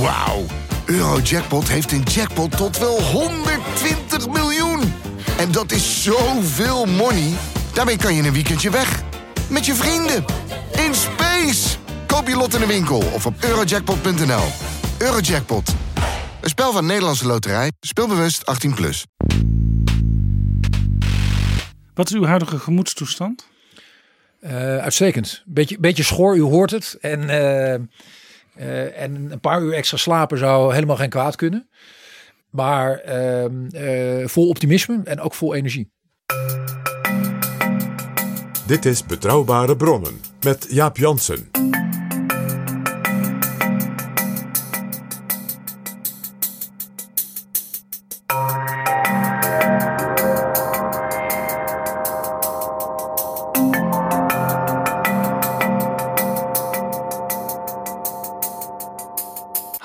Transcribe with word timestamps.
Wauw. 0.00 0.44
Eurojackpot 0.86 1.68
heeft 1.68 1.92
een 1.92 2.02
jackpot 2.02 2.56
tot 2.56 2.78
wel 2.78 3.02
120 3.02 4.28
miljoen. 4.28 4.80
En 5.38 5.52
dat 5.52 5.72
is 5.72 6.02
zoveel 6.02 6.86
money. 6.86 7.32
Daarmee 7.74 7.96
kan 7.96 8.14
je 8.14 8.22
een 8.22 8.32
weekendje 8.32 8.70
weg. 8.70 9.02
Met 9.50 9.66
je 9.66 9.74
vrienden. 9.74 10.24
In 10.86 10.94
space. 10.94 11.76
Koop 12.06 12.28
je 12.28 12.36
lot 12.36 12.54
in 12.54 12.60
de 12.60 12.66
winkel 12.66 12.98
of 12.98 13.26
op 13.26 13.34
eurojackpot.nl. 13.44 14.44
Eurojackpot. 14.98 15.74
Een 16.40 16.48
spel 16.48 16.72
van 16.72 16.86
Nederlandse 16.86 17.26
Loterij. 17.26 17.72
Speelbewust 17.80 18.66
18+. 18.68 18.74
Plus. 18.74 19.06
Wat 21.94 22.08
is 22.10 22.14
uw 22.14 22.24
huidige 22.24 22.58
gemoedstoestand? 22.58 23.46
Uh, 24.40 24.76
uitstekend. 24.76 25.42
Beetje, 25.46 25.78
beetje 25.78 26.02
schor, 26.02 26.36
u 26.36 26.40
hoort 26.40 26.70
het. 26.70 26.96
En, 27.00 27.22
uh, 27.22 27.86
uh, 28.60 29.00
en 29.00 29.32
een 29.32 29.40
paar 29.40 29.62
uur 29.62 29.74
extra 29.74 29.96
slapen 29.96 30.38
zou 30.38 30.74
helemaal 30.74 30.96
geen 30.96 31.08
kwaad 31.08 31.36
kunnen. 31.36 31.68
Maar 32.50 32.98
ehm, 32.98 34.28
vol 34.28 34.48
optimisme 34.48 35.00
en 35.04 35.20
ook 35.20 35.34
vol 35.34 35.54
energie. 35.54 35.90
Dit 38.66 38.84
is 38.84 39.04
Betrouwbare 39.04 39.76
Bronnen 39.76 40.20
met 40.40 40.66
Jaap 40.70 40.96
Jansen. 40.96 41.57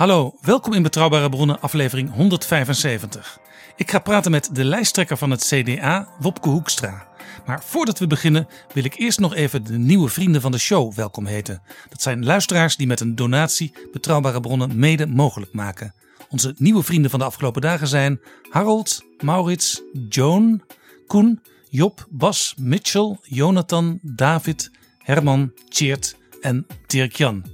Hallo, 0.03 0.35
welkom 0.41 0.73
in 0.73 0.83
Betrouwbare 0.83 1.29
Bronnen, 1.29 1.61
aflevering 1.61 2.13
175. 2.13 3.39
Ik 3.75 3.91
ga 3.91 3.99
praten 3.99 4.31
met 4.31 4.49
de 4.51 4.63
lijsttrekker 4.63 5.17
van 5.17 5.31
het 5.31 5.43
CDA, 5.43 6.09
Wopke 6.19 6.49
Hoekstra. 6.49 7.07
Maar 7.45 7.63
voordat 7.63 7.99
we 7.99 8.07
beginnen 8.07 8.47
wil 8.73 8.83
ik 8.83 8.97
eerst 8.97 9.19
nog 9.19 9.35
even 9.35 9.63
de 9.63 9.77
nieuwe 9.77 10.09
vrienden 10.09 10.41
van 10.41 10.51
de 10.51 10.57
show 10.57 10.93
welkom 10.93 11.25
heten. 11.25 11.61
Dat 11.89 12.01
zijn 12.01 12.25
luisteraars 12.25 12.75
die 12.75 12.87
met 12.87 12.99
een 12.99 13.15
donatie 13.15 13.73
Betrouwbare 13.91 14.39
Bronnen 14.39 14.79
mede 14.79 15.07
mogelijk 15.07 15.53
maken. 15.53 15.93
Onze 16.29 16.55
nieuwe 16.57 16.83
vrienden 16.83 17.11
van 17.11 17.19
de 17.19 17.25
afgelopen 17.25 17.61
dagen 17.61 17.87
zijn 17.87 18.19
Harold, 18.49 19.03
Maurits, 19.19 19.81
Joan, 20.09 20.61
Koen, 21.07 21.41
Job, 21.69 22.07
Bas, 22.09 22.53
Mitchell, 22.57 23.17
Jonathan, 23.21 23.99
David, 24.01 24.71
Herman, 24.97 25.51
Tjeerd 25.69 26.17
en 26.41 26.65
Dirk-Jan. 26.87 27.52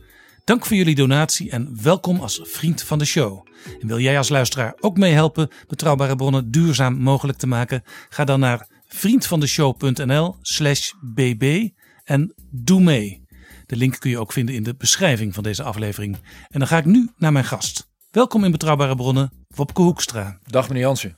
Dank 0.49 0.65
voor 0.65 0.77
jullie 0.77 0.95
donatie 0.95 1.51
en 1.51 1.77
welkom 1.81 2.19
als 2.19 2.39
vriend 2.43 2.83
van 2.83 2.99
de 2.99 3.05
show. 3.05 3.47
En 3.81 3.87
wil 3.87 3.99
jij 3.99 4.17
als 4.17 4.29
luisteraar 4.29 4.73
ook 4.79 4.97
meehelpen 4.97 5.49
betrouwbare 5.67 6.15
bronnen 6.15 6.51
duurzaam 6.51 6.95
mogelijk 6.95 7.37
te 7.37 7.47
maken? 7.47 7.83
Ga 8.09 8.25
dan 8.25 8.39
naar 8.39 8.67
vriendvandeshow.nl 8.87 10.35
slash 10.41 10.91
bb 11.01 11.69
en 12.03 12.33
doe 12.51 12.81
mee. 12.81 13.25
De 13.65 13.75
link 13.75 13.99
kun 13.99 14.09
je 14.09 14.19
ook 14.19 14.31
vinden 14.31 14.55
in 14.55 14.63
de 14.63 14.75
beschrijving 14.75 15.33
van 15.33 15.43
deze 15.43 15.63
aflevering. 15.63 16.17
En 16.47 16.59
dan 16.59 16.67
ga 16.67 16.77
ik 16.77 16.85
nu 16.85 17.09
naar 17.17 17.31
mijn 17.31 17.45
gast. 17.45 17.89
Welkom 18.11 18.43
in 18.43 18.51
Betrouwbare 18.51 18.95
Bronnen, 18.95 19.31
Wopke 19.47 19.81
Hoekstra. 19.81 20.39
Dag 20.43 20.67
meneer 20.67 20.83
Jansen. 20.83 21.15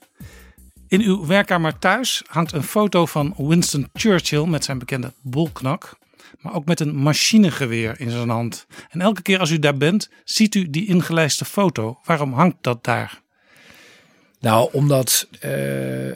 In 0.88 1.01
uw 1.01 1.25
werkkamer 1.25 1.79
thuis 1.79 2.23
hangt 2.27 2.51
een 2.51 2.63
foto 2.63 3.05
van 3.05 3.33
Winston 3.38 3.89
Churchill 3.93 4.45
met 4.45 4.63
zijn 4.63 4.79
bekende 4.79 5.13
bolknak 5.21 5.99
maar 6.42 6.53
ook 6.53 6.66
met 6.66 6.80
een 6.80 6.95
machinegeweer 6.95 8.00
in 8.00 8.09
zijn 8.09 8.30
hand. 8.30 8.66
En 8.89 9.02
elke 9.02 9.22
keer 9.22 9.39
als 9.39 9.50
u 9.50 9.59
daar 9.59 9.78
bent, 9.78 10.09
ziet 10.23 10.56
u 10.56 10.70
die 10.70 10.88
ingelijste 10.88 11.45
foto. 11.45 12.00
Waarom 12.03 12.34
hangt 12.34 12.58
dat 12.61 12.84
daar? 12.84 13.22
Nou, 14.39 14.69
omdat 14.72 15.28
uh, 15.45 15.52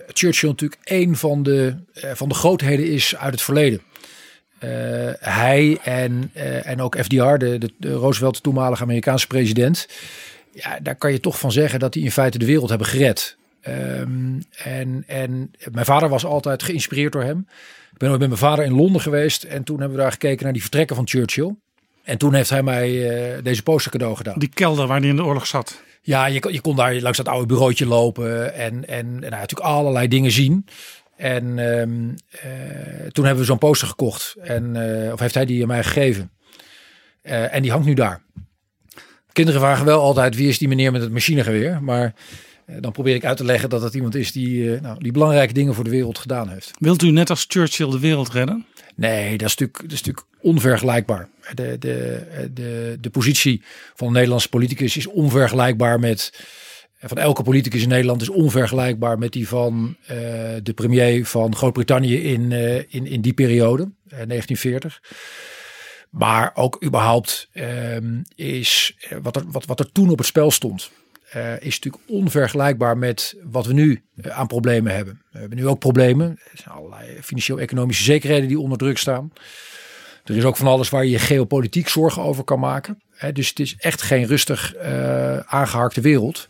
Churchill 0.07 0.49
natuurlijk 0.49 0.81
een 0.83 1.15
van 1.15 1.43
de, 1.43 1.75
uh, 1.93 2.11
van 2.13 2.29
de 2.29 2.35
grootheden 2.35 2.91
is 2.91 3.15
uit 3.15 3.33
het 3.33 3.41
verleden. 3.41 3.81
Uh, 4.59 4.69
hij 5.19 5.77
en, 5.83 6.31
en 6.63 6.81
ook 6.81 6.97
FDR, 6.97 7.37
de, 7.37 7.71
de, 7.77 7.91
Roosevelt, 7.91 8.43
toenmalige 8.43 8.83
Amerikaanse 8.83 9.27
president. 9.27 9.87
Ja, 10.53 10.79
daar 10.79 10.95
kan 10.95 11.11
je 11.11 11.19
toch 11.19 11.39
van 11.39 11.51
zeggen 11.51 11.79
dat 11.79 11.93
die 11.93 12.03
in 12.03 12.11
feite 12.11 12.37
de 12.37 12.45
wereld 12.45 12.69
hebben 12.69 12.87
gered. 12.87 13.37
Um, 13.67 14.43
en, 14.63 15.03
en 15.07 15.51
mijn 15.71 15.85
vader 15.85 16.09
was 16.09 16.25
altijd 16.25 16.63
geïnspireerd 16.63 17.11
door 17.11 17.23
hem. 17.23 17.47
Ik 17.95 18.01
ben 18.01 18.09
ook 18.09 18.19
met 18.19 18.27
mijn 18.27 18.39
vader 18.39 18.65
in 18.65 18.73
Londen 18.73 19.01
geweest 19.01 19.43
en 19.43 19.63
toen 19.63 19.79
hebben 19.79 19.97
we 19.97 20.03
daar 20.03 20.11
gekeken 20.11 20.43
naar 20.43 20.53
die 20.53 20.61
vertrekken 20.61 20.95
van 20.95 21.07
Churchill. 21.07 21.55
En 22.03 22.17
toen 22.17 22.33
heeft 22.33 22.49
hij 22.49 22.63
mij 22.63 22.91
uh, 22.91 23.43
deze 23.43 23.63
poster 23.63 23.91
cadeau 23.91 24.15
gedaan. 24.15 24.39
Die 24.39 24.49
kelder 24.49 24.87
waar 24.87 24.99
hij 24.99 25.09
in 25.09 25.15
de 25.15 25.23
oorlog 25.23 25.47
zat. 25.47 25.81
Ja, 26.01 26.25
je, 26.25 26.47
je 26.51 26.61
kon 26.61 26.75
daar 26.75 26.95
langs 26.95 27.17
dat 27.17 27.27
oude 27.27 27.45
bureautje 27.45 27.85
lopen 27.85 28.53
en, 28.53 28.87
en, 28.87 29.05
en 29.05 29.19
nou, 29.19 29.29
natuurlijk 29.29 29.69
allerlei 29.69 30.07
dingen 30.07 30.31
zien. 30.31 30.65
En 31.15 31.57
um, 31.57 32.15
uh, 32.45 33.07
toen 33.11 33.25
hebben 33.25 33.43
we 33.43 33.49
zo'n 33.49 33.57
poster 33.57 33.87
gekocht. 33.87 34.35
En, 34.41 34.75
uh, 34.75 35.11
of 35.13 35.19
heeft 35.19 35.33
hij 35.33 35.45
die 35.45 35.61
aan 35.61 35.67
mij 35.67 35.83
gegeven. 35.83 36.31
en 37.21 37.61
die 37.61 37.71
hangt 37.71 37.85
nu 37.85 37.93
daar. 37.93 38.21
Kinderen 39.31 39.61
vragen 39.61 39.85
wel 39.85 40.01
altijd 40.01 40.35
wie 40.35 40.47
is 40.47 40.57
die 40.57 40.67
meneer 40.67 40.91
met 40.91 41.01
het 41.01 41.11
machinegeweer. 41.11 41.83
Maar 41.83 42.03
eh, 42.05 42.11
dan 42.65 42.91
probeer 42.91 43.15
ik 43.15 43.25
uit 43.25 43.37
te 43.37 43.45
leggen 43.45 43.69
dat 43.69 43.81
het 43.81 43.93
iemand 43.93 44.15
is 44.15 44.31
die, 44.31 44.75
eh, 44.75 44.81
nou, 44.81 44.99
die 44.99 45.11
belangrijke 45.11 45.53
dingen 45.53 45.73
voor 45.73 45.83
de 45.83 45.89
wereld 45.89 46.17
gedaan 46.17 46.49
heeft. 46.49 46.71
Wilt 46.79 47.01
u 47.01 47.11
net 47.11 47.29
als 47.29 47.45
Churchill 47.47 47.89
de 47.89 47.99
wereld 47.99 48.31
redden? 48.31 48.65
Nee, 48.95 49.37
dat 49.37 49.47
is 49.47 49.55
natuurlijk, 49.55 49.81
dat 49.81 49.91
is 49.91 50.03
natuurlijk 50.03 50.27
onvergelijkbaar. 50.41 51.29
De, 51.53 51.77
de, 51.79 52.49
de, 52.53 52.97
de 53.01 53.09
positie 53.09 53.61
van 53.95 54.07
een 54.07 54.13
Nederlandse 54.13 54.49
politicus 54.49 54.97
is 54.97 55.07
onvergelijkbaar 55.07 55.99
met. 55.99 56.33
Van 56.99 57.17
elke 57.17 57.43
politicus 57.43 57.81
in 57.81 57.89
Nederland 57.89 58.21
is 58.21 58.29
onvergelijkbaar 58.29 59.17
met 59.17 59.31
die 59.31 59.47
van 59.47 59.95
uh, 60.01 60.07
de 60.63 60.73
premier 60.75 61.25
van 61.25 61.55
Groot-Brittannië 61.55 62.23
in, 62.23 62.51
uh, 62.51 62.75
in, 62.75 63.05
in 63.05 63.21
die 63.21 63.33
periode, 63.33 63.83
uh, 63.83 63.91
1940. 64.09 65.01
Maar 66.09 66.51
ook 66.53 66.83
überhaupt 66.83 67.49
um, 67.53 68.21
is 68.35 68.97
wat 69.21 69.35
er, 69.35 69.43
wat, 69.47 69.65
wat 69.65 69.79
er 69.79 69.91
toen 69.91 70.09
op 70.09 70.17
het 70.17 70.27
spel 70.27 70.51
stond 70.51 70.91
uh, 71.35 71.61
is 71.61 71.79
natuurlijk 71.79 72.03
onvergelijkbaar 72.07 72.97
met 72.97 73.35
wat 73.43 73.65
we 73.65 73.73
nu 73.73 74.03
uh, 74.15 74.31
aan 74.31 74.47
problemen 74.47 74.95
hebben. 74.95 75.21
We 75.31 75.39
hebben 75.39 75.57
nu 75.57 75.67
ook 75.67 75.79
problemen. 75.79 76.29
Er 76.29 76.51
zijn 76.53 76.75
allerlei 76.75 77.21
financieel-economische 77.21 78.03
zekerheden 78.03 78.47
die 78.47 78.59
onder 78.59 78.77
druk 78.77 78.97
staan. 78.97 79.31
Er 80.23 80.37
is 80.37 80.43
ook 80.43 80.57
van 80.57 80.67
alles 80.67 80.89
waar 80.89 81.05
je 81.05 81.19
geopolitiek 81.19 81.87
zorgen 81.87 82.21
over 82.21 82.43
kan 82.43 82.59
maken. 82.59 83.03
Hè, 83.09 83.31
dus 83.31 83.49
het 83.49 83.59
is 83.59 83.75
echt 83.75 84.01
geen 84.01 84.25
rustig 84.25 84.75
uh, 84.75 85.87
wereld. 85.89 86.47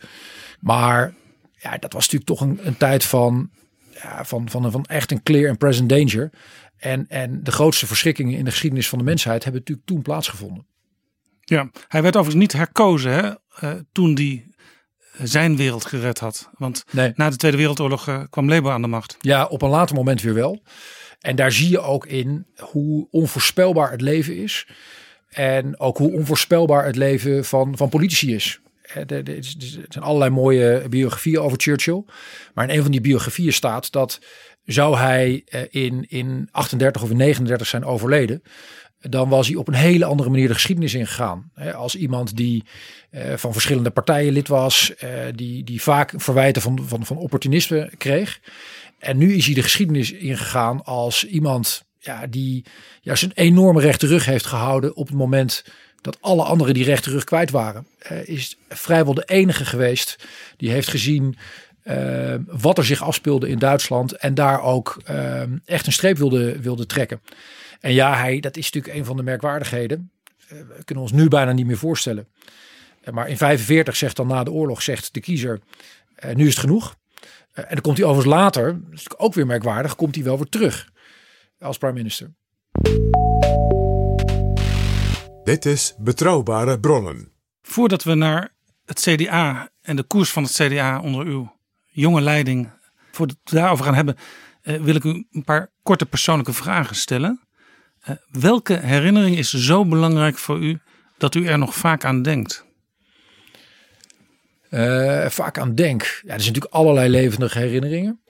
Maar 0.60 1.14
ja, 1.52 1.78
dat 1.78 1.92
was 1.92 2.08
natuurlijk 2.08 2.30
toch 2.30 2.40
een, 2.40 2.66
een 2.66 2.76
tijd 2.76 3.04
van, 3.04 3.50
ja, 3.90 4.24
van, 4.24 4.50
van, 4.50 4.70
van 4.70 4.84
echt 4.84 5.10
een 5.10 5.22
clear 5.22 5.48
and 5.48 5.58
present 5.58 5.88
danger. 5.88 6.30
En, 6.76 7.06
en 7.08 7.42
de 7.42 7.52
grootste 7.52 7.86
verschrikkingen 7.86 8.38
in 8.38 8.44
de 8.44 8.50
geschiedenis 8.50 8.88
van 8.88 8.98
de 8.98 9.04
mensheid 9.04 9.42
hebben 9.44 9.60
natuurlijk 9.60 9.86
toen 9.86 10.02
plaatsgevonden. 10.02 10.66
Ja, 11.40 11.70
hij 11.88 12.02
werd 12.02 12.16
overigens 12.16 12.42
niet 12.42 12.52
herkozen 12.52 13.38
hè, 13.48 13.82
toen 13.92 14.14
die 14.14 14.54
zijn 15.22 15.56
wereld 15.56 15.84
gered 15.84 16.18
had. 16.18 16.50
Want 16.58 16.84
nee. 16.90 17.12
na 17.14 17.30
de 17.30 17.36
Tweede 17.36 17.56
Wereldoorlog 17.56 18.08
uh, 18.08 18.22
kwam 18.30 18.48
Labour 18.48 18.74
aan 18.74 18.82
de 18.82 18.88
macht. 18.88 19.16
Ja, 19.20 19.44
op 19.44 19.62
een 19.62 19.68
later 19.68 19.96
moment 19.96 20.22
weer 20.22 20.34
wel. 20.34 20.62
En 21.20 21.36
daar 21.36 21.52
zie 21.52 21.70
je 21.70 21.80
ook 21.80 22.06
in 22.06 22.46
hoe 22.56 23.06
onvoorspelbaar 23.10 23.90
het 23.90 24.00
leven 24.00 24.36
is. 24.36 24.66
En 25.28 25.80
ook 25.80 25.98
hoe 25.98 26.12
onvoorspelbaar 26.12 26.84
het 26.84 26.96
leven 26.96 27.44
van, 27.44 27.76
van 27.76 27.88
politici 27.88 28.34
is. 28.34 28.60
Er, 28.82 29.28
er 29.28 29.44
zijn 29.88 30.04
allerlei 30.04 30.30
mooie 30.30 30.88
biografieën 30.88 31.40
over 31.40 31.58
Churchill. 31.60 32.04
Maar 32.54 32.68
in 32.68 32.76
een 32.76 32.82
van 32.82 32.90
die 32.90 33.00
biografieën 33.00 33.52
staat 33.52 33.92
dat 33.92 34.20
zou 34.64 34.96
hij 34.96 35.42
eh, 35.46 35.60
in, 35.70 36.04
in 36.08 36.48
38 36.50 37.02
of 37.02 37.10
in 37.10 37.16
39 37.16 37.66
zijn 37.66 37.84
overleden 37.84 38.42
dan 39.08 39.28
was 39.28 39.46
hij 39.46 39.56
op 39.56 39.68
een 39.68 39.74
hele 39.74 40.04
andere 40.04 40.30
manier 40.30 40.48
de 40.48 40.54
geschiedenis 40.54 40.94
ingegaan. 40.94 41.50
Als 41.74 41.96
iemand 41.96 42.36
die 42.36 42.64
uh, 43.10 43.34
van 43.36 43.52
verschillende 43.52 43.90
partijen 43.90 44.32
lid 44.32 44.48
was, 44.48 44.92
uh, 45.04 45.10
die, 45.34 45.64
die 45.64 45.82
vaak 45.82 46.12
verwijten 46.16 46.62
van, 46.62 46.84
van, 46.86 47.06
van 47.06 47.16
opportunisme 47.16 47.90
kreeg. 47.98 48.40
En 48.98 49.16
nu 49.16 49.34
is 49.34 49.46
hij 49.46 49.54
de 49.54 49.62
geschiedenis 49.62 50.12
ingegaan 50.12 50.84
als 50.84 51.26
iemand 51.26 51.84
ja, 51.98 52.26
die 52.26 52.64
juist 53.00 53.22
een 53.22 53.32
enorme 53.34 53.80
rechte 53.80 54.06
rug 54.06 54.24
heeft 54.24 54.46
gehouden 54.46 54.96
op 54.96 55.06
het 55.06 55.16
moment 55.16 55.64
dat 56.00 56.18
alle 56.20 56.42
anderen 56.42 56.74
die 56.74 56.84
rechte 56.84 57.10
rug 57.10 57.24
kwijt 57.24 57.50
waren. 57.50 57.86
Uh, 58.12 58.28
is 58.28 58.56
vrijwel 58.68 59.14
de 59.14 59.24
enige 59.26 59.64
geweest 59.64 60.26
die 60.56 60.70
heeft 60.70 60.88
gezien 60.88 61.36
wat 62.46 62.78
er 62.78 62.84
zich 62.84 63.02
afspeelde 63.02 63.48
in 63.48 63.58
Duitsland 63.58 64.12
en 64.12 64.34
daar 64.34 64.62
ook 64.62 65.02
echt 65.64 65.86
een 65.86 65.92
streep 65.92 66.16
wilde, 66.16 66.60
wilde 66.60 66.86
trekken. 66.86 67.20
En 67.80 67.92
ja, 67.92 68.16
hij, 68.16 68.40
dat 68.40 68.56
is 68.56 68.70
natuurlijk 68.70 68.98
een 68.98 69.04
van 69.04 69.16
de 69.16 69.22
merkwaardigheden. 69.22 70.10
Uh, 70.52 70.58
we 70.76 70.84
kunnen 70.84 71.04
ons 71.04 71.12
nu 71.12 71.28
bijna 71.28 71.52
niet 71.52 71.66
meer 71.66 71.78
voorstellen. 71.78 72.28
Uh, 73.04 73.14
maar 73.14 73.28
in 73.28 73.36
45 73.36 73.96
zegt 73.96 74.16
dan 74.16 74.26
na 74.26 74.44
de 74.44 74.52
oorlog, 74.52 74.82
zegt 74.82 75.14
de 75.14 75.20
kiezer, 75.20 75.60
uh, 76.24 76.34
nu 76.34 76.46
is 76.46 76.50
het 76.50 76.60
genoeg. 76.60 76.96
en 77.52 77.66
dan 77.68 77.80
komt 77.80 77.96
hij 77.96 78.06
overigens 78.06 78.34
later, 78.34 78.80
dat 78.90 78.98
is 78.98 79.18
ook 79.18 79.34
weer 79.34 79.46
merkwaardig, 79.46 79.96
komt 79.96 80.14
hij 80.14 80.24
wel 80.24 80.36
weer 80.36 80.48
terug 80.48 80.90
als 81.58 81.78
prime 81.78 81.94
minister. 81.94 82.34
Dit 85.44 85.64
is 85.64 85.94
Betrouwbare 85.98 86.80
Bronnen. 86.80 87.32
Voordat 87.62 88.02
we 88.02 88.14
naar 88.14 88.54
het 88.84 89.00
CDA 89.00 89.70
en 89.80 89.96
de 89.96 90.02
koers 90.02 90.30
van 90.30 90.42
het 90.42 90.52
CDA 90.52 91.00
onder 91.00 91.26
uw 91.26 91.56
jonge 91.86 92.20
leiding, 92.20 92.70
voordat 93.12 93.36
we 93.44 93.56
daarover 93.56 93.84
gaan 93.84 93.94
hebben, 93.94 94.16
eh, 94.62 94.80
wil 94.80 94.94
ik 94.94 95.04
u 95.04 95.26
een 95.30 95.44
paar 95.44 95.70
korte 95.82 96.06
persoonlijke 96.06 96.52
vragen 96.52 96.96
stellen. 96.96 97.45
Eh, 98.06 98.14
welke 98.30 98.74
herinnering 98.74 99.36
is 99.36 99.50
zo 99.50 99.84
belangrijk 99.84 100.38
voor 100.38 100.58
u 100.58 100.78
dat 101.18 101.34
u 101.34 101.46
er 101.46 101.58
nog 101.58 101.74
vaak 101.74 102.04
aan 102.04 102.22
denkt? 102.22 102.64
Uh, 104.70 105.26
vaak 105.26 105.58
aan 105.58 105.74
denk. 105.74 106.02
Ja, 106.02 106.08
er 106.34 106.40
zijn 106.40 106.52
natuurlijk 106.52 106.74
allerlei 106.74 107.08
levendige 107.08 107.58
herinneringen. 107.58 108.20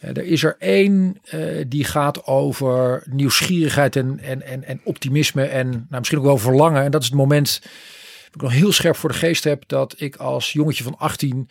Uh, 0.00 0.10
er 0.10 0.24
is 0.24 0.42
er 0.42 0.56
één 0.58 1.20
die 1.66 1.84
gaat 1.84 2.26
over 2.26 3.02
nieuwsgierigheid 3.10 3.96
en, 3.96 4.18
en, 4.18 4.42
en, 4.42 4.64
en 4.64 4.80
optimisme 4.84 5.44
en 5.44 5.68
nou, 5.68 5.86
misschien 5.98 6.18
ook 6.18 6.24
wel 6.24 6.38
verlangen. 6.38 6.82
En 6.82 6.90
dat 6.90 7.02
is 7.02 7.08
het 7.08 7.16
moment 7.16 7.60
dat 7.62 8.34
ik 8.34 8.42
nog 8.42 8.52
heel 8.52 8.72
scherp 8.72 8.96
voor 8.96 9.10
de 9.10 9.18
geest 9.18 9.44
heb 9.44 9.62
dat 9.66 9.94
ik 9.96 10.16
als 10.16 10.52
jongetje 10.52 10.84
van 10.84 10.98
18 10.98 11.48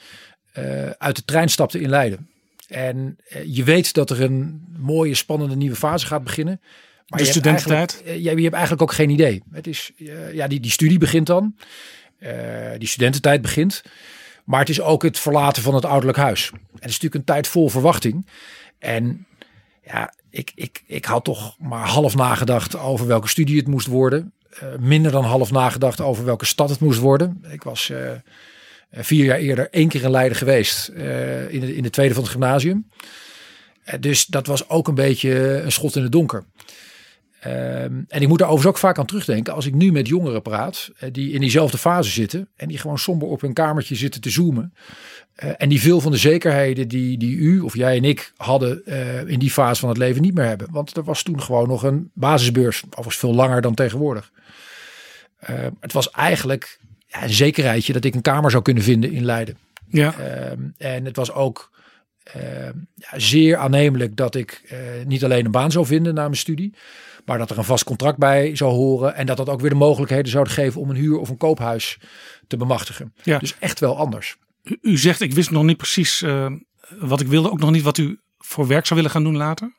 uit 0.97 1.15
de 1.15 1.25
trein 1.25 1.49
stapte 1.49 1.79
in 1.79 1.89
Leiden. 1.89 2.29
En 2.67 3.17
je 3.45 3.63
weet 3.63 3.93
dat 3.93 4.09
er 4.09 4.21
een 4.21 4.67
mooie, 4.77 5.15
spannende 5.15 5.55
nieuwe 5.55 5.75
fase 5.75 6.05
gaat 6.05 6.23
beginnen. 6.23 6.61
Maar 7.07 7.19
de 7.19 7.25
studententijd? 7.25 8.01
Je, 8.05 8.21
je 8.21 8.41
hebt 8.41 8.53
eigenlijk 8.53 8.81
ook 8.81 8.93
geen 8.93 9.09
idee. 9.09 9.43
Het 9.51 9.67
is, 9.67 9.91
ja, 10.31 10.47
die, 10.47 10.59
die 10.59 10.71
studie 10.71 10.97
begint 10.97 11.27
dan. 11.27 11.55
Uh, 12.19 12.31
die 12.77 12.87
studententijd 12.87 13.41
begint. 13.41 13.83
Maar 14.45 14.59
het 14.59 14.69
is 14.69 14.81
ook 14.81 15.03
het 15.03 15.19
verlaten 15.19 15.63
van 15.63 15.75
het 15.75 15.85
ouderlijk 15.85 16.17
huis. 16.17 16.49
En 16.51 16.59
het 16.61 16.73
is 16.73 16.99
natuurlijk 16.99 17.15
een 17.15 17.23
tijd 17.23 17.47
vol 17.47 17.69
verwachting. 17.69 18.27
En 18.79 19.27
ja, 19.83 20.13
ik, 20.29 20.51
ik, 20.55 20.83
ik 20.85 21.05
had 21.05 21.23
toch 21.23 21.55
maar 21.59 21.87
half 21.87 22.15
nagedacht 22.15 22.77
over 22.77 23.07
welke 23.07 23.27
studie 23.27 23.57
het 23.57 23.67
moest 23.67 23.87
worden. 23.87 24.33
Uh, 24.63 24.69
minder 24.79 25.11
dan 25.11 25.23
half 25.23 25.51
nagedacht 25.51 26.01
over 26.01 26.25
welke 26.25 26.45
stad 26.45 26.69
het 26.69 26.79
moest 26.79 26.99
worden. 26.99 27.43
Ik 27.49 27.63
was 27.63 27.89
uh, 27.89 28.11
vier 28.91 29.25
jaar 29.25 29.37
eerder 29.37 29.69
één 29.69 29.87
keer 29.87 30.03
in 30.03 30.11
Leiden 30.11 30.37
geweest. 30.37 30.87
in, 30.87 31.59
de, 31.59 31.75
in 31.75 31.83
de 31.83 31.89
tweede 31.89 32.13
van 32.13 32.23
het 32.23 32.31
gymnasium. 32.31 32.87
dus 33.99 34.25
dat 34.25 34.47
was 34.47 34.69
ook 34.69 34.87
een 34.87 34.95
beetje 34.95 35.61
een 35.61 35.71
schot 35.71 35.95
in 35.95 36.03
het 36.03 36.11
donker. 36.11 36.43
Um, 37.45 38.05
en 38.07 38.21
ik 38.21 38.27
moet 38.27 38.39
daar 38.39 38.47
overigens 38.47 38.75
ook 38.75 38.77
vaak 38.77 38.97
aan 38.97 39.05
terugdenken 39.05 39.53
als 39.53 39.65
ik 39.65 39.73
nu 39.73 39.91
met 39.91 40.07
jongeren 40.07 40.41
praat 40.41 40.91
uh, 41.03 41.09
die 41.11 41.31
in 41.31 41.39
diezelfde 41.39 41.77
fase 41.77 42.09
zitten 42.09 42.49
en 42.55 42.67
die 42.67 42.77
gewoon 42.77 42.99
somber 42.99 43.27
op 43.27 43.41
hun 43.41 43.53
kamertje 43.53 43.95
zitten 43.95 44.21
te 44.21 44.29
zoomen. 44.29 44.73
Uh, 45.43 45.51
en 45.57 45.69
die 45.69 45.81
veel 45.81 46.01
van 46.01 46.11
de 46.11 46.17
zekerheden 46.17 46.87
die, 46.87 47.17
die 47.17 47.35
u 47.35 47.59
of 47.59 47.75
jij 47.75 47.97
en 47.97 48.03
ik 48.03 48.33
hadden 48.37 48.81
uh, 48.85 49.27
in 49.27 49.39
die 49.39 49.51
fase 49.51 49.79
van 49.79 49.89
het 49.89 49.97
leven 49.97 50.21
niet 50.21 50.33
meer 50.33 50.45
hebben. 50.45 50.67
Want 50.71 50.97
er 50.97 51.03
was 51.03 51.23
toen 51.23 51.41
gewoon 51.41 51.67
nog 51.67 51.83
een 51.83 52.11
basisbeurs, 52.13 52.83
overigens 52.85 53.17
veel 53.17 53.33
langer 53.33 53.61
dan 53.61 53.73
tegenwoordig. 53.73 54.31
Ehm, 55.39 55.71
het 55.79 55.93
was 55.93 56.11
eigenlijk 56.11 56.79
ja, 57.07 57.23
een 57.23 57.29
zekerheidje 57.29 57.93
dat 57.93 58.05
ik 58.05 58.15
een 58.15 58.21
kamer 58.21 58.51
zou 58.51 58.63
kunnen 58.63 58.83
vinden 58.83 59.11
in 59.11 59.25
Leiden. 59.25 59.57
Ja. 59.87 60.15
Um, 60.51 60.73
en 60.77 61.05
het 61.05 61.15
was 61.15 61.31
ook 61.31 61.75
ja, 62.95 63.19
zeer 63.19 63.57
aannemelijk 63.57 64.15
dat 64.15 64.35
ik 64.35 64.75
niet 65.05 65.23
alleen 65.23 65.45
een 65.45 65.51
baan 65.51 65.71
zou 65.71 65.85
vinden 65.85 66.13
na 66.13 66.23
mijn 66.23 66.35
studie. 66.35 66.73
Maar 67.27 67.37
dat 67.37 67.49
er 67.49 67.57
een 67.57 67.63
vast 67.63 67.83
contract 67.83 68.17
bij 68.17 68.55
zou 68.55 68.71
horen. 68.71 69.15
En 69.15 69.25
dat 69.25 69.37
dat 69.37 69.49
ook 69.49 69.61
weer 69.61 69.69
de 69.69 69.75
mogelijkheden 69.75 70.31
zouden 70.31 70.53
geven 70.53 70.81
om 70.81 70.89
een 70.89 70.95
huur 70.95 71.17
of 71.17 71.29
een 71.29 71.37
koophuis 71.37 71.99
te 72.47 72.57
bemachtigen. 72.57 73.13
Ja. 73.23 73.37
Dus 73.37 73.55
echt 73.59 73.79
wel 73.79 73.97
anders. 73.97 74.37
U, 74.63 74.77
u 74.81 74.97
zegt, 74.97 75.21
ik 75.21 75.33
wist 75.33 75.51
nog 75.51 75.63
niet 75.63 75.77
precies 75.77 76.21
uh, 76.21 76.51
wat 76.99 77.21
ik 77.21 77.27
wilde. 77.27 77.51
Ook 77.51 77.59
nog 77.59 77.71
niet 77.71 77.83
wat 77.83 77.97
u 77.97 78.19
voor 78.37 78.67
werk 78.67 78.85
zou 78.85 78.95
willen 78.95 79.13
gaan 79.13 79.23
doen 79.23 79.37
later? 79.37 79.73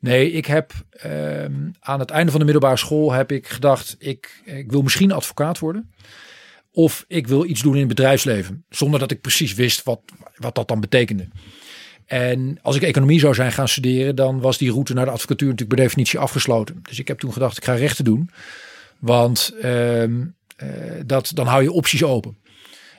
Nee, 0.00 0.30
ik 0.30 0.46
heb 0.46 0.72
uh, 1.06 1.44
aan 1.80 2.00
het 2.00 2.10
einde 2.10 2.30
van 2.30 2.40
de 2.40 2.46
middelbare 2.46 2.76
school 2.76 3.12
heb 3.12 3.32
ik 3.32 3.48
gedacht, 3.48 3.96
ik, 3.98 4.42
ik 4.44 4.70
wil 4.70 4.82
misschien 4.82 5.12
advocaat 5.12 5.58
worden. 5.58 5.92
Of 6.70 7.04
ik 7.08 7.26
wil 7.26 7.44
iets 7.44 7.62
doen 7.62 7.72
in 7.72 7.78
het 7.78 7.88
bedrijfsleven. 7.88 8.64
Zonder 8.68 9.00
dat 9.00 9.10
ik 9.10 9.20
precies 9.20 9.54
wist 9.54 9.82
wat, 9.82 10.00
wat 10.36 10.54
dat 10.54 10.68
dan 10.68 10.80
betekende. 10.80 11.28
En 12.06 12.58
als 12.62 12.76
ik 12.76 12.82
economie 12.82 13.20
zou 13.20 13.34
zijn 13.34 13.52
gaan 13.52 13.68
studeren, 13.68 14.16
dan 14.16 14.40
was 14.40 14.58
die 14.58 14.70
route 14.70 14.94
naar 14.94 15.04
de 15.04 15.10
advocatuur 15.10 15.48
natuurlijk 15.48 15.76
per 15.76 15.84
definitie 15.84 16.18
afgesloten. 16.18 16.80
Dus 16.82 16.98
ik 16.98 17.08
heb 17.08 17.18
toen 17.18 17.32
gedacht, 17.32 17.56
ik 17.56 17.64
ga 17.64 17.74
rechten 17.74 18.04
doen. 18.04 18.30
Want 18.98 19.54
uh, 19.62 20.02
uh, 20.02 20.08
dat, 21.06 21.30
dan 21.34 21.46
hou 21.46 21.62
je 21.62 21.72
opties 21.72 22.02
open. 22.02 22.36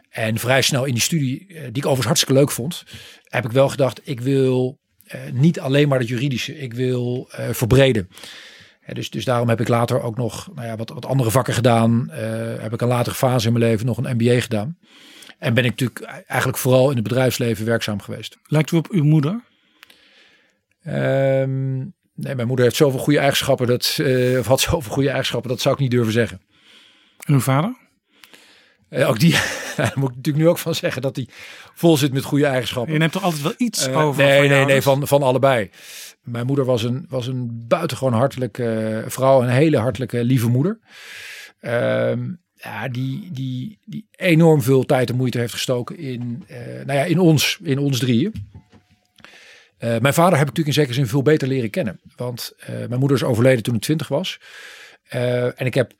En 0.10 0.38
vrij 0.38 0.62
snel 0.62 0.86
in 0.86 0.94
die 0.94 1.02
studie, 1.02 1.46
uh, 1.48 1.56
die 1.56 1.62
ik 1.62 1.86
overigens 1.86 2.06
hartstikke 2.06 2.34
leuk 2.34 2.52
vond, 2.52 2.84
heb 3.24 3.46
ik 3.46 3.52
wel 3.52 3.69
gedacht, 3.69 4.02
ik 4.04 4.19
wil 4.19 4.80
uh, 5.08 5.22
niet 5.31 5.60
alleen 5.60 5.88
maar 5.88 6.00
het 6.00 6.08
juridische, 6.08 6.60
ik 6.60 6.74
wil 6.74 7.30
verbreden. 7.51 8.10
Dus, 8.94 9.10
dus 9.10 9.25
daarom 9.25 9.50
heb 9.50 9.62
ik 9.62 9.68
later 9.68 10.01
ook 10.01 10.18
nog 10.18 10.50
nou 10.56 10.68
ja, 10.68 10.75
wat, 10.75 10.90
wat 10.90 11.06
andere 11.06 11.31
vakken 11.31 11.54
gedaan. 11.54 12.10
heb 12.60 12.74
ik 12.74 12.81
een 12.81 12.88
latere 12.88 13.16
fase 13.16 13.48
in 13.48 13.54
mijn 13.54 13.66
leven 13.66 13.86
nog 13.86 13.98
een 13.98 14.16
MBA 14.18 14.40
gedaan. 14.40 14.78
En 15.40 15.54
ben 15.54 15.66
ik 15.66 15.70
natuurlijk 15.70 16.24
eigenlijk 16.28 16.58
vooral 16.58 16.90
in 16.90 16.96
het 16.96 17.04
bedrijfsleven 17.04 17.66
werkzaam 17.66 18.02
geweest. 18.02 18.38
Lijkt 18.48 18.72
u 18.72 18.78
op 18.78 18.88
uw 18.90 19.04
moeder? 19.04 19.44
Um, 20.88 21.94
nee, 22.14 22.36
mijn 22.36 22.48
moeder 22.48 22.66
heeft 22.66 22.78
zoveel 22.78 23.00
goede 23.00 23.20
eigenschappen. 23.20 23.68
Dat, 23.68 23.98
uh, 24.02 24.40
of 24.40 24.46
had 24.46 24.60
zoveel 24.60 24.92
goede 24.92 25.10
eigenschappen, 25.10 25.50
dat 25.50 25.62
zou 25.62 25.76
ik 25.76 25.82
niet 25.82 25.92
durven 25.92 26.14
zeggen. 26.14 26.42
En 27.26 27.34
uw 27.34 27.40
vader? 27.40 27.76
Uh, 28.90 29.10
ook 29.10 29.20
die, 29.20 29.32
daar 29.76 29.94
moet 29.96 30.10
ik 30.10 30.16
natuurlijk 30.16 30.46
nu 30.46 30.50
ook 30.50 30.58
van 30.58 30.76
zeggen 30.76 31.02
dat 31.02 31.16
hij 31.16 31.28
vol 31.74 31.98
zit 31.98 32.14
met 32.14 32.24
goede 32.24 32.46
eigenschappen. 32.46 32.94
Je 32.94 33.00
neemt 33.00 33.12
toch 33.12 33.24
altijd 33.24 33.42
wel 33.42 33.54
iets 33.58 33.88
uh, 33.88 33.98
over? 34.06 34.24
Nee, 34.24 34.40
van 34.40 34.50
nee, 34.50 34.66
nee, 34.66 34.82
van, 34.82 35.08
van 35.08 35.24
allebei. 35.24 35.70
Mijn 36.22 36.46
moeder 36.46 36.66
was 36.66 36.84
een, 36.84 37.06
was 37.10 37.28
een 37.28 37.66
buitengewoon 37.68 38.14
hartelijke 38.14 39.04
vrouw, 39.08 39.42
een 39.42 39.50
hele 39.50 39.78
hartelijke, 39.78 40.24
lieve 40.24 40.50
moeder. 40.50 40.80
Um, 41.62 42.44
ja, 42.65 42.88
die, 42.88 43.29
die, 43.31 43.79
die 43.85 44.07
enorm 44.15 44.62
veel 44.62 44.83
tijd 44.83 45.09
en 45.09 45.15
moeite 45.15 45.39
heeft 45.39 45.53
gestoken 45.53 45.97
in, 45.97 46.45
uh, 46.51 46.57
nou 46.85 47.00
ja, 47.00 47.03
in 47.03 47.19
ons, 47.19 47.59
in 47.63 47.79
ons 47.79 48.00
drieën. 48.00 48.33
Uh, 49.79 49.97
mijn 49.97 50.13
vader 50.13 50.38
heb 50.38 50.47
ik 50.47 50.56
natuurlijk 50.56 50.67
in 50.67 50.73
zekere 50.73 50.94
zin 50.94 51.07
veel 51.07 51.21
beter 51.21 51.47
leren 51.47 51.69
kennen. 51.69 52.00
Want 52.15 52.53
uh, 52.59 52.67
mijn 52.69 53.00
moeder 53.00 53.17
is 53.17 53.23
overleden 53.23 53.63
toen 53.63 53.75
ik 53.75 53.81
twintig 53.81 54.07
was. 54.07 54.39
en 55.09 55.65
ik 55.65 55.73
heb 55.73 55.94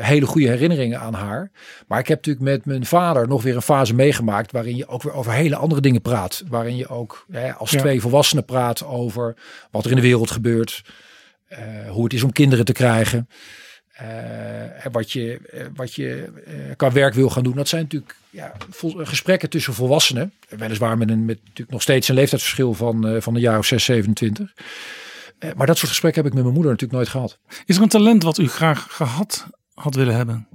hele 0.00 0.26
goede 0.26 0.48
herinneringen 0.48 1.00
aan 1.00 1.14
haar. 1.14 1.50
Maar 1.86 1.98
ik 1.98 2.08
heb 2.08 2.16
natuurlijk 2.16 2.44
met 2.44 2.64
mijn 2.64 2.86
vader 2.86 3.28
nog 3.28 3.42
weer 3.42 3.56
een 3.56 3.62
fase 3.62 3.94
meegemaakt. 3.94 4.52
waarin 4.52 4.76
je 4.76 4.86
ook 4.86 5.02
weer 5.02 5.12
over 5.12 5.32
hele 5.32 5.56
andere 5.56 5.80
dingen 5.80 6.00
praat. 6.00 6.44
Waarin 6.48 6.76
je 6.76 6.88
ook 6.88 7.26
als 7.56 7.70
ja. 7.70 7.80
twee 7.80 8.00
volwassenen 8.00 8.44
praat 8.44 8.84
over 8.84 9.36
wat 9.70 9.84
er 9.84 9.90
in 9.90 9.96
de 9.96 10.02
wereld 10.02 10.30
gebeurt. 10.30 10.82
hoe 11.88 12.04
het 12.04 12.12
is 12.12 12.22
om 12.22 12.32
kinderen 12.32 12.64
te 12.64 12.72
krijgen. 12.72 13.28
Uh, 14.02 14.92
wat 14.92 15.12
je, 15.12 15.40
uh, 15.54 15.66
wat 15.74 15.94
je 15.94 16.28
uh, 16.48 16.54
qua 16.76 16.92
werk 16.92 17.14
wil 17.14 17.30
gaan 17.30 17.42
doen. 17.42 17.54
Dat 17.54 17.68
zijn 17.68 17.82
natuurlijk 17.82 18.16
ja, 18.30 18.52
gesprekken 18.96 19.50
tussen 19.50 19.74
volwassenen. 19.74 20.32
Weliswaar 20.48 20.98
met, 20.98 21.10
een, 21.10 21.24
met 21.24 21.38
natuurlijk 21.42 21.70
nog 21.70 21.82
steeds 21.82 22.08
een 22.08 22.14
leeftijdsverschil 22.14 22.74
van, 22.74 23.22
van 23.22 23.34
een 23.34 23.40
jaar 23.40 23.58
of 23.58 23.66
6, 23.66 23.84
27. 23.84 24.54
maar 25.56 25.66
dat 25.66 25.78
soort 25.78 25.90
gesprekken 25.90 26.22
heb 26.22 26.30
ik 26.30 26.34
met 26.34 26.42
mijn 26.42 26.54
moeder 26.54 26.72
natuurlijk 26.72 26.98
nooit 26.98 27.08
gehad. 27.08 27.38
Is 27.66 27.76
er 27.76 27.82
een 27.82 27.88
talent 27.88 28.22
wat 28.22 28.38
u 28.38 28.48
graag 28.48 28.86
gehad 28.90 29.46
had 29.74 29.94
willen 29.94 30.14
hebben? 30.14 30.48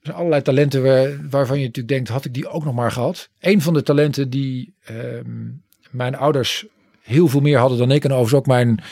Er 0.00 0.14
zijn 0.14 0.16
allerlei 0.16 0.42
talenten 0.42 0.82
waar, 0.82 1.28
waarvan 1.30 1.58
je 1.58 1.66
natuurlijk 1.66 1.94
denkt, 1.94 2.08
had 2.08 2.24
ik 2.24 2.34
die 2.34 2.48
ook 2.48 2.64
nog 2.64 2.74
maar 2.74 2.92
gehad. 2.92 3.28
Een 3.40 3.62
van 3.62 3.74
de 3.74 3.82
talenten 3.82 4.30
die 4.30 4.74
ehm, 4.84 5.46
mijn 5.90 6.16
ouders 6.16 6.66
heel 7.02 7.28
veel 7.28 7.40
meer 7.40 7.58
hadden 7.58 7.78
dan 7.78 7.90
ik. 7.90 8.04
En 8.04 8.10
overigens 8.10 8.38
ook 8.38 8.46
mijn 8.46 8.82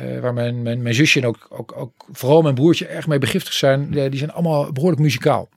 uh, 0.00 0.20
waar 0.20 0.34
mijn, 0.34 0.62
mijn, 0.62 0.82
mijn 0.82 0.94
zusje 0.94 1.20
en 1.20 1.26
ook, 1.26 1.46
ook, 1.48 1.76
ook 1.76 2.06
vooral 2.12 2.42
mijn 2.42 2.54
broertje 2.54 2.86
erg 2.86 3.06
mee 3.06 3.18
begiftigd 3.18 3.56
zijn. 3.56 3.90
Die 3.90 4.18
zijn 4.18 4.32
allemaal 4.32 4.72
behoorlijk 4.72 5.02
muzikaal. 5.02 5.48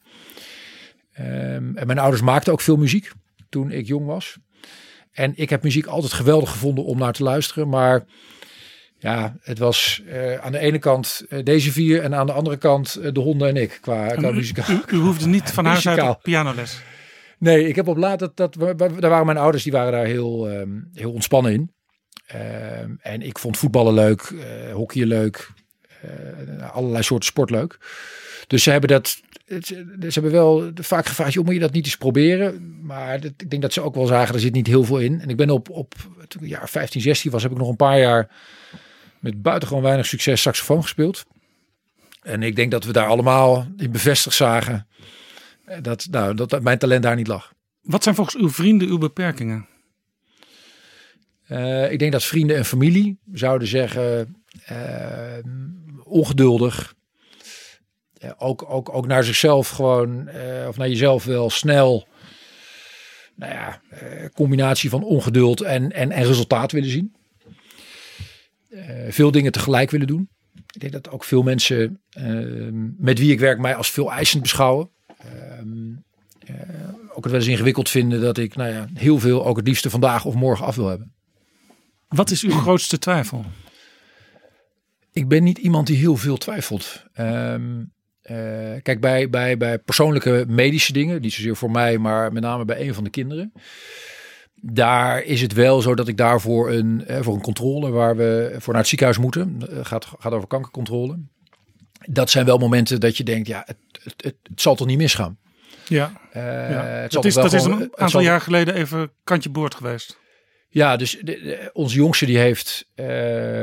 Um, 1.19 1.77
en 1.77 1.87
mijn 1.87 1.99
ouders 1.99 2.21
maakten 2.21 2.53
ook 2.53 2.61
veel 2.61 2.77
muziek 2.77 3.11
toen 3.49 3.71
ik 3.71 3.87
jong 3.87 4.05
was. 4.05 4.37
En 5.11 5.33
ik 5.35 5.49
heb 5.49 5.63
muziek 5.63 5.85
altijd 5.85 6.13
geweldig 6.13 6.51
gevonden 6.51 6.85
om 6.85 6.97
naar 6.97 7.13
te 7.13 7.23
luisteren. 7.23 7.69
Maar 7.69 8.05
ja, 8.97 9.35
het 9.41 9.57
was 9.57 10.01
uh, 10.07 10.35
aan 10.35 10.51
de 10.51 10.59
ene 10.59 10.79
kant 10.79 11.25
uh, 11.29 11.43
deze 11.43 11.71
vier 11.71 12.01
en 12.01 12.15
aan 12.15 12.25
de 12.25 12.31
andere 12.31 12.57
kant 12.57 13.13
de 13.13 13.19
honden 13.19 13.47
en 13.47 13.55
ik 13.55 13.77
qua, 13.81 14.07
qua 14.07 14.29
u, 14.29 14.33
muzikaal. 14.33 14.75
U, 14.75 14.81
u 14.87 14.97
hoefde 14.97 15.27
niet 15.27 15.51
van 15.57 15.65
huis 15.65 15.87
uit 15.87 16.01
op 16.01 16.19
pianoles. 16.21 16.81
Nee, 17.39 17.67
ik 17.67 17.75
heb 17.75 17.87
op 17.87 17.97
laat 17.97 18.19
dat, 18.19 18.37
dat 18.37 18.53
daar 18.77 18.99
waren 18.99 19.25
mijn 19.25 19.37
ouders 19.37 19.63
die 19.63 19.71
waren 19.71 19.91
daar 19.91 20.05
heel, 20.05 20.51
um, 20.51 20.89
heel 20.93 21.11
ontspannen 21.11 21.53
in. 21.53 21.71
Uh, 22.35 22.79
en 23.01 23.21
ik 23.21 23.39
vond 23.39 23.57
voetballen 23.57 23.93
leuk, 23.93 24.29
uh, 24.29 24.73
hockey 24.73 25.05
leuk, 25.05 25.51
uh, 26.05 26.71
allerlei 26.71 27.03
soorten 27.03 27.27
sport 27.27 27.49
leuk. 27.49 27.77
Dus 28.47 28.63
ze 28.63 28.71
hebben 28.71 28.89
dat, 28.89 29.21
ze 29.63 30.09
hebben 30.09 30.31
wel 30.31 30.71
vaak 30.75 31.05
gevraagd, 31.05 31.33
joh, 31.33 31.45
moet 31.45 31.53
je 31.53 31.59
dat 31.59 31.71
niet 31.71 31.85
eens 31.85 31.97
proberen? 31.97 32.79
Maar 32.85 33.19
dat, 33.19 33.31
ik 33.37 33.49
denk 33.49 33.61
dat 33.61 33.73
ze 33.73 33.81
ook 33.81 33.95
wel 33.95 34.05
zagen, 34.05 34.33
er 34.33 34.39
zit 34.39 34.53
niet 34.53 34.67
heel 34.67 34.83
veel 34.83 34.99
in. 34.99 35.21
En 35.21 35.29
ik 35.29 35.37
ben 35.37 35.49
op, 35.49 35.69
op 35.69 35.93
toen 36.27 36.43
ik 36.43 36.49
jaar 36.49 36.69
15, 36.69 37.01
16 37.01 37.31
was, 37.31 37.43
heb 37.43 37.51
ik 37.51 37.57
nog 37.57 37.69
een 37.69 37.75
paar 37.75 37.99
jaar 37.99 38.29
met 39.19 39.41
buitengewoon 39.41 39.83
weinig 39.83 40.05
succes 40.05 40.41
saxofoon 40.41 40.81
gespeeld. 40.81 41.25
En 42.21 42.43
ik 42.43 42.55
denk 42.55 42.71
dat 42.71 42.83
we 42.83 42.91
daar 42.91 43.07
allemaal 43.07 43.67
in 43.77 43.91
bevestigd 43.91 44.35
zagen 44.35 44.87
dat, 45.81 46.07
nou, 46.11 46.33
dat 46.33 46.61
mijn 46.61 46.77
talent 46.77 47.03
daar 47.03 47.15
niet 47.15 47.27
lag. 47.27 47.53
Wat 47.81 48.03
zijn 48.03 48.15
volgens 48.15 48.35
uw 48.35 48.49
vrienden 48.49 48.87
uw 48.87 48.97
beperkingen? 48.97 49.67
Uh, 51.51 51.91
ik 51.91 51.99
denk 51.99 52.11
dat 52.11 52.23
vrienden 52.23 52.57
en 52.57 52.65
familie 52.65 53.19
zouden 53.31 53.67
zeggen 53.67 54.35
uh, 54.71 55.37
ongeduldig. 56.03 56.95
eh, 58.17 58.31
ook, 58.37 58.65
ook, 58.69 58.93
ook 58.93 59.07
naar 59.07 59.23
zichzelf 59.23 59.69
gewoon, 59.69 60.27
eh, 60.27 60.67
of 60.67 60.77
naar 60.77 60.89
jezelf 60.89 61.25
wel 61.25 61.49
snel, 61.49 62.07
nou 63.35 63.53
ja, 63.53 63.81
eh, 63.89 64.25
combinatie 64.33 64.89
van 64.89 65.03
ongeduld 65.03 65.61
en, 65.61 65.91
en, 65.91 66.11
en 66.11 66.23
resultaat 66.25 66.71
willen 66.71 66.89
zien. 66.89 67.15
Eh, 68.69 69.11
veel 69.11 69.31
dingen 69.31 69.51
tegelijk 69.51 69.91
willen 69.91 70.07
doen. 70.07 70.29
Ik 70.73 70.79
denk 70.79 70.91
dat 70.93 71.09
ook 71.09 71.23
veel 71.23 71.41
mensen 71.43 72.01
ehm, 72.09 72.87
met 72.97 73.19
wie 73.19 73.31
ik 73.31 73.39
werk 73.39 73.59
mij 73.59 73.75
als 73.75 73.91
veel 73.91 74.11
eisend 74.11 74.41
beschouwen. 74.41 74.89
Ehm, 75.17 75.91
eh, 76.45 76.89
ook 77.09 77.23
het 77.23 77.31
wel 77.31 77.41
eens 77.41 77.49
ingewikkeld 77.49 77.89
vinden 77.89 78.21
dat 78.21 78.37
ik 78.37 78.55
nou 78.55 78.71
ja, 78.73 78.87
heel 78.93 79.19
veel 79.19 79.45
ook 79.45 79.57
het 79.57 79.67
liefste 79.67 79.89
vandaag 79.89 80.25
of 80.25 80.33
morgen 80.35 80.65
af 80.65 80.75
wil 80.75 80.87
hebben. 80.87 81.13
Wat 82.09 82.29
is 82.29 82.43
uw 82.43 82.59
grootste 82.65 82.99
twijfel? 82.99 83.45
Ik 85.11 85.27
ben 85.27 85.43
niet 85.43 85.57
iemand 85.57 85.87
die 85.87 85.97
heel 85.97 86.15
veel 86.15 86.37
twijfelt. 86.37 87.03
Ehm, 87.13 87.83
eh, 88.21 88.35
kijk, 88.81 88.99
bij, 88.99 89.29
bij, 89.29 89.57
bij 89.57 89.79
persoonlijke 89.79 90.45
medische 90.47 90.93
dingen, 90.93 91.21
niet 91.21 91.33
zozeer 91.33 91.55
voor 91.55 91.71
mij, 91.71 91.97
maar 91.97 92.33
met 92.33 92.43
name 92.43 92.65
bij 92.65 92.87
een 92.87 92.93
van 92.93 93.03
de 93.03 93.09
kinderen. 93.09 93.53
Daar 94.55 95.23
is 95.23 95.41
het 95.41 95.53
wel 95.53 95.81
zo 95.81 95.95
dat 95.95 96.07
ik 96.07 96.17
daarvoor 96.17 96.71
een, 96.71 97.05
eh, 97.05 97.21
voor 97.21 97.33
een 97.33 97.41
controle 97.41 97.89
waar 97.89 98.15
we 98.15 98.55
voor 98.57 98.73
naar 98.73 98.81
het 98.81 98.89
ziekenhuis 98.89 99.17
moeten, 99.17 99.57
eh, 99.69 99.85
gaat, 99.85 100.07
gaat 100.19 100.31
over 100.31 100.47
kankercontrole. 100.47 101.19
Dat 102.05 102.29
zijn 102.29 102.45
wel 102.45 102.57
momenten 102.57 102.99
dat 102.99 103.17
je 103.17 103.23
denkt, 103.23 103.47
ja, 103.47 103.63
het, 103.65 103.77
het, 104.03 104.23
het, 104.23 104.35
het 104.43 104.61
zal 104.61 104.75
toch 104.75 104.87
niet 104.87 104.97
misgaan. 104.97 105.37
Ja, 105.87 106.11
ja. 106.33 106.39
het 106.39 107.11
dat, 107.11 107.25
is, 107.25 107.33
dat 107.33 107.53
is 107.53 107.63
een 107.63 107.91
aantal 107.95 108.21
jaar 108.21 108.41
geleden 108.41 108.73
even 108.73 109.11
kantje 109.23 109.49
boord 109.49 109.75
geweest. 109.75 110.17
Ja, 110.71 110.95
dus 110.97 111.11
de, 111.11 111.23
de- 111.23 111.69
onze 111.73 111.95
jongste 111.95 112.25
die 112.25 112.37
heeft, 112.37 112.85
eh, 112.95 113.05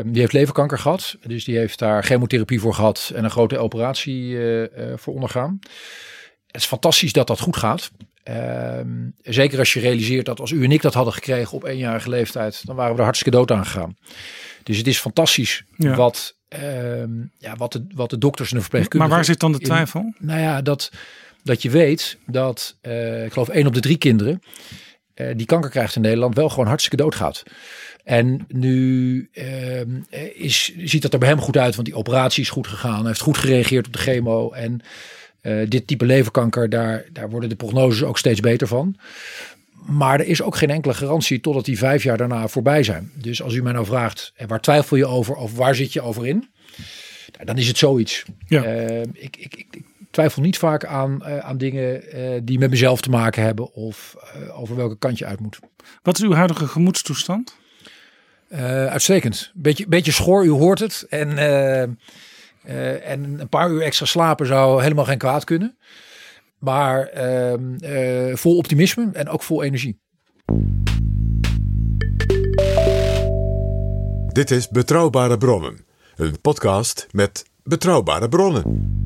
die 0.06 0.20
heeft 0.20 0.32
leverkanker 0.32 0.78
gehad. 0.78 1.16
Dus 1.26 1.44
die 1.44 1.56
heeft 1.56 1.78
daar 1.78 2.02
chemotherapie 2.04 2.60
voor 2.60 2.74
gehad 2.74 3.12
en 3.14 3.24
een 3.24 3.30
grote 3.30 3.58
operatie 3.58 4.36
eh, 4.36 4.62
eh, 4.64 4.98
voor 4.98 5.14
ondergaan. 5.14 5.58
Het 6.46 6.60
is 6.60 6.66
fantastisch 6.66 7.12
dat 7.12 7.26
dat 7.26 7.40
goed 7.40 7.56
gaat. 7.56 7.90
Ehm, 8.22 8.88
zeker 9.22 9.58
als 9.58 9.72
je 9.72 9.80
realiseert 9.80 10.26
dat 10.26 10.40
als 10.40 10.50
u 10.50 10.64
en 10.64 10.72
ik 10.72 10.82
dat 10.82 10.94
hadden 10.94 11.12
gekregen 11.14 11.52
op 11.56 11.64
eenjarige 11.64 12.08
leeftijd, 12.10 12.66
dan 12.66 12.76
waren 12.76 12.92
we 12.92 12.98
er 12.98 13.04
hartstikke 13.04 13.36
dood 13.38 13.50
aan 13.50 13.64
gegaan. 13.66 13.96
Dus 14.62 14.76
het 14.78 14.86
is 14.86 14.98
fantastisch 14.98 15.64
Ja. 15.76 15.94
wat, 15.94 16.36
ehm, 16.48 17.10
ja, 17.38 17.56
wat, 17.56 17.72
de, 17.72 17.86
wat 17.94 18.10
de 18.10 18.18
dokters 18.18 18.48
en 18.52 18.54
de 18.54 18.60
Maar 18.60 18.62
verpleegkundigen... 18.70 19.14
waar 19.16 19.24
zit 19.24 19.40
dan 19.40 19.52
de 19.52 19.58
in- 19.58 19.64
twijfel? 19.64 20.14
nou 20.18 20.40
ja, 20.40 20.62
dat, 20.62 20.90
dat 21.42 21.62
je 21.62 21.70
weet 21.70 22.18
dat, 22.26 22.76
ik 23.24 23.32
geloof 23.32 23.48
één 23.48 23.66
op 23.66 23.74
de 23.74 23.80
drie 23.80 23.98
kinderen 23.98 24.40
eh, 25.16 25.26
die 25.36 25.46
kanker 25.46 25.70
krijgt 25.70 25.96
in 25.96 26.02
Nederland 26.02 26.34
wel 26.34 26.48
gewoon 26.48 26.66
hartstikke 26.66 27.02
doodgaat. 27.02 27.42
En 28.04 28.44
nu 28.48 29.28
ehm, 29.32 29.88
eh, 30.10 30.40
is, 30.40 30.74
ziet 30.78 31.02
dat 31.02 31.12
er 31.12 31.18
bij 31.18 31.28
hem 31.28 31.40
goed 31.40 31.56
uit, 31.56 31.74
want 31.74 31.86
die 31.86 31.96
operatie 31.96 32.42
is 32.42 32.50
goed 32.50 32.66
gegaan. 32.66 32.98
Hij 32.98 33.06
heeft 33.06 33.20
goed 33.20 33.38
gereageerd 33.38 33.86
op 33.86 33.92
de 33.92 33.98
chemo. 33.98 34.52
En 34.52 34.80
eh, 35.40 35.56
dit 35.68 35.86
type 35.86 36.06
leverkanker, 36.06 36.68
daar, 36.68 37.04
daar 37.12 37.30
worden 37.30 37.48
de 37.48 37.56
prognoses 37.56 38.02
ook 38.02 38.18
steeds 38.18 38.40
beter 38.40 38.66
van. 38.66 38.96
Maar 39.72 40.20
er 40.20 40.26
is 40.26 40.42
ook 40.42 40.56
geen 40.56 40.70
enkele 40.70 40.94
garantie 40.94 41.40
totdat 41.40 41.64
die 41.64 41.78
vijf 41.78 42.02
jaar 42.02 42.16
daarna 42.16 42.48
voorbij 42.48 42.82
zijn. 42.82 43.10
Dus 43.14 43.42
als 43.42 43.54
u 43.54 43.62
mij 43.62 43.72
nou 43.72 43.86
vraagt, 43.86 44.32
waar 44.46 44.60
twijfel 44.60 44.96
je 44.96 45.06
over 45.06 45.34
of 45.34 45.56
waar 45.56 45.74
zit 45.74 45.92
je 45.92 46.00
over 46.00 46.26
in? 46.26 46.48
Nou, 47.32 47.44
dan 47.44 47.58
is 47.58 47.68
het 47.68 47.78
zoiets. 47.78 48.24
Ja. 48.46 48.62
Eh, 48.62 49.00
ik, 49.00 49.36
ik, 49.36 49.54
ik, 49.56 49.66
ik 49.70 49.84
twijfel 50.10 50.42
niet 50.42 50.58
vaak 50.58 50.84
aan, 50.84 51.24
eh, 51.24 51.38
aan 51.38 51.58
dingen 51.58 52.12
eh, 52.12 52.40
die 52.42 52.58
met 52.58 52.70
mezelf 52.70 53.00
te 53.00 53.10
maken 53.10 53.42
hebben 53.42 53.72
of 53.72 54.16
eh, 54.34 54.60
over 54.60 54.76
welke 54.76 54.98
kant 54.98 55.18
je 55.18 55.26
uit 55.26 55.40
moet. 55.40 55.58
Wat 56.02 56.18
is 56.18 56.24
uw 56.24 56.32
huidige 56.32 56.66
gemoedstoestand? 56.66 57.56
Eh, 58.48 58.86
uitstekend. 58.86 59.52
Beetje, 59.54 59.86
beetje 59.88 60.12
schor, 60.12 60.44
u 60.44 60.50
hoort 60.50 60.78
het. 60.78 61.06
En, 61.08 61.38
eh, 61.38 61.82
eh, 61.82 63.10
en 63.10 63.40
een 63.40 63.48
paar 63.48 63.70
uur 63.70 63.82
extra 63.82 64.06
slapen 64.06 64.46
zou 64.46 64.82
helemaal 64.82 65.04
geen 65.04 65.18
kwaad 65.18 65.44
kunnen. 65.44 65.76
Maar 66.58 67.06
ehm, 67.06 67.74
eh, 67.74 68.34
vol 68.36 68.56
optimisme 68.56 69.08
en 69.12 69.28
ook 69.28 69.42
vol 69.42 69.62
energie. 69.62 70.00
Dit 74.32 74.50
is 74.50 74.68
Betrouwbare 74.68 75.38
Bronnen, 75.38 75.84
een 76.16 76.40
podcast 76.40 77.06
met 77.10 77.44
betrouwbare 77.62 78.28
bronnen. 78.28 79.05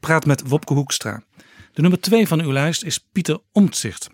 Praat 0.00 0.26
met 0.26 0.48
Wopke 0.48 0.74
Hoekstra. 0.74 1.22
De 1.72 1.80
nummer 1.80 2.00
twee 2.00 2.28
van 2.28 2.40
uw 2.40 2.52
lijst 2.52 2.84
is 2.84 2.98
Pieter 3.12 3.38
Omtzigt. 3.52 4.08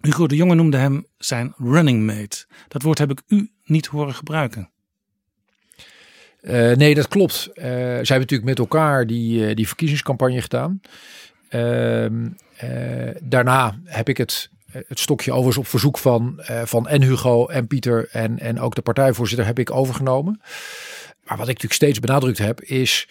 Hugo 0.00 0.26
de 0.26 0.36
Jonge 0.36 0.54
noemde 0.54 0.76
hem 0.76 1.06
zijn 1.18 1.54
running 1.56 2.06
mate. 2.06 2.46
Dat 2.68 2.82
woord 2.82 2.98
heb 2.98 3.10
ik 3.10 3.22
u 3.26 3.50
niet 3.64 3.86
horen 3.86 4.14
gebruiken. 4.14 4.70
Eh, 6.40 6.72
nee, 6.72 6.94
dat 6.94 7.08
klopt. 7.08 7.50
Eh, 7.54 7.64
zij 7.64 7.92
hebben 7.92 8.04
natuurlijk 8.06 8.44
met 8.48 8.58
elkaar 8.58 9.06
die, 9.06 9.46
eh, 9.46 9.54
die 9.54 9.66
verkiezingscampagne 9.66 10.42
gedaan. 10.42 10.80
Ehm, 11.48 12.28
eh, 12.56 13.14
daarna 13.22 13.78
heb 13.84 14.08
ik 14.08 14.16
het, 14.16 14.50
het 14.70 15.00
stokje 15.00 15.30
overigens 15.30 15.58
op 15.58 15.66
verzoek 15.66 15.98
van, 15.98 16.40
van 16.64 16.88
en 16.88 17.02
Hugo 17.02 17.46
en 17.46 17.66
Pieter 17.66 18.08
en, 18.10 18.38
en 18.38 18.60
ook 18.60 18.74
de 18.74 18.82
partijvoorzitter 18.82 19.46
heb 19.46 19.58
ik 19.58 19.70
overgenomen. 19.70 20.40
Maar 21.24 21.36
wat 21.36 21.48
ik 21.48 21.54
natuurlijk 21.54 21.72
steeds 21.72 22.00
benadrukt 22.00 22.38
heb 22.38 22.60
is 22.60 23.08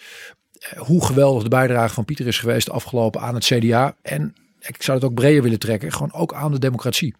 hoe 0.76 1.04
geweldig 1.04 1.42
de 1.42 1.48
bijdrage 1.48 1.94
van 1.94 2.04
Pieter 2.04 2.26
is 2.26 2.38
geweest 2.38 2.70
afgelopen 2.70 3.20
aan 3.20 3.34
het 3.34 3.44
CDA. 3.44 3.96
En 4.02 4.34
ik 4.60 4.82
zou 4.82 4.98
het 4.98 5.06
ook 5.06 5.14
breder 5.14 5.42
willen 5.42 5.58
trekken, 5.58 5.92
gewoon 5.92 6.12
ook 6.12 6.34
aan 6.34 6.52
de 6.52 6.58
democratie. 6.58 7.14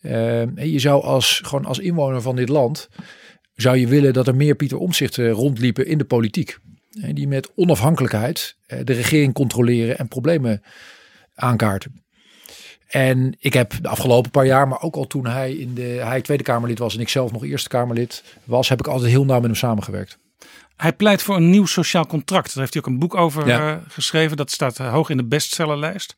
En 0.00 0.70
je 0.70 0.78
zou 0.78 1.02
als, 1.02 1.40
gewoon 1.44 1.64
als 1.64 1.78
inwoner 1.78 2.22
van 2.22 2.36
dit 2.36 2.48
land 2.48 2.88
zou 3.54 3.76
je 3.76 3.86
willen 3.86 4.12
dat 4.12 4.26
er 4.26 4.36
meer 4.36 4.54
Pieter 4.54 4.78
Omtzigt 4.78 5.16
rondliepen 5.16 5.86
in 5.86 5.98
de 5.98 6.04
politiek. 6.04 6.58
Eh, 7.00 7.14
Die 7.14 7.28
met 7.28 7.50
onafhankelijkheid 7.54 8.56
eh, 8.66 8.78
de 8.84 8.92
regering 8.92 9.34
controleren 9.34 9.98
en 9.98 10.08
problemen 10.08 10.62
aankaarten. 11.34 12.00
En 12.88 13.36
ik 13.38 13.52
heb 13.52 13.74
de 13.82 13.88
afgelopen 13.88 14.30
paar 14.30 14.46
jaar, 14.46 14.68
maar 14.68 14.82
ook 14.82 14.96
al 14.96 15.06
toen 15.06 15.26
hij, 15.26 15.52
in 15.52 15.74
de, 15.74 15.82
hij 15.82 16.20
Tweede 16.20 16.42
Kamerlid 16.42 16.78
was 16.78 16.94
en 16.94 17.00
ik 17.00 17.08
zelf 17.08 17.32
nog 17.32 17.44
Eerste 17.44 17.68
Kamerlid 17.68 18.24
was, 18.44 18.68
heb 18.68 18.78
ik 18.78 18.86
altijd 18.86 19.10
heel 19.10 19.24
nauw 19.24 19.36
met 19.36 19.44
hem 19.44 19.54
samengewerkt. 19.54 20.18
Hij 20.82 20.92
pleit 20.92 21.22
voor 21.22 21.36
een 21.36 21.50
nieuw 21.50 21.66
sociaal 21.66 22.06
contract. 22.06 22.46
Daar 22.48 22.58
heeft 22.62 22.74
hij 22.74 22.82
ook 22.82 22.88
een 22.88 22.98
boek 22.98 23.14
over 23.14 23.46
Ja. 23.46 23.70
eh, 23.70 23.76
geschreven. 23.88 24.36
Dat 24.36 24.50
staat 24.50 24.78
eh, 24.78 24.92
hoog 24.92 25.10
in 25.10 25.16
de 25.16 25.24
bestsellerlijst. 25.24 26.16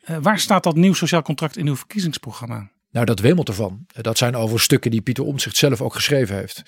Eh, 0.00 0.16
waar 0.22 0.38
staat 0.38 0.62
dat 0.62 0.76
nieuw 0.76 0.94
sociaal 0.94 1.22
contract 1.22 1.56
in 1.56 1.66
uw 1.66 1.76
verkiezingsprogramma? 1.76 2.70
Nou, 2.90 3.06
dat 3.06 3.20
wemelt 3.20 3.48
ervan. 3.48 3.86
Dat 3.86 4.18
zijn 4.18 4.36
over 4.36 4.60
stukken 4.60 4.90
die 4.90 5.00
Pieter 5.00 5.24
Omtzigt 5.24 5.56
zelf 5.56 5.80
ook 5.80 5.94
geschreven 5.94 6.36
heeft. 6.36 6.62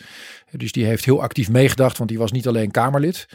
Dus 0.51 0.73
die 0.73 0.85
heeft 0.85 1.05
heel 1.05 1.23
actief 1.23 1.51
meegedacht, 1.51 1.97
want 1.99 2.11
die 2.11 2.19
was 2.19 2.33
niet 2.33 2.47
alleen 2.49 2.71
Kamerlid, 2.71 3.27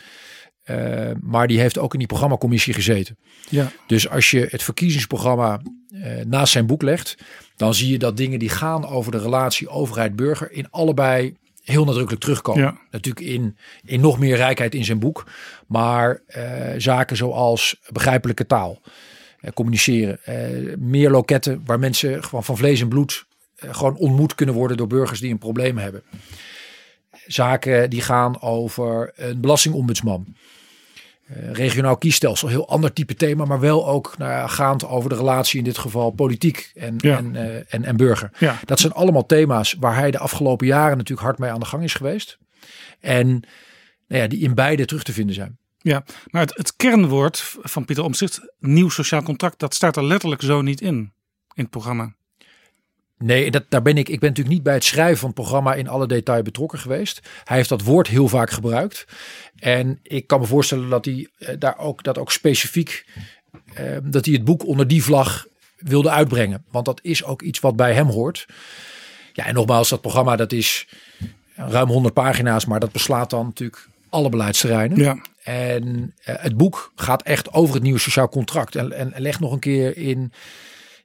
maar 1.22 1.48
die 1.48 1.60
heeft 1.60 1.78
ook 1.78 1.94
in 1.94 2.00
die 2.00 2.08
programmacommissie 2.08 2.74
gezeten. 2.74 3.18
Ja. 3.50 3.72
Dus 3.88 4.10
als 4.10 4.32
je 4.32 4.48
het 4.50 4.64
verkiezingsprogramma 4.64 5.62
eh, 5.90 6.26
naast 6.26 6.52
zijn 6.52 6.66
boek 6.66 6.82
legt, 6.82 7.16
dan 7.56 7.74
zie 7.74 7.92
je 7.92 7.98
dat 7.98 8.18
dingen 8.18 8.40
die 8.40 8.50
gaan 8.50 8.86
over 8.88 9.12
de 9.12 9.20
relatie 9.20 9.68
overheid-burger 9.70 10.52
in 10.52 10.70
allebei 10.70 11.36
heel 11.70 11.86
nadrukkelijk 11.86 12.22
terugkomen. 12.22 12.64
Ja. 12.64 12.78
Natuurlijk 12.92 13.26
in, 13.26 13.58
in 13.86 14.02
nog 14.02 14.20
meer 14.20 14.36
rijkheid 14.36 14.76
in 14.76 14.86
zijn 14.86 15.00
boek, 15.00 15.26
maar 15.68 16.22
eh, 16.28 16.44
zaken 16.78 17.18
zoals 17.18 17.80
begrijpelijke 17.92 18.46
taal, 18.46 18.82
eh, 19.40 19.52
communiceren, 19.52 20.20
eh, 20.24 20.78
meer 20.78 21.10
loketten 21.10 21.62
waar 21.66 21.80
mensen 21.80 22.24
gewoon 22.24 22.44
van 22.44 22.58
vlees 22.58 22.82
en 22.82 22.90
bloed 22.90 23.28
gewoon 23.56 23.98
ontmoet 23.98 24.36
kunnen 24.36 24.56
worden 24.56 24.78
door 24.78 24.88
burgers 24.88 25.20
die 25.20 25.32
een 25.32 25.38
probleem 25.38 25.78
hebben. 25.78 26.04
Zaken 27.26 27.90
die 27.90 28.02
gaan 28.02 28.42
over 28.42 29.12
een 29.16 29.42
belastingombudsman. 29.42 30.36
Eh, 31.30 31.52
regionaal 31.52 31.98
kiesstelsel, 31.98 32.48
heel 32.48 32.68
ander 32.68 32.94
type 32.94 33.16
thema, 33.16 33.46
maar 33.46 33.60
wel 33.60 33.88
ook 33.88 34.18
nou 34.18 34.32
ja, 34.32 34.48
gaand 34.48 34.86
over 34.86 35.10
de 35.10 35.16
relatie 35.16 35.58
in 35.58 35.64
dit 35.64 35.78
geval 35.78 36.12
politiek 36.12 36.72
en, 36.76 36.96
Ja. 36.98 37.18
en, 37.18 37.36
eh, 37.36 37.74
en, 37.74 37.84
en 37.84 37.98
burger. 37.98 38.32
Ja. 38.38 38.60
Dat 38.66 38.80
zijn 38.80 38.94
allemaal 38.94 39.26
thema's 39.26 39.76
waar 39.80 39.96
hij 39.96 40.12
de 40.12 40.18
afgelopen 40.20 40.68
jaren 40.68 40.98
natuurlijk 40.98 41.28
hard 41.28 41.40
mee 41.40 41.52
aan 41.52 41.60
de 41.60 41.66
gang 41.66 41.84
is 41.84 41.94
geweest. 41.94 42.38
En 43.00 43.28
nou 44.08 44.22
ja, 44.22 44.28
die 44.28 44.40
in 44.40 44.54
beide 44.54 44.86
terug 44.86 45.04
te 45.04 45.14
vinden 45.14 45.36
zijn. 45.36 45.58
Ja, 45.78 46.04
maar 46.30 46.42
het, 46.42 46.58
het 46.58 46.76
kernwoord 46.76 47.56
van 47.62 47.86
Pieter 47.86 48.04
Omtzigt, 48.04 48.54
nieuw 48.60 48.90
sociaal 48.90 49.24
contract, 49.24 49.60
dat 49.60 49.74
staat 49.74 49.98
er 49.98 50.04
letterlijk 50.04 50.42
zo 50.42 50.62
niet 50.62 50.82
in, 50.82 50.96
in 51.54 51.64
het 51.64 51.70
programma. 51.70 52.14
Nee, 53.18 53.52
dat, 53.52 53.66
daar 53.70 53.82
ben 53.82 53.98
ik. 53.98 54.10
Ik 54.10 54.20
ben 54.20 54.30
natuurlijk 54.30 54.56
niet 54.56 54.64
bij 54.64 54.74
het 54.74 54.84
schrijven 54.84 55.18
van 55.18 55.28
het 55.28 55.38
programma 55.38 55.74
in 55.74 55.88
alle 55.88 56.08
detail 56.08 56.42
betrokken 56.42 56.80
geweest. 56.80 57.30
Hij 57.44 57.58
heeft 57.58 57.70
dat 57.70 57.82
woord 57.82 58.08
heel 58.08 58.28
vaak 58.28 58.50
gebruikt. 58.50 59.06
En 59.60 60.00
ik 60.04 60.28
kan 60.28 60.40
me 60.40 60.46
voorstellen 60.46 60.90
dat 60.90 61.06
hij 61.06 61.28
eh, 61.38 61.56
daar 61.60 61.78
ook, 61.78 62.04
dat 62.04 62.18
ook 62.18 62.32
specifiek, 62.32 63.06
eh, 63.74 63.98
dat 64.04 64.26
hij 64.26 64.34
het 64.34 64.44
boek 64.44 64.66
onder 64.66 64.88
die 64.88 65.04
vlag 65.04 65.48
wilde 65.78 66.10
uitbrengen. 66.10 66.64
Want 66.72 66.86
dat 66.86 67.00
is 67.04 67.24
ook 67.24 67.42
iets 67.42 67.60
wat 67.60 67.76
bij 67.76 67.94
hem 67.94 68.08
hoort. 68.08 68.48
Ja, 69.34 69.46
en 69.46 69.54
nogmaals, 69.54 69.90
dat 69.90 70.02
programma 70.02 70.36
dat 70.36 70.52
is 70.52 70.88
ruim 71.56 71.88
100 71.88 72.14
pagina's, 72.14 72.66
maar 72.66 72.80
dat 72.80 72.92
beslaat 72.92 73.30
dan 73.30 73.46
natuurlijk 73.46 73.88
alle 74.10 74.30
beleidsterreinen. 74.30 74.98
Ja. 74.98 75.22
En 75.44 76.14
eh, 76.24 76.36
het 76.38 76.58
boek 76.58 76.92
gaat 76.96 77.22
echt 77.22 77.54
over 77.54 77.74
het 77.74 77.84
nieuwe 77.84 78.00
sociaal 78.00 78.30
contract. 78.30 78.76
En, 78.76 78.92
en, 78.92 79.14
en 79.14 79.22
legt 79.22 79.40
nog 79.40 79.52
een 79.52 79.60
keer 79.60 79.98
in, 79.98 80.32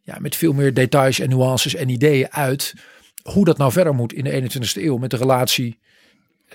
ja, 0.03 0.17
met 0.21 0.37
veel 0.37 0.53
meer 0.53 0.75
details 0.75 1.19
en 1.19 1.29
nuances 1.29 1.75
en 1.75 1.89
ideeën 1.89 2.33
uit. 2.33 2.75
hoe 3.23 3.45
dat 3.45 3.59
nou 3.59 3.73
verder 3.73 3.95
moet 3.95 4.13
in 4.13 4.25
de 4.25 4.43
21ste 4.43 4.83
eeuw 4.83 4.97
met 4.97 5.11
de 5.11 5.17
relatie 5.17 5.79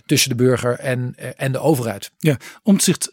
tussen 0.06 0.30
de 0.30 0.36
burger 0.36 0.80
en, 0.80 1.14
eh, 1.16 1.30
en 1.36 1.52
de 1.52 1.60
overheid. 1.60 2.12
Ja, 2.18 2.38
Omtzigt 2.64 3.10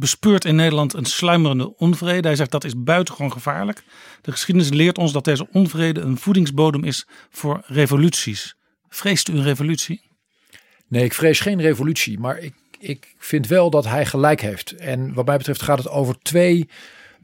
bespeurt 0.00 0.44
in 0.44 0.54
Nederland 0.54 0.94
een 0.94 1.04
sluimerende 1.04 1.76
onvrede. 1.76 2.28
Hij 2.28 2.36
zegt 2.36 2.50
dat 2.50 2.64
is 2.64 2.82
buitengewoon 2.82 3.32
gevaarlijk. 3.32 3.82
De 4.20 4.32
geschiedenis 4.32 4.70
leert 4.70 4.98
ons 4.98 5.12
dat 5.12 5.24
deze 5.24 5.48
onvrede 5.52 6.00
een 6.00 6.18
voedingsbodem 6.18 6.84
is 6.84 7.06
voor 7.30 7.62
revoluties. 7.66 8.56
Vreest 8.88 9.28
u 9.28 9.32
een 9.32 9.42
revolutie? 9.42 10.02
Nee, 10.88 11.04
ik 11.04 11.14
vrees 11.14 11.40
geen 11.40 11.60
revolutie, 11.60 12.18
maar 12.18 12.38
ik, 12.38 12.54
ik 12.78 13.14
vind 13.18 13.46
wel 13.46 13.70
dat 13.70 13.84
hij 13.84 14.06
gelijk 14.06 14.40
heeft. 14.40 14.74
En 14.74 15.14
wat 15.14 15.26
mij 15.26 15.36
betreft 15.36 15.62
gaat 15.62 15.78
het 15.78 15.88
over 15.88 16.18
twee, 16.22 16.68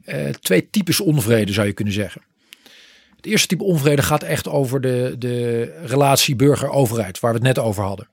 eh, 0.03 0.29
twee 0.29 0.69
types 0.69 0.99
onvrede, 0.99 1.53
zou 1.53 1.67
je 1.67 1.73
kunnen 1.73 1.93
zeggen. 1.93 2.21
Het 3.15 3.25
eerste 3.25 3.47
type 3.47 3.63
onvrede 3.63 4.01
gaat 4.01 4.23
echt 4.23 4.47
over 4.47 4.81
de, 4.81 5.15
de 5.17 5.63
relatie 5.85 6.35
burger-overheid, 6.35 7.19
waar 7.19 7.31
we 7.31 7.37
het 7.37 7.47
net 7.47 7.59
over 7.59 7.83
hadden. 7.83 8.07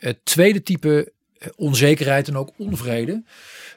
Het 0.00 0.24
tweede 0.24 0.62
type 0.62 1.12
eh, 1.38 1.48
onzekerheid 1.56 2.28
en 2.28 2.36
ook 2.36 2.52
onvrede 2.56 3.22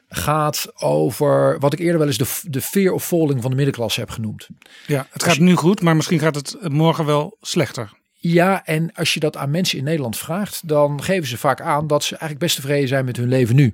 gaat 0.09 0.71
over 0.75 1.59
wat 1.59 1.73
ik 1.73 1.79
eerder 1.79 1.97
wel 1.97 2.07
eens 2.07 2.17
de, 2.17 2.49
de 2.49 2.61
fear 2.61 2.93
of 2.93 3.05
falling 3.05 3.41
van 3.41 3.49
de 3.49 3.55
middenklasse 3.55 3.99
heb 3.99 4.09
genoemd. 4.09 4.47
Ja, 4.87 5.07
het 5.11 5.23
gaat 5.23 5.37
nu 5.37 5.55
goed, 5.55 5.81
maar 5.81 5.95
misschien 5.95 6.19
gaat 6.19 6.35
het 6.35 6.69
morgen 6.69 7.05
wel 7.05 7.37
slechter. 7.41 7.91
Ja, 8.17 8.65
en 8.65 8.93
als 8.93 9.13
je 9.13 9.19
dat 9.19 9.37
aan 9.37 9.51
mensen 9.51 9.77
in 9.77 9.83
Nederland 9.83 10.17
vraagt, 10.17 10.67
dan 10.67 11.03
geven 11.03 11.27
ze 11.27 11.37
vaak 11.37 11.61
aan 11.61 11.87
dat 11.87 12.03
ze 12.03 12.09
eigenlijk 12.09 12.39
best 12.39 12.55
tevreden 12.55 12.87
zijn 12.87 13.05
met 13.05 13.17
hun 13.17 13.27
leven 13.27 13.55
nu. 13.55 13.73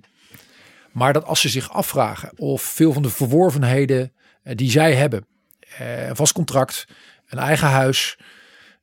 Maar 0.92 1.14
dat 1.14 1.26
als 1.26 1.42
ze 1.42 1.50
zich 1.50 1.72
afvragen 1.72 2.32
of 2.36 2.62
veel 2.62 2.94
van 2.94 3.02
de 3.02 3.10
verworvenheden 3.10 4.14
eh, 4.44 4.56
die 4.56 4.72
zij 4.72 4.96
hebben, 4.96 5.26
eh, 5.78 6.08
een 6.08 6.16
vast 6.16 6.34
contract, 6.34 6.88
een 7.28 7.40
eigen 7.40 7.68
huis, 7.68 8.18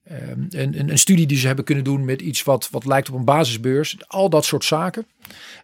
eh, 0.07 0.29
een, 0.29 0.49
een, 0.79 0.91
een 0.91 0.99
studie 0.99 1.27
die 1.27 1.39
ze 1.39 1.47
hebben 1.47 1.65
kunnen 1.65 1.85
doen 1.85 2.05
met 2.05 2.23
iets 2.23 2.43
wat, 2.43 2.69
wat 2.71 2.85
lijkt 2.85 3.09
op 3.09 3.15
een 3.15 3.25
basisbeurs, 3.25 3.97
al 4.07 4.31
dat 4.31 4.45
soort 4.45 4.65
zaken, 4.65 5.07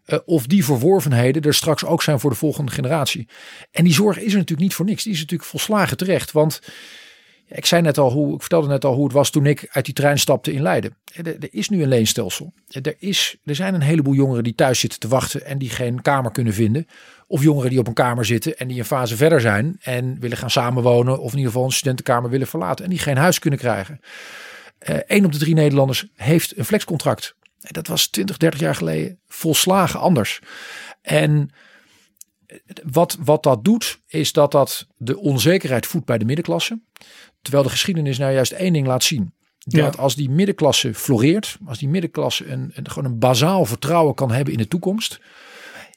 eh, 0.04 0.18
of 0.24 0.46
die 0.46 0.64
verworvenheden 0.64 1.42
er 1.42 1.54
straks 1.54 1.84
ook 1.84 2.02
zijn 2.02 2.20
voor 2.20 2.30
de 2.30 2.36
volgende 2.36 2.72
generatie. 2.72 3.28
En 3.70 3.84
die 3.84 3.92
zorg 3.92 4.16
is 4.16 4.32
er 4.32 4.38
natuurlijk 4.38 4.60
niet 4.60 4.74
voor 4.74 4.84
niks. 4.84 5.02
Die 5.02 5.12
is 5.12 5.18
natuurlijk 5.18 5.48
volslagen 5.48 5.96
terecht, 5.96 6.32
want 6.32 6.60
ik 7.54 7.66
zei 7.66 7.82
net 7.82 7.98
al 7.98 8.10
hoe, 8.10 8.34
ik 8.34 8.40
vertelde 8.40 8.68
net 8.68 8.84
al 8.84 8.94
hoe 8.94 9.04
het 9.04 9.12
was 9.12 9.30
toen 9.30 9.46
ik 9.46 9.68
uit 9.70 9.84
die 9.84 9.94
trein 9.94 10.18
stapte 10.18 10.52
in 10.52 10.62
Leiden. 10.62 10.96
Er, 11.12 11.54
is 11.54 11.68
nu 11.68 11.82
een 11.82 11.88
leenstelsel. 11.88 12.52
Er, 12.68 12.94
is, 12.98 13.36
er 13.44 13.54
zijn 13.54 13.74
een 13.74 13.80
heleboel 13.80 14.14
jongeren 14.14 14.44
die 14.44 14.54
thuis 14.54 14.80
zitten 14.80 14.98
te 14.98 15.08
wachten 15.08 15.44
en 15.44 15.58
die 15.58 15.70
geen 15.70 16.02
kamer 16.02 16.30
kunnen 16.30 16.54
vinden. 16.54 16.86
Of 17.26 17.42
jongeren 17.42 17.70
die 17.70 17.78
op 17.78 17.86
een 17.86 17.94
kamer 17.94 18.24
zitten 18.24 18.56
en 18.56 18.68
die 18.68 18.78
een 18.78 18.84
fase 18.84 19.16
verder 19.16 19.40
zijn 19.40 19.76
en 19.80 20.20
willen 20.20 20.36
gaan 20.36 20.50
samenwonen. 20.50 21.18
Of 21.18 21.30
in 21.30 21.36
ieder 21.36 21.52
geval 21.52 21.66
een 21.66 21.72
studentenkamer 21.72 22.30
willen 22.30 22.46
verlaten 22.46 22.84
en 22.84 22.90
die 22.90 22.98
geen 22.98 23.16
huis 23.16 23.38
kunnen 23.38 23.58
krijgen. 23.58 24.00
Eén 25.06 25.24
op 25.24 25.32
de 25.32 25.38
drie 25.38 25.54
Nederlanders 25.54 26.06
heeft 26.14 26.58
een 26.58 26.64
flexcontract. 26.64 27.34
Dat 27.58 27.86
was 27.86 28.06
20, 28.06 28.36
30 28.36 28.60
jaar 28.60 28.74
geleden 28.74 29.20
volslagen 29.26 30.00
anders. 30.00 30.40
En 31.02 31.50
wat, 32.82 33.16
wat 33.20 33.42
dat 33.42 33.64
doet, 33.64 34.00
is 34.06 34.32
dat 34.32 34.52
dat 34.52 34.86
de 34.96 35.18
onzekerheid 35.18 35.86
voedt 35.86 36.06
bij 36.06 36.18
de 36.18 36.24
middenklasse. 36.24 36.80
Terwijl 37.42 37.64
de 37.64 37.70
geschiedenis 37.70 38.18
nou 38.18 38.32
juist 38.32 38.52
één 38.52 38.72
ding 38.72 38.86
laat 38.86 39.02
zien. 39.04 39.34
Dat 39.58 39.94
Ja. 39.94 40.00
als 40.02 40.14
die 40.14 40.30
middenklasse 40.30 40.94
floreert, 40.94 41.58
als 41.66 41.78
die 41.78 41.88
middenklasse 41.88 42.46
een, 42.46 42.70
een, 42.74 42.90
gewoon 42.90 43.10
een 43.12 43.18
bazaal 43.18 43.64
vertrouwen 43.64 44.14
kan 44.14 44.30
hebben 44.30 44.52
in 44.52 44.58
de 44.58 44.68
toekomst, 44.68 45.20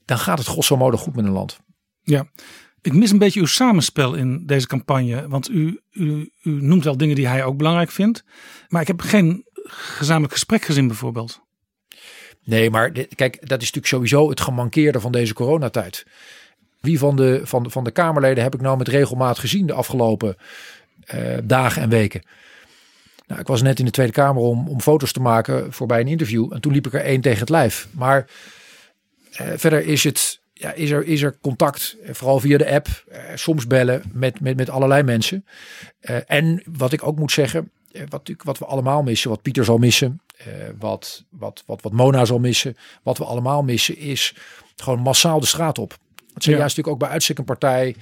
dan 0.06 0.18
gaat 0.18 0.38
het 0.38 0.48
grosso 0.48 0.78
modo 0.78 0.98
goed 0.98 1.16
met 1.16 1.26
een 1.26 1.32
land. 1.32 1.60
Ja, 2.02 2.28
ik 2.82 2.94
mis 2.94 3.12
een 3.12 3.18
beetje 3.18 3.40
uw 3.40 3.46
samenspel 3.46 4.14
in 4.14 4.46
deze 4.46 4.68
campagne. 4.68 5.28
Want 5.28 5.50
u, 5.50 5.82
u, 5.92 6.32
u 6.44 6.52
noemt 6.62 6.84
wel 6.84 6.98
dingen 6.98 7.16
die 7.16 7.28
hij 7.28 7.44
ook 7.44 7.58
belangrijk 7.58 7.92
vindt. 7.92 8.24
Maar 8.68 8.82
ik 8.82 8.88
heb 8.88 9.02
geen 9.02 9.44
gezamenlijk 9.68 10.34
gesprek 10.34 10.64
gezien 10.66 10.88
bijvoorbeeld. 10.88 11.42
Nee, 12.44 12.70
maar 12.70 12.94
dit- 12.94 13.16
kijk, 13.16 13.34
dat 13.40 13.62
is 13.62 13.72
natuurlijk 13.72 13.88
sowieso 13.88 14.30
het 14.30 14.42
gemankeerde 14.42 15.00
van 15.00 15.12
deze 15.12 15.34
coronatijd. 15.34 16.06
Wie 16.80 17.00
van 17.00 17.16
de, 17.16 17.42
van, 17.44 17.64
de- 17.64 17.70
van 17.70 17.84
de 17.84 17.92
Kamerleden 17.92 18.44
heb 18.44 18.54
ik 18.54 18.62
nou 18.62 18.78
met 18.78 18.88
regelmaat 18.88 19.40
gezien 19.40 19.68
de 19.68 19.74
afgelopen 19.74 20.36
eh, 21.06 21.38
dagen 21.44 21.82
en 21.82 21.90
weken? 21.90 22.22
Nou, 23.28 23.42
ik 23.42 23.48
was 23.48 23.62
net 23.62 23.80
in 23.80 23.86
de 23.86 23.92
Tweede 23.92 24.12
Kamer 24.12 24.42
om, 24.42 24.68
om 24.68 24.82
foto's 24.82 25.12
te 25.12 25.20
maken 25.22 25.74
voor 25.74 25.88
bij 25.88 26.00
een 26.00 26.08
interview. 26.08 26.54
En 26.54 26.62
toen 26.62 26.74
liep 26.74 26.88
ik 26.88 26.94
er 26.94 27.02
één 27.02 27.22
tegen 27.22 27.40
het 27.40 27.50
lijf. 27.50 27.88
Maar 27.92 28.28
eh, 29.32 29.48
verder 29.56 29.86
is, 29.86 30.04
het, 30.04 30.40
ja, 30.54 30.72
is, 30.74 30.90
er, 30.90 31.06
is 31.06 31.22
er 31.22 31.38
contact, 31.42 31.96
eh, 32.04 32.14
vooral 32.14 32.40
via 32.40 32.58
de 32.58 32.72
app. 32.72 32.88
soms 33.36 33.68
bellen 33.68 34.04
met, 34.14 34.40
met, 34.40 34.56
met 34.58 34.70
allerlei 34.70 35.04
mensen. 35.04 35.46
En 36.26 36.64
wat 36.78 36.92
ik 36.94 37.04
ook 37.08 37.18
moet 37.18 37.32
zeggen, 37.32 37.72
wat, 38.10 38.32
wat 38.44 38.58
we 38.58 38.66
allemaal 38.66 39.04
missen, 39.04 39.30
wat 39.30 39.42
Pieter 39.42 39.66
zal 39.66 39.78
missen, 39.78 40.22
wat, 40.80 41.24
wat, 41.30 41.64
wat, 41.66 41.82
wat 41.82 41.92
Mona 41.92 42.26
zal 42.26 42.40
missen, 42.40 42.78
wat 43.04 43.18
we 43.18 43.24
allemaal 43.26 43.64
missen, 43.64 43.98
is 43.98 44.36
gewoon 44.76 45.00
massaal 45.00 45.40
de 45.40 45.46
straat 45.46 45.78
op. 45.78 45.98
Het 46.34 46.44
zijn 46.44 46.56
Ja. 46.56 46.62
juist 46.62 46.78
natuurlijk 46.78 46.88
ook 46.88 47.00
bij 47.00 47.10
uitstek 47.10 47.38
een 47.38 47.46
partij 47.46 47.96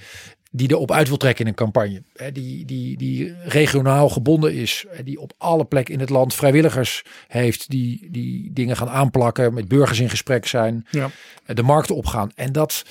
die 0.56 0.70
erop 0.70 0.90
uit 0.92 1.08
wil 1.08 1.16
trekken 1.16 1.44
in 1.44 1.50
een 1.50 1.56
campagne. 1.56 2.02
Hè, 2.12 2.32
die, 2.32 2.64
die, 2.64 2.96
die 2.96 3.34
regionaal 3.44 4.08
gebonden 4.08 4.54
is. 4.54 4.84
Die 5.04 5.20
op 5.20 5.32
alle 5.38 5.64
plekken 5.64 5.94
in 5.94 6.00
het 6.00 6.10
land 6.10 6.34
vrijwilligers 6.34 7.02
heeft. 7.28 7.70
Die, 7.70 8.08
die 8.10 8.50
dingen 8.52 8.76
gaan 8.76 8.88
aanplakken. 8.88 9.54
Met 9.54 9.68
burgers 9.68 10.00
in 10.00 10.10
gesprek 10.10 10.46
zijn. 10.46 10.86
Ja. 10.90 11.10
eh, 11.44 11.56
De 11.56 11.62
markten 11.62 11.96
opgaan. 11.96 12.30
En 12.34 12.52
dat, 12.52 12.84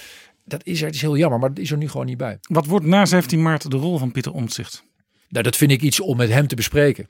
dat 0.46 0.66
is. 0.66 0.82
Het 0.82 0.96
is 0.96 1.02
heel 1.02 1.18
jammer. 1.18 1.40
Maar 1.40 1.50
dat 1.54 1.64
is 1.64 1.72
er 1.72 1.78
nu 1.78 1.90
gewoon 1.90 2.06
niet 2.06 2.18
bij. 2.18 2.38
Wat 2.42 2.66
wordt 2.66 2.86
na 2.86 3.06
17 3.06 3.42
maart 3.42 3.72
de 3.72 3.78
rol 3.78 3.98
van 3.98 4.12
Pieter 4.12 4.34
Omtzigt? 4.34 4.84
Nou, 5.30 5.44
dat 5.44 5.56
vind 5.56 5.72
ik 5.72 5.82
iets 5.82 6.00
om 6.00 6.18
met 6.18 6.30
hem 6.30 6.48
te 6.48 6.56
bespreken. 6.56 7.10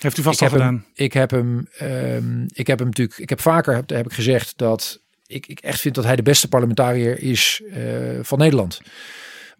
Heeft 0.00 0.18
u 0.18 0.22
vast 0.22 0.40
ik 0.40 0.46
al 0.46 0.52
gedaan? 0.52 0.74
Hem, 0.74 0.84
ik 0.94 1.12
heb 1.12 1.30
hem, 1.30 1.68
ehm, 1.78 2.42
ik 2.52 2.66
heb 2.66 2.78
hem 2.78 2.86
natuurlijk, 2.88 3.18
ik 3.18 3.28
heb 3.28 3.40
vaker 3.40 3.74
heb, 3.74 3.88
heb 3.90 4.06
ik 4.06 4.12
gezegd 4.12 4.52
dat 4.56 5.00
ik, 5.26 5.46
ik 5.46 5.58
echt 5.60 5.80
vind 5.80 5.94
dat 5.94 6.04
hij 6.04 6.16
de 6.16 6.22
beste 6.22 6.48
parlementariër 6.48 7.18
is 7.22 7.62
eh, 7.72 7.82
van 8.22 8.38
Nederland. 8.38 8.80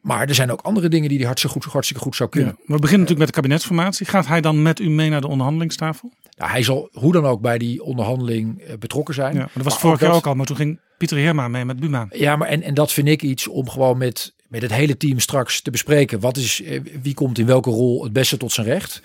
Maar 0.05 0.29
er 0.29 0.35
zijn 0.35 0.53
ook 0.53 0.61
andere 0.61 0.89
dingen 0.89 1.09
die 1.09 1.17
hij 1.19 1.27
hartstikke 1.27 1.61
goed, 1.61 1.73
hartstikke 1.73 2.03
goed 2.03 2.17
zou 2.17 2.29
kunnen. 2.29 2.57
Ja. 2.59 2.63
We 2.75 2.79
beginnen 2.79 3.01
natuurlijk 3.01 3.19
met 3.19 3.29
de 3.29 3.35
kabinetsformatie. 3.35 4.07
Gaat 4.07 4.27
hij 4.27 4.41
dan 4.41 4.63
met 4.63 4.81
u 4.81 4.91
mee 4.91 5.11
naar 5.11 5.21
de 5.21 5.27
onderhandelingstafel? 5.27 6.13
Nou, 6.37 6.51
hij 6.51 6.63
zal 6.63 6.89
hoe 6.93 7.13
dan 7.13 7.27
ook 7.27 7.41
bij 7.41 7.59
die 7.59 7.83
onderhandeling 7.83 8.61
eh, 8.61 8.77
betrokken 8.79 9.15
zijn. 9.15 9.33
Ja, 9.33 9.39
maar 9.39 9.51
dat 9.55 9.65
was 9.65 9.79
vorig 9.79 10.01
jaar 10.01 10.13
ook 10.13 10.27
al, 10.27 10.35
maar 10.35 10.47
toen 10.47 10.57
ging 10.57 10.81
Pieter 10.99 11.17
Heerma 11.17 11.49
mee 11.49 11.65
met 11.65 11.81
Buma. 11.81 12.07
Ja, 12.11 12.37
maar 12.37 12.49
en, 12.49 12.63
en 12.63 12.75
dat 12.75 12.93
vind 12.93 13.09
ik 13.09 13.23
iets 13.23 13.49
om 13.49 13.69
gewoon 13.69 13.99
met, 13.99 14.35
met 14.49 14.63
het 14.63 14.73
hele 14.73 14.97
team 14.97 15.19
straks 15.19 15.61
te 15.61 15.71
bespreken. 15.71 16.21
Wat 16.21 16.37
is, 16.37 16.63
eh, 16.63 16.81
wie 17.03 17.15
komt 17.15 17.39
in 17.39 17.47
welke 17.47 17.71
rol 17.71 18.03
het 18.05 18.13
beste 18.13 18.37
tot 18.37 18.53
zijn 18.53 18.67
recht? 18.67 19.03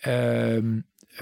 Ehm, 0.00 0.66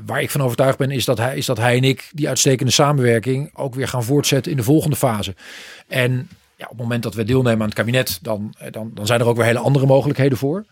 waar 0.05 0.23
ik 0.23 0.31
van 0.31 0.43
overtuigd 0.43 0.79
ben, 0.79 0.91
is 0.91 1.05
dat, 1.05 1.19
hij, 1.19 1.37
is 1.37 1.47
dat 1.47 1.59
hij 1.59 1.77
en 1.77 1.85
ik 1.85 2.11
die 2.13 2.29
uitstekende 2.29 2.73
samenwerking 2.73 3.51
ook 3.55 3.75
weer 3.75 3.89
gaan 3.89 4.05
voortzetten 4.05 4.51
in 4.51 4.57
de 4.57 4.63
volgende 4.63 4.97
fase. 4.97 5.35
En 5.89 6.29
ja, 6.63 6.69
op 6.69 6.79
het 6.79 6.87
moment 6.87 7.03
dat 7.03 7.15
we 7.15 7.25
deelnemen 7.25 7.61
aan 7.61 7.67
het 7.67 7.75
kabinet, 7.75 8.19
dan, 8.23 8.55
eh, 8.59 8.73
dan, 8.73 8.91
dan 8.95 9.07
zijn 9.07 9.21
er 9.21 9.27
ook 9.27 9.37
weer 9.37 9.45
hele 9.45 9.59
andere 9.59 9.87
mogelijkheden 9.87 10.39
voor. 10.39 10.65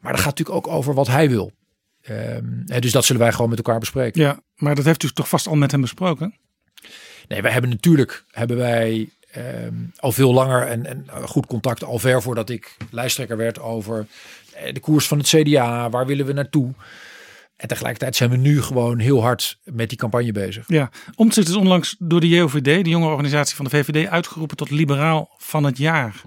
Maar 0.00 0.12
dat 0.12 0.20
gaat 0.20 0.38
natuurlijk 0.38 0.66
ook 0.66 0.74
over 0.74 0.94
wat 0.94 1.06
hij 1.06 1.28
wil. 1.28 1.52
Hè, 2.66 2.80
dus 2.80 2.92
dat 2.92 3.04
zullen 3.04 3.22
wij 3.22 3.32
gewoon 3.32 3.48
met 3.48 3.58
elkaar 3.58 3.78
bespreken. 3.78 4.20
Ja, 4.20 4.40
maar 4.56 4.74
dat 4.74 4.84
heeft 4.84 5.02
u 5.02 5.08
toch 5.08 5.28
vast 5.28 5.46
al 5.46 5.54
met 5.54 5.70
hem 5.70 5.80
besproken? 5.80 6.34
Nee, 7.28 7.42
wij 7.42 7.52
hebben 7.52 7.70
natuurlijk 7.70 8.24
hebben 8.30 8.56
wij 8.56 9.08
ehm, 9.30 9.74
al 9.96 10.12
veel 10.12 10.32
langer 10.32 10.66
en, 10.66 10.86
en 10.86 11.06
goed 11.24 11.46
contact 11.46 11.84
al 11.84 11.98
ver 11.98 12.22
voordat 12.22 12.50
ik 12.50 12.76
lijsttrekker 12.90 13.36
werd 13.36 13.60
over 13.60 14.06
eh, 14.54 14.74
de 14.74 14.80
koers 14.80 15.08
van 15.08 15.18
het 15.18 15.28
CDA. 15.28 15.90
Waar 15.90 16.06
willen 16.06 16.26
we 16.26 16.32
naartoe? 16.32 16.72
En 17.60 17.68
tegelijkertijd 17.68 18.16
zijn 18.16 18.30
we 18.30 18.36
nu 18.36 18.62
gewoon 18.62 18.98
heel 18.98 19.22
hard 19.22 19.58
met 19.64 19.88
die 19.88 19.98
campagne 19.98 20.32
bezig. 20.32 20.64
Ja, 20.68 20.90
Omtzigt 21.14 21.48
is 21.48 21.54
onlangs 21.54 21.96
door 21.98 22.20
de 22.20 22.28
JOVD, 22.28 22.64
de 22.64 22.90
jonge 22.90 23.08
organisatie 23.08 23.56
van 23.56 23.64
de 23.64 23.70
VVD, 23.70 24.08
uitgeroepen 24.08 24.56
tot 24.56 24.70
liberaal 24.70 25.34
van 25.38 25.64
het 25.64 25.78
jaar. 25.78 26.22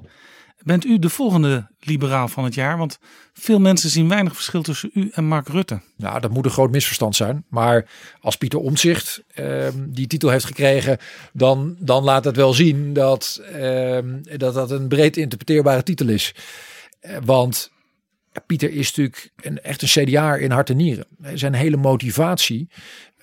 Bent 0.63 0.85
u 0.85 0.99
de 0.99 1.09
volgende 1.09 1.67
liberaal 1.79 2.27
van 2.27 2.43
het 2.43 2.53
jaar? 2.53 2.77
Want 2.77 2.99
veel 3.33 3.59
mensen 3.59 3.89
zien 3.89 4.09
weinig 4.09 4.33
verschil 4.33 4.61
tussen 4.61 4.89
u 4.93 5.09
en 5.13 5.25
Mark 5.25 5.47
Rutte. 5.47 5.81
Nou, 5.97 6.19
dat 6.19 6.31
moet 6.31 6.45
een 6.45 6.51
groot 6.51 6.71
misverstand 6.71 7.15
zijn. 7.15 7.45
Maar 7.49 7.89
als 8.19 8.35
Pieter 8.35 8.59
Omtzigt 8.59 9.23
ehm, 9.33 9.73
die 9.77 10.07
titel 10.07 10.29
heeft 10.29 10.45
gekregen, 10.45 10.97
dan, 11.33 11.75
dan 11.79 12.03
laat 12.03 12.23
het 12.23 12.35
wel 12.35 12.53
zien 12.53 12.93
dat, 12.93 13.41
ehm, 13.51 14.21
dat 14.37 14.53
dat 14.53 14.71
een 14.71 14.87
breed 14.87 15.17
interpreteerbare 15.17 15.83
titel 15.83 16.07
is. 16.07 16.35
Eh, 16.99 17.17
want 17.25 17.71
Pieter 18.45 18.71
is 18.71 18.87
natuurlijk 18.87 19.31
een, 19.35 19.61
echt 19.61 19.81
een 19.81 20.05
CDA 20.05 20.35
in 20.35 20.51
hart 20.51 20.69
en 20.69 20.77
nieren. 20.77 21.05
Zijn 21.33 21.53
hele 21.53 21.77
motivatie, 21.77 22.69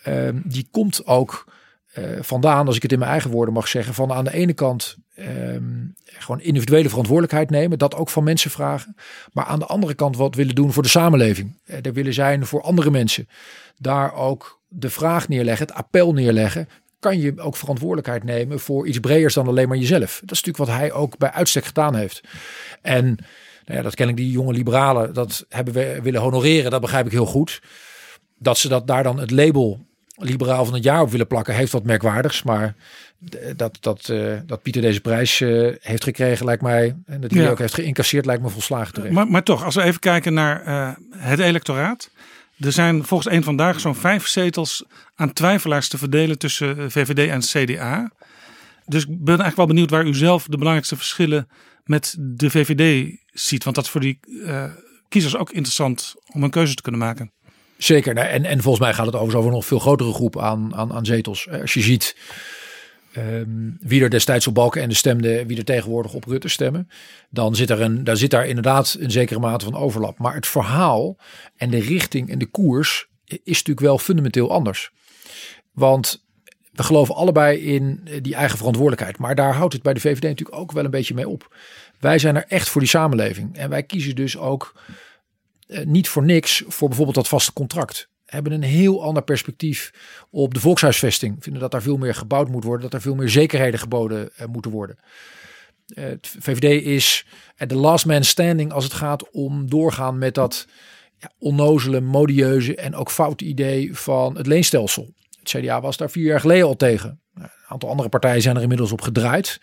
ehm, 0.02 0.38
die 0.44 0.68
komt 0.70 1.06
ook 1.06 1.44
eh, 1.90 2.04
vandaan, 2.20 2.66
als 2.66 2.76
ik 2.76 2.82
het 2.82 2.92
in 2.92 2.98
mijn 2.98 3.10
eigen 3.10 3.30
woorden 3.30 3.54
mag 3.54 3.68
zeggen, 3.68 3.94
van 3.94 4.12
aan 4.12 4.24
de 4.24 4.32
ene 4.32 4.52
kant 4.52 4.96
ehm, 5.14 5.62
gewoon 6.04 6.40
individuele 6.40 6.88
verantwoordelijkheid 6.88 7.50
nemen, 7.50 7.78
dat 7.78 7.94
ook 7.94 8.08
van 8.08 8.24
mensen 8.24 8.50
vragen, 8.50 8.96
maar 9.32 9.44
aan 9.44 9.58
de 9.58 9.66
andere 9.66 9.94
kant 9.94 10.16
wat 10.16 10.34
willen 10.34 10.54
doen 10.54 10.72
voor 10.72 10.82
de 10.82 10.88
samenleving. 10.88 11.60
Eh, 11.64 11.78
er 11.82 11.92
willen 11.92 12.14
zijn 12.14 12.46
voor 12.46 12.62
andere 12.62 12.90
mensen. 12.90 13.28
Daar 13.76 14.14
ook 14.14 14.60
de 14.68 14.90
vraag 14.90 15.28
neerleggen, 15.28 15.66
het 15.66 15.76
appel 15.76 16.12
neerleggen. 16.12 16.68
Kan 16.98 17.20
je 17.20 17.40
ook 17.40 17.56
verantwoordelijkheid 17.56 18.24
nemen 18.24 18.60
voor 18.60 18.86
iets 18.86 19.00
breders 19.00 19.34
dan 19.34 19.48
alleen 19.48 19.68
maar 19.68 19.76
jezelf? 19.76 20.20
Dat 20.20 20.36
is 20.36 20.42
natuurlijk 20.42 20.70
wat 20.70 20.78
hij 20.78 20.92
ook 20.92 21.18
bij 21.18 21.32
uitstek 21.32 21.64
gedaan 21.64 21.94
heeft. 21.94 22.20
En 22.82 23.18
nou 23.70 23.82
ja, 23.82 23.88
dat 23.88 23.98
ken 23.98 24.08
ik 24.08 24.16
die 24.16 24.30
jonge 24.30 24.52
liberalen, 24.52 25.14
dat 25.14 25.44
hebben 25.48 25.74
we 25.74 25.98
willen 26.02 26.20
honoreren, 26.20 26.70
dat 26.70 26.80
begrijp 26.80 27.06
ik 27.06 27.12
heel 27.12 27.26
goed. 27.26 27.62
Dat 28.38 28.58
ze 28.58 28.68
dat 28.68 28.86
daar 28.86 29.02
dan 29.02 29.18
het 29.18 29.30
label 29.30 29.86
liberaal 30.16 30.64
van 30.64 30.74
het 30.74 30.84
jaar 30.84 31.00
op 31.00 31.10
willen 31.10 31.26
plakken, 31.26 31.54
heeft 31.54 31.72
wat 31.72 31.84
merkwaardigs. 31.84 32.42
Maar 32.42 32.74
dat, 33.56 33.78
dat, 33.80 34.08
uh, 34.08 34.34
dat 34.46 34.62
Pieter 34.62 34.82
deze 34.82 35.00
prijs 35.00 35.40
uh, 35.40 35.74
heeft 35.80 36.04
gekregen, 36.04 36.46
lijkt 36.46 36.62
mij. 36.62 36.96
En 37.06 37.20
dat 37.20 37.30
hij 37.30 37.42
ja. 37.42 37.50
ook 37.50 37.58
heeft 37.58 37.74
geïncasseerd, 37.74 38.26
lijkt 38.26 38.42
me 38.42 38.48
volslagen 38.48 38.94
terecht. 38.94 39.14
Maar, 39.14 39.26
maar 39.26 39.42
toch, 39.42 39.64
als 39.64 39.74
we 39.74 39.82
even 39.82 40.00
kijken 40.00 40.34
naar 40.34 40.66
uh, 40.66 40.90
het 41.16 41.38
electoraat. 41.38 42.10
Er 42.58 42.72
zijn 42.72 43.04
volgens 43.04 43.34
een 43.34 43.42
vandaag 43.42 43.80
zo'n 43.80 43.94
vijf 43.94 44.26
zetels 44.26 44.84
aan 45.14 45.32
twijfelaars 45.32 45.88
te 45.88 45.98
verdelen 45.98 46.38
tussen 46.38 46.90
VVD 46.90 47.28
en 47.28 47.40
CDA. 47.40 48.10
Dus 48.86 49.02
ik 49.02 49.08
ben 49.08 49.26
eigenlijk 49.26 49.56
wel 49.56 49.66
benieuwd 49.66 49.90
waar 49.90 50.06
u 50.06 50.14
zelf 50.14 50.42
de 50.42 50.56
belangrijkste 50.56 50.96
verschillen 50.96 51.48
met 51.90 52.16
de 52.18 52.50
VVD 52.50 53.16
ziet. 53.26 53.64
Want 53.64 53.76
dat 53.76 53.84
is 53.84 53.90
voor 53.90 54.00
die 54.00 54.20
kiezers 55.08 55.36
ook 55.36 55.50
interessant 55.50 56.14
om 56.32 56.42
een 56.42 56.50
keuze 56.50 56.74
te 56.74 56.82
kunnen 56.82 57.00
maken. 57.00 57.32
Zeker. 57.78 58.16
En, 58.16 58.44
en 58.44 58.62
volgens 58.62 58.84
mij 58.84 58.94
gaat 58.94 59.06
het 59.06 59.14
overigens 59.14 59.40
over 59.40 59.52
nog 59.52 59.66
veel 59.66 59.78
grotere 59.78 60.12
groep 60.12 60.38
aan, 60.38 60.74
aan, 60.74 60.92
aan 60.92 61.06
zetels. 61.06 61.48
Als 61.48 61.74
je 61.74 61.80
ziet 61.80 62.16
um, 63.16 63.76
wie 63.80 64.02
er 64.02 64.10
destijds 64.10 64.46
op 64.46 64.54
Balken 64.54 64.82
en 64.82 64.88
de 64.88 64.94
stemde, 64.94 65.46
wie 65.46 65.56
er 65.56 65.64
tegenwoordig 65.64 66.12
op 66.14 66.24
Rutte 66.24 66.48
stemmen, 66.48 66.88
dan 67.30 67.54
zit 67.54 67.70
er 67.70 67.80
een, 67.80 68.04
daar 68.04 68.16
zit 68.16 68.30
daar 68.30 68.46
inderdaad 68.46 68.96
een 69.00 69.10
zekere 69.10 69.40
mate 69.40 69.64
van 69.64 69.74
overlap. 69.74 70.18
Maar 70.18 70.34
het 70.34 70.46
verhaal 70.46 71.18
en 71.56 71.70
de 71.70 71.80
richting 71.80 72.30
en 72.30 72.38
de 72.38 72.46
koers 72.46 73.08
is 73.24 73.38
natuurlijk 73.44 73.80
wel 73.80 73.98
fundamenteel 73.98 74.50
anders. 74.50 74.90
Want 75.72 76.28
we 76.72 76.82
geloven 76.82 77.14
allebei 77.14 77.58
in 77.58 78.08
die 78.22 78.34
eigen 78.34 78.58
verantwoordelijkheid. 78.58 79.18
Maar 79.18 79.34
daar 79.34 79.54
houdt 79.54 79.72
het 79.72 79.82
bij 79.82 79.94
de 79.94 80.00
VVD 80.00 80.22
natuurlijk 80.22 80.58
ook 80.58 80.72
wel 80.72 80.84
een 80.84 80.90
beetje 80.90 81.14
mee 81.14 81.28
op. 81.28 81.56
Wij 82.00 82.18
zijn 82.18 82.36
er 82.36 82.44
echt 82.48 82.68
voor 82.68 82.80
die 82.80 82.90
samenleving. 82.90 83.56
En 83.56 83.70
wij 83.70 83.82
kiezen 83.82 84.14
dus 84.14 84.38
ook 84.38 84.80
uh, 85.66 85.84
niet 85.84 86.08
voor 86.08 86.24
niks 86.24 86.62
voor 86.66 86.88
bijvoorbeeld 86.88 87.16
dat 87.16 87.28
vaste 87.28 87.52
contract 87.52 88.08
hebben 88.26 88.52
een 88.52 88.62
heel 88.62 89.02
ander 89.02 89.22
perspectief 89.22 89.92
op 90.30 90.54
de 90.54 90.60
volkshuisvesting. 90.60 91.36
Vinden 91.40 91.60
dat 91.60 91.70
daar 91.70 91.82
veel 91.82 91.96
meer 91.96 92.14
gebouwd 92.14 92.48
moet 92.48 92.64
worden, 92.64 92.82
dat 92.82 92.94
er 92.94 93.00
veel 93.00 93.14
meer 93.14 93.28
zekerheden 93.28 93.80
geboden 93.80 94.30
uh, 94.40 94.46
moeten 94.46 94.70
worden. 94.70 94.98
Uh, 95.86 96.04
het 96.04 96.34
VVD 96.38 96.84
is 96.84 97.26
de 97.56 97.74
last 97.74 98.06
man 98.06 98.24
standing 98.24 98.72
als 98.72 98.84
het 98.84 98.92
gaat 98.92 99.30
om 99.30 99.70
doorgaan 99.70 100.18
met 100.18 100.34
dat 100.34 100.66
onnozele, 101.38 102.00
modieuze 102.00 102.74
en 102.74 102.94
ook 102.94 103.10
foute 103.10 103.44
idee 103.44 103.96
van 103.96 104.36
het 104.36 104.46
leenstelsel. 104.46 105.14
CDA 105.50 105.80
was 105.80 105.96
daar 105.96 106.10
vier 106.10 106.24
jaar 106.24 106.40
geleden 106.40 106.66
al 106.66 106.76
tegen. 106.76 107.20
Een 107.34 107.50
aantal 107.68 107.88
andere 107.88 108.08
partijen 108.08 108.42
zijn 108.42 108.56
er 108.56 108.62
inmiddels 108.62 108.92
op 108.92 109.00
gedraaid. 109.00 109.60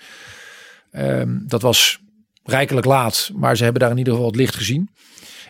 Um, 0.91 1.43
dat 1.47 1.61
was 1.61 1.99
rijkelijk 2.43 2.85
laat, 2.85 3.31
maar 3.33 3.57
ze 3.57 3.63
hebben 3.63 3.81
daar 3.81 3.91
in 3.91 3.97
ieder 3.97 4.13
geval 4.13 4.27
het 4.27 4.37
licht 4.37 4.55
gezien. 4.55 4.89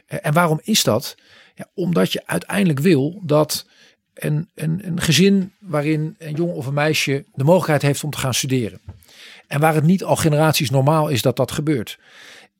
Uh, 0.08 0.20
en 0.22 0.34
waarom 0.34 0.60
is 0.64 0.84
dat? 0.84 1.16
Ja, 1.56 1.66
omdat 1.74 2.12
je 2.12 2.22
uiteindelijk 2.26 2.80
wil 2.80 3.22
dat 3.24 3.66
een, 4.14 4.50
een, 4.56 4.82
een 4.88 5.02
gezin 5.02 5.54
waarin 5.60 6.16
een 6.18 6.36
jong 6.36 6.52
of 6.54 6.66
een 6.66 6.74
meisje 6.74 7.26
de 7.34 7.44
mogelijkheid 7.44 7.82
heeft 7.82 8.04
om 8.04 8.10
te 8.10 8.18
gaan 8.18 8.34
studeren. 8.34 8.82
En 9.48 9.60
waar 9.60 9.74
het 9.74 9.84
niet 9.84 10.04
al 10.04 10.16
generaties 10.16 10.70
normaal 10.70 11.08
is 11.08 11.22
dat 11.22 11.36
dat 11.36 11.52
gebeurt. 11.52 12.00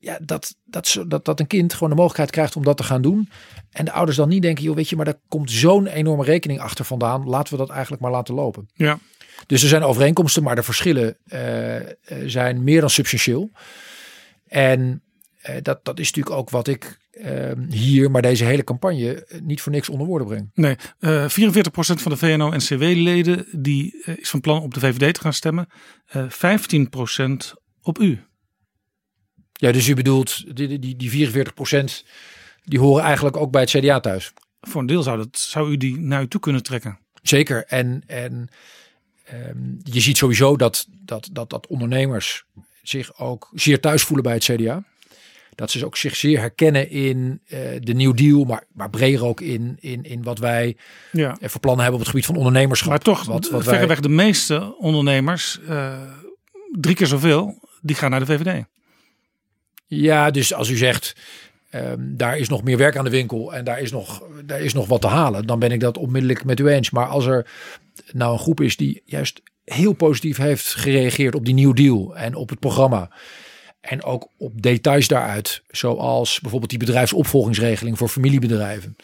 Ja, 0.08 0.20
dat, 0.22 0.56
dat, 0.66 1.04
dat, 1.08 1.26
dat 1.26 1.40
een 1.40 1.48
kind 1.48 1.74
gewoon 1.74 1.90
de 1.90 1.96
mogelijkheid 1.96 2.32
krijgt 2.32 2.56
om 2.56 2.64
dat 2.64 2.78
te 2.78 2.84
gaan 2.84 3.02
doen. 3.02 3.30
En 3.72 3.86
de 3.86 3.92
ouders 3.92 4.18
dan 4.18 4.30
niet 4.30 4.42
denken, 4.42 4.64
joh, 4.64 4.76
weet 4.76 4.90
je, 4.90 4.96
maar 4.96 5.06
daar 5.06 5.20
komt 5.28 5.52
zo'n 5.52 5.88
enorme 5.88 6.24
rekening 6.24 6.60
achter 6.60 6.86
vandaan. 6.86 7.30
Laten 7.30 7.54
we 7.54 7.60
dat 7.60 7.70
eigenlijk 7.70 8.02
maar 8.02 8.12
laten 8.12 8.36
lopen. 8.36 8.70
Ja. 8.74 9.00
Dus 9.46 9.62
er 9.62 9.70
zijn 9.70 9.84
overeenkomsten, 9.84 10.44
maar 10.44 10.56
de 10.56 10.64
verschillen 10.64 11.18
uh, 11.28 11.76
zijn 12.26 12.64
meer 12.64 12.80
dan 12.80 12.90
substantieel. 12.90 13.52
En 14.48 15.02
uh, 15.50 15.56
dat, 15.62 15.86
dat 15.86 16.00
is 16.00 16.06
natuurlijk 16.06 16.36
ook 16.36 16.50
wat 16.50 16.68
ik 16.68 16.98
uh, 17.14 17.52
hier, 17.70 18.12
maar 18.12 18.22
deze 18.22 18.44
hele 18.44 18.64
campagne 18.64 19.26
eh, 19.26 19.42
niet 19.42 19.62
voor 19.62 19.72
niks 19.72 19.90
onder 19.90 20.08
woorden 20.08 20.28
brengt. 20.28 20.50
Nee, 20.54 20.76
uh, 21.00 21.24
eh, 21.24 21.30
44% 21.32 21.72
van 21.74 22.12
de 22.12 22.18
VNO-NCW-leden 22.18 23.46
die 23.52 24.04
is 24.04 24.30
van 24.30 24.42
plan 24.42 24.62
op 24.62 24.74
de 24.74 24.80
VVD 24.80 25.14
te 25.14 25.22
gaan 25.22 25.34
stemmen. 25.34 25.68
15% 26.16 26.18
op 27.82 28.00
u. 28.00 28.27
Ja, 29.58 29.72
dus 29.72 29.88
u 29.88 29.94
bedoelt 29.94 30.56
die, 30.56 30.80
die, 30.80 30.96
die 30.96 31.32
44% 31.32 32.08
die 32.64 32.80
horen 32.80 33.04
eigenlijk 33.04 33.38
ook 33.38 33.52
bij 33.52 33.62
het 33.62 33.70
CDA 33.70 34.00
thuis? 34.00 34.34
Voor 34.62 34.82
een 34.82 34.88
deel 34.88 35.04
zou, 35.04 35.18
dat, 35.18 35.38
zou 35.40 35.72
u 35.72 35.78
die 35.78 36.00
naar 36.00 36.22
u 36.22 36.28
toe 36.28 36.40
kunnen 36.40 36.64
trekken. 36.64 37.00
Zeker. 37.22 37.66
En, 37.66 38.04
en 38.08 38.50
um, 39.34 39.78
je 39.84 40.00
ziet 40.00 40.18
sowieso 40.18 40.58
dat, 40.58 40.88
dat, 40.90 41.30
dat, 41.32 41.50
dat 41.50 41.68
ondernemers 41.68 42.44
zich 42.82 43.20
ook 43.20 43.50
zeer 43.54 43.80
thuis 43.80 44.04
voelen 44.04 44.24
bij 44.24 44.34
het 44.34 44.44
CDA. 44.44 44.84
Dat 45.56 45.72
ze 45.72 45.86
ook 45.86 45.98
zich 45.98 46.16
zeer 46.16 46.40
herkennen 46.40 46.90
in 46.90 47.42
uh, 47.48 47.60
de 47.80 47.94
New 47.94 48.18
Deal, 48.18 48.44
maar, 48.44 48.64
maar 48.74 48.90
breder 48.90 49.26
ook 49.26 49.42
in, 49.42 49.78
in, 49.80 50.04
in 50.04 50.24
wat 50.24 50.40
wij 50.40 50.78
ja. 51.12 51.38
voor 51.42 51.60
plannen 51.60 51.84
hebben 51.84 52.00
op 52.00 52.00
het 52.00 52.10
gebied 52.10 52.26
van 52.26 52.36
ondernemerschap. 52.36 52.90
Maar 52.90 53.00
toch, 53.00 53.26
wat, 53.26 53.50
wat 53.50 53.64
verreweg 53.64 53.88
wij... 53.88 54.02
de 54.02 54.10
meeste 54.10 54.78
ondernemers, 54.78 55.60
uh, 55.70 56.02
drie 56.72 56.96
keer 56.96 57.08
zoveel, 57.08 57.70
die 57.82 57.96
gaan 57.96 58.10
naar 58.10 58.20
de 58.20 58.26
VVD. 58.26 58.64
Ja, 59.88 60.32
dus 60.32 60.54
als 60.54 60.70
u 60.70 60.76
zegt, 60.76 61.16
um, 61.72 62.18
daar 62.18 62.38
is 62.38 62.50
nog 62.50 62.64
meer 62.64 62.78
werk 62.78 62.98
aan 62.98 63.04
de 63.04 63.10
winkel 63.10 63.54
en 63.54 63.64
daar 63.64 63.80
is, 63.80 63.92
nog, 63.92 64.24
daar 64.46 64.62
is 64.62 64.74
nog 64.74 64.88
wat 64.88 65.02
te 65.02 65.08
halen, 65.08 65.48
dan 65.48 65.60
ben 65.60 65.72
ik 65.72 65.80
dat 65.80 65.98
onmiddellijk 65.98 66.44
met 66.44 66.60
u 66.60 66.68
eens. 66.68 66.90
Maar 66.90 67.08
als 67.08 67.26
er 67.26 67.48
nou 68.12 68.34
een 68.34 68.40
groep 68.40 68.62
is 68.62 68.78
die 68.78 69.02
juist 69.06 69.42
heel 69.64 69.94
positief 69.94 70.38
heeft 70.38 70.76
gereageerd 70.76 71.36
op 71.36 71.46
die 71.46 71.54
New 71.54 71.76
Deal 71.76 72.16
en 72.16 72.36
op 72.36 72.50
het 72.50 72.60
programma. 72.60 73.10
En 73.82 74.04
ook 74.04 74.30
op 74.38 74.62
details 74.62 75.08
daaruit, 75.08 75.64
zoals 75.68 76.40
bijvoorbeeld 76.40 76.70
die 76.70 76.80
bedrijfsopvolgingsregeling 76.80 77.98
voor 77.98 78.08
familiebedrijven. 78.08 78.96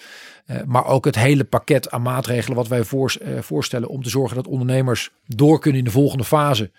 Uh, 0.48 0.58
maar 0.65 0.86
ook 0.86 1.06
het 1.06 1.15
hele 1.15 1.43
pakket 1.43 1.91
aan 1.91 2.02
maatregelen 2.02 2.58
wat 2.58 2.67
wij 2.67 2.84
voor, 2.84 3.15
uh, 3.22 3.39
voorstellen 3.39 3.89
om 3.89 4.04
te 4.04 4.10
zorgen 4.10 4.36
dat 4.36 4.48
ondernemers 4.48 5.12
door 5.26 5.60
kunnen 5.60 5.80
in 5.80 5.86
de 5.86 5.91
volgende 5.91 6.24
fase. 6.24 6.72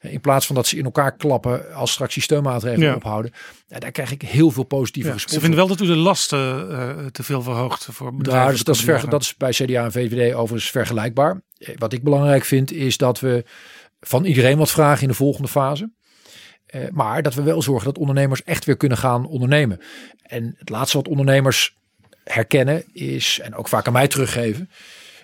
In 0.00 0.20
plaats 0.20 0.46
van 0.46 0.54
dat 0.54 0.66
ze 0.66 0.76
in 0.76 0.84
elkaar 0.84 1.16
klappen 1.16 1.74
als 1.74 1.92
straks 1.92 2.14
die 2.14 2.22
steunmaatregelen 2.22 2.88
ja. 2.88 2.94
ophouden. 2.94 3.32
daar 3.68 3.90
krijg 3.90 4.10
ik 4.10 4.22
heel 4.22 4.50
veel 4.50 4.62
positieve 4.62 5.08
ja. 5.08 5.18
Ze 5.18 5.40
vinden 5.40 5.58
wel 5.58 5.66
dat 5.66 5.80
u 5.80 5.86
de 5.86 5.96
lasten 5.96 7.12
te 7.12 7.22
veel 7.22 7.42
verhoogt 7.42 7.88
voor 7.90 8.14
bedrijven. 8.14 8.52
Dus 8.52 8.62
dat, 8.62 8.74
is 8.74 8.82
ver, 8.82 9.10
dat 9.10 9.22
is 9.22 9.36
bij 9.36 9.50
CDA 9.50 9.84
en 9.84 9.92
VVD 9.92 10.34
overigens 10.34 10.70
vergelijkbaar. 10.70 11.42
Wat 11.76 11.92
ik 11.92 12.02
belangrijk 12.02 12.44
vind 12.44 12.72
is 12.72 12.96
dat 12.96 13.20
we 13.20 13.44
van 14.00 14.24
iedereen 14.24 14.58
wat 14.58 14.70
vragen 14.70 15.02
in 15.02 15.08
de 15.08 15.14
volgende 15.14 15.48
fase. 15.48 15.90
Uh, 16.74 16.88
maar 16.90 17.22
dat 17.22 17.34
we 17.34 17.42
wel 17.42 17.62
zorgen 17.62 17.84
dat 17.84 17.98
ondernemers 17.98 18.44
echt 18.44 18.64
weer 18.64 18.76
kunnen 18.76 18.98
gaan 18.98 19.26
ondernemen. 19.26 19.80
En 20.22 20.54
het 20.58 20.68
laatste 20.68 20.96
wat 20.96 21.08
ondernemers 21.08 21.76
herkennen 22.24 22.84
is, 22.92 23.40
en 23.42 23.54
ook 23.54 23.68
vaak 23.68 23.86
aan 23.86 23.92
mij 23.92 24.08
teruggeven, 24.08 24.70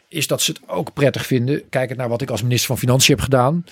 is 0.08 0.26
dat 0.26 0.42
ze 0.42 0.52
het 0.52 0.68
ook 0.68 0.92
prettig 0.92 1.26
vinden. 1.26 1.68
Kijkend 1.68 1.98
naar 1.98 2.08
wat 2.08 2.22
ik 2.22 2.30
als 2.30 2.42
minister 2.42 2.66
van 2.66 2.78
Financiën 2.78 3.14
heb 3.14 3.24
gedaan, 3.24 3.64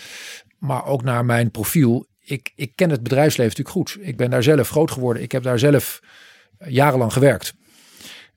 maar 0.65 0.87
ook 0.87 1.03
naar 1.03 1.25
mijn 1.25 1.51
profiel. 1.51 2.07
Ik, 2.21 2.53
ik 2.55 2.73
ken 2.75 2.91
het 2.91 3.03
bedrijfsleven 3.03 3.57
natuurlijk 3.57 3.89
goed. 3.89 4.07
Ik 4.07 4.17
ben 4.17 4.31
daar 4.31 4.43
zelf 4.43 4.69
groot 4.69 4.91
geworden. 4.91 5.23
Ik 5.23 5.33
heb 5.33 5.43
daar 5.43 5.59
zelf 5.59 6.01
jarenlang 6.59 7.13
gewerkt. 7.13 7.55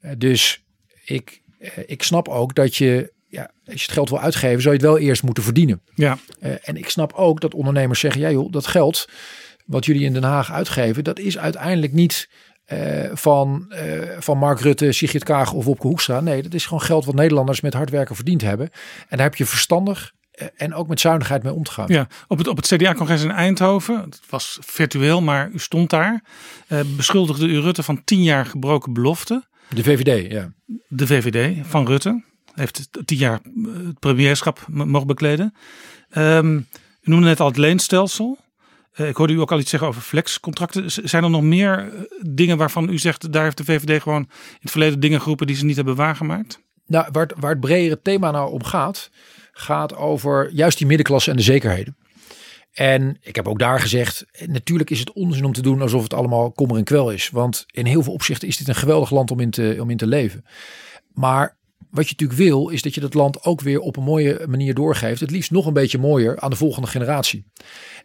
Uh, 0.01 0.11
dus 0.17 0.63
ik, 1.05 1.41
uh, 1.59 1.69
ik 1.85 2.03
snap 2.03 2.27
ook 2.27 2.55
dat 2.55 2.75
je 2.75 3.13
ja, 3.27 3.51
als 3.65 3.75
je 3.75 3.81
het 3.81 3.91
geld 3.91 4.09
wil 4.09 4.19
uitgeven, 4.19 4.61
zou 4.61 4.75
je 4.75 4.81
het 4.81 4.89
wel 4.89 4.99
eerst 4.99 5.23
moeten 5.23 5.43
verdienen. 5.43 5.81
Ja. 5.95 6.17
En 6.39 6.77
ik 6.77 6.89
snap 6.89 7.13
ook 7.13 7.41
dat 7.41 7.53
ondernemers 7.53 7.99
zeggen, 7.99 8.21
ja 8.21 8.31
joh, 8.31 8.51
dat 8.51 8.67
geld 8.67 9.09
wat 9.65 9.85
jullie 9.85 10.05
in 10.05 10.13
Den 10.13 10.23
Haag 10.23 10.51
uitgeven, 10.51 11.03
dat 11.03 11.19
is 11.19 11.37
uiteindelijk 11.37 11.93
niet 11.93 12.29
uh, 12.73 13.09
van, 13.13 13.65
uh, 13.69 14.01
van 14.19 14.37
Mark 14.37 14.59
Rutte, 14.59 14.91
Sigrid 14.91 15.23
Kaag 15.23 15.53
of 15.53 15.65
Wopke 15.65 15.87
Hoekstra. 15.87 16.19
Nee, 16.19 16.41
dat 16.41 16.53
is 16.53 16.63
gewoon 16.63 16.81
geld 16.81 17.05
wat 17.05 17.15
Nederlanders 17.15 17.61
met 17.61 17.73
hard 17.73 17.89
werken 17.89 18.15
verdiend 18.15 18.41
hebben. 18.41 18.69
En 19.07 19.17
daar 19.17 19.25
heb 19.25 19.35
je 19.35 19.45
verstandig 19.45 20.13
en 20.55 20.73
ook 20.73 20.87
met 20.87 20.99
zuinigheid 20.99 21.43
mee 21.43 21.53
om 21.53 21.63
te 21.63 21.71
gaan. 21.71 21.85
Ja, 21.87 22.07
op 22.27 22.37
het, 22.37 22.47
op 22.47 22.57
het 22.57 22.67
CDA-congres 22.67 23.23
in 23.23 23.31
Eindhoven, 23.31 24.01
het 24.01 24.21
was 24.29 24.57
virtueel, 24.61 25.21
maar 25.21 25.49
u 25.49 25.59
stond 25.59 25.89
daar, 25.89 26.23
uh, 26.67 26.79
beschuldigde 26.95 27.47
u 27.47 27.59
Rutte 27.59 27.83
van 27.83 28.03
tien 28.03 28.23
jaar 28.23 28.45
gebroken 28.45 28.93
beloften. 28.93 29.45
De 29.69 29.83
VVD, 29.83 30.31
ja. 30.31 30.53
De 30.87 31.07
VVD 31.07 31.67
van 31.67 31.85
Rutte 31.85 32.23
heeft 32.53 32.89
tien 33.05 33.17
jaar 33.17 33.39
het 33.85 33.99
premierschap 33.99 34.65
mogen 34.67 35.07
bekleden. 35.07 35.53
Um, 36.17 36.67
u 37.01 37.09
noemde 37.09 37.25
net 37.25 37.39
al 37.39 37.47
het 37.47 37.57
leenstelsel. 37.57 38.37
Uh, 38.95 39.07
ik 39.07 39.15
hoorde 39.15 39.33
u 39.33 39.39
ook 39.39 39.51
al 39.51 39.59
iets 39.59 39.69
zeggen 39.69 39.89
over 39.89 40.01
flexcontracten. 40.01 40.91
Zijn 40.91 41.23
er 41.23 41.29
nog 41.29 41.41
meer 41.41 41.79
eh, 41.79 42.01
dingen 42.21 42.57
waarvan 42.57 42.89
u 42.89 42.97
zegt, 42.97 43.31
daar 43.31 43.43
heeft 43.43 43.57
de 43.57 43.63
VVD 43.63 44.01
gewoon 44.01 44.21
in 44.21 44.59
het 44.59 44.71
verleden 44.71 44.99
dingen 44.99 45.21
geroepen 45.21 45.47
die 45.47 45.55
ze 45.55 45.65
niet 45.65 45.75
hebben 45.75 45.95
waargemaakt? 45.95 46.59
Nou, 46.87 47.07
waar 47.11 47.23
het, 47.23 47.33
waar 47.39 47.51
het 47.51 47.59
bredere 47.59 48.01
thema 48.01 48.31
nou 48.31 48.51
om 48.51 48.63
gaat, 48.63 49.09
gaat 49.57 49.95
over 49.95 50.51
juist 50.53 50.77
die 50.77 50.87
middenklasse 50.87 51.29
en 51.29 51.37
de 51.37 51.43
zekerheden. 51.43 51.97
En 52.71 53.17
ik 53.21 53.35
heb 53.35 53.47
ook 53.47 53.59
daar 53.59 53.79
gezegd, 53.79 54.25
natuurlijk 54.45 54.89
is 54.89 54.99
het 54.99 55.13
onzin 55.13 55.45
om 55.45 55.53
te 55.53 55.61
doen 55.61 55.81
alsof 55.81 56.03
het 56.03 56.13
allemaal 56.13 56.51
kommer 56.51 56.77
en 56.77 56.83
kwel 56.83 57.11
is. 57.11 57.29
Want 57.29 57.63
in 57.67 57.85
heel 57.85 58.03
veel 58.03 58.13
opzichten 58.13 58.47
is 58.47 58.57
dit 58.57 58.67
een 58.67 58.75
geweldig 58.75 59.09
land 59.09 59.31
om 59.31 59.39
in 59.39 59.49
te, 59.49 59.77
om 59.79 59.89
in 59.89 59.97
te 59.97 60.07
leven. 60.07 60.45
Maar 61.13 61.57
wat 61.89 62.05
je 62.05 62.11
natuurlijk 62.17 62.39
wil, 62.39 62.69
is 62.69 62.81
dat 62.81 62.93
je 62.93 63.01
dat 63.01 63.13
land 63.13 63.43
ook 63.43 63.61
weer 63.61 63.79
op 63.79 63.97
een 63.97 64.03
mooie 64.03 64.45
manier 64.47 64.73
doorgeeft. 64.73 65.19
Het 65.19 65.31
liefst 65.31 65.51
nog 65.51 65.65
een 65.65 65.73
beetje 65.73 65.97
mooier 65.97 66.39
aan 66.39 66.49
de 66.49 66.55
volgende 66.55 66.87
generatie. 66.87 67.45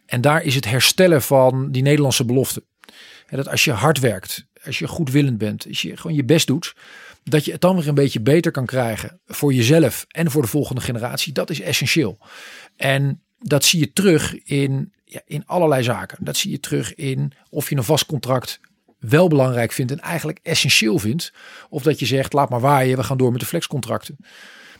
En 0.05 0.21
daar 0.21 0.43
is 0.43 0.55
het 0.55 0.65
herstellen 0.65 1.21
van 1.21 1.71
die 1.71 1.83
Nederlandse 1.83 2.25
belofte. 2.25 2.63
Dat 3.29 3.49
als 3.49 3.63
je 3.63 3.71
hard 3.71 3.99
werkt, 3.99 4.45
als 4.65 4.79
je 4.79 4.87
goedwillend 4.87 5.37
bent, 5.37 5.65
als 5.67 5.81
je 5.81 5.97
gewoon 5.97 6.15
je 6.15 6.25
best 6.25 6.47
doet, 6.47 6.73
Dat 7.23 7.45
je 7.45 7.51
het 7.51 7.61
dan 7.61 7.75
weer 7.75 7.87
een 7.87 7.95
beetje 7.95 8.21
beter 8.21 8.51
kan 8.51 8.65
krijgen 8.65 9.19
voor 9.25 9.53
jezelf 9.53 10.05
en 10.07 10.31
voor 10.31 10.41
de 10.41 10.47
volgende 10.47 10.81
generatie, 10.81 11.33
dat 11.33 11.49
is 11.49 11.61
essentieel. 11.61 12.17
En 12.75 13.21
dat 13.39 13.65
zie 13.65 13.79
je 13.79 13.93
terug 13.93 14.43
in, 14.43 14.93
ja, 15.05 15.21
in 15.25 15.45
allerlei 15.45 15.83
zaken. 15.83 16.25
Dat 16.25 16.37
zie 16.37 16.51
je 16.51 16.59
terug 16.59 16.95
in 16.95 17.33
of 17.49 17.69
je 17.69 17.75
een 17.75 17.83
vast 17.83 18.05
contract 18.05 18.59
wel 18.99 19.27
belangrijk 19.27 19.71
vindt 19.71 19.91
en 19.91 19.99
eigenlijk 19.99 20.39
essentieel 20.43 20.99
vindt. 20.99 21.33
Of 21.69 21.83
dat 21.83 21.99
je 21.99 22.05
zegt, 22.05 22.33
laat 22.33 22.49
maar 22.49 22.59
waaien, 22.59 22.97
we 22.97 23.03
gaan 23.03 23.17
door 23.17 23.31
met 23.31 23.39
de 23.39 23.45
flexcontracten. 23.45 24.17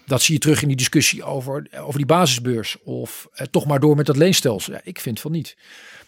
Dat 0.06 0.22
zie 0.22 0.34
je 0.34 0.40
terug 0.40 0.62
in 0.62 0.68
die 0.68 0.78
discussie 0.78 1.24
over, 1.24 1.68
over 1.78 1.98
die 1.98 2.06
basisbeurs. 2.06 2.78
Of 2.84 3.28
eh, 3.34 3.48
toch 3.48 3.66
maar 3.66 3.80
door 3.80 3.96
met 3.96 4.06
dat 4.06 4.18
leenstelsel. 4.18 4.74
Ja, 4.74 4.82
ik 4.84 5.00
vind 5.00 5.20
van 5.20 5.32
niet. 5.32 5.56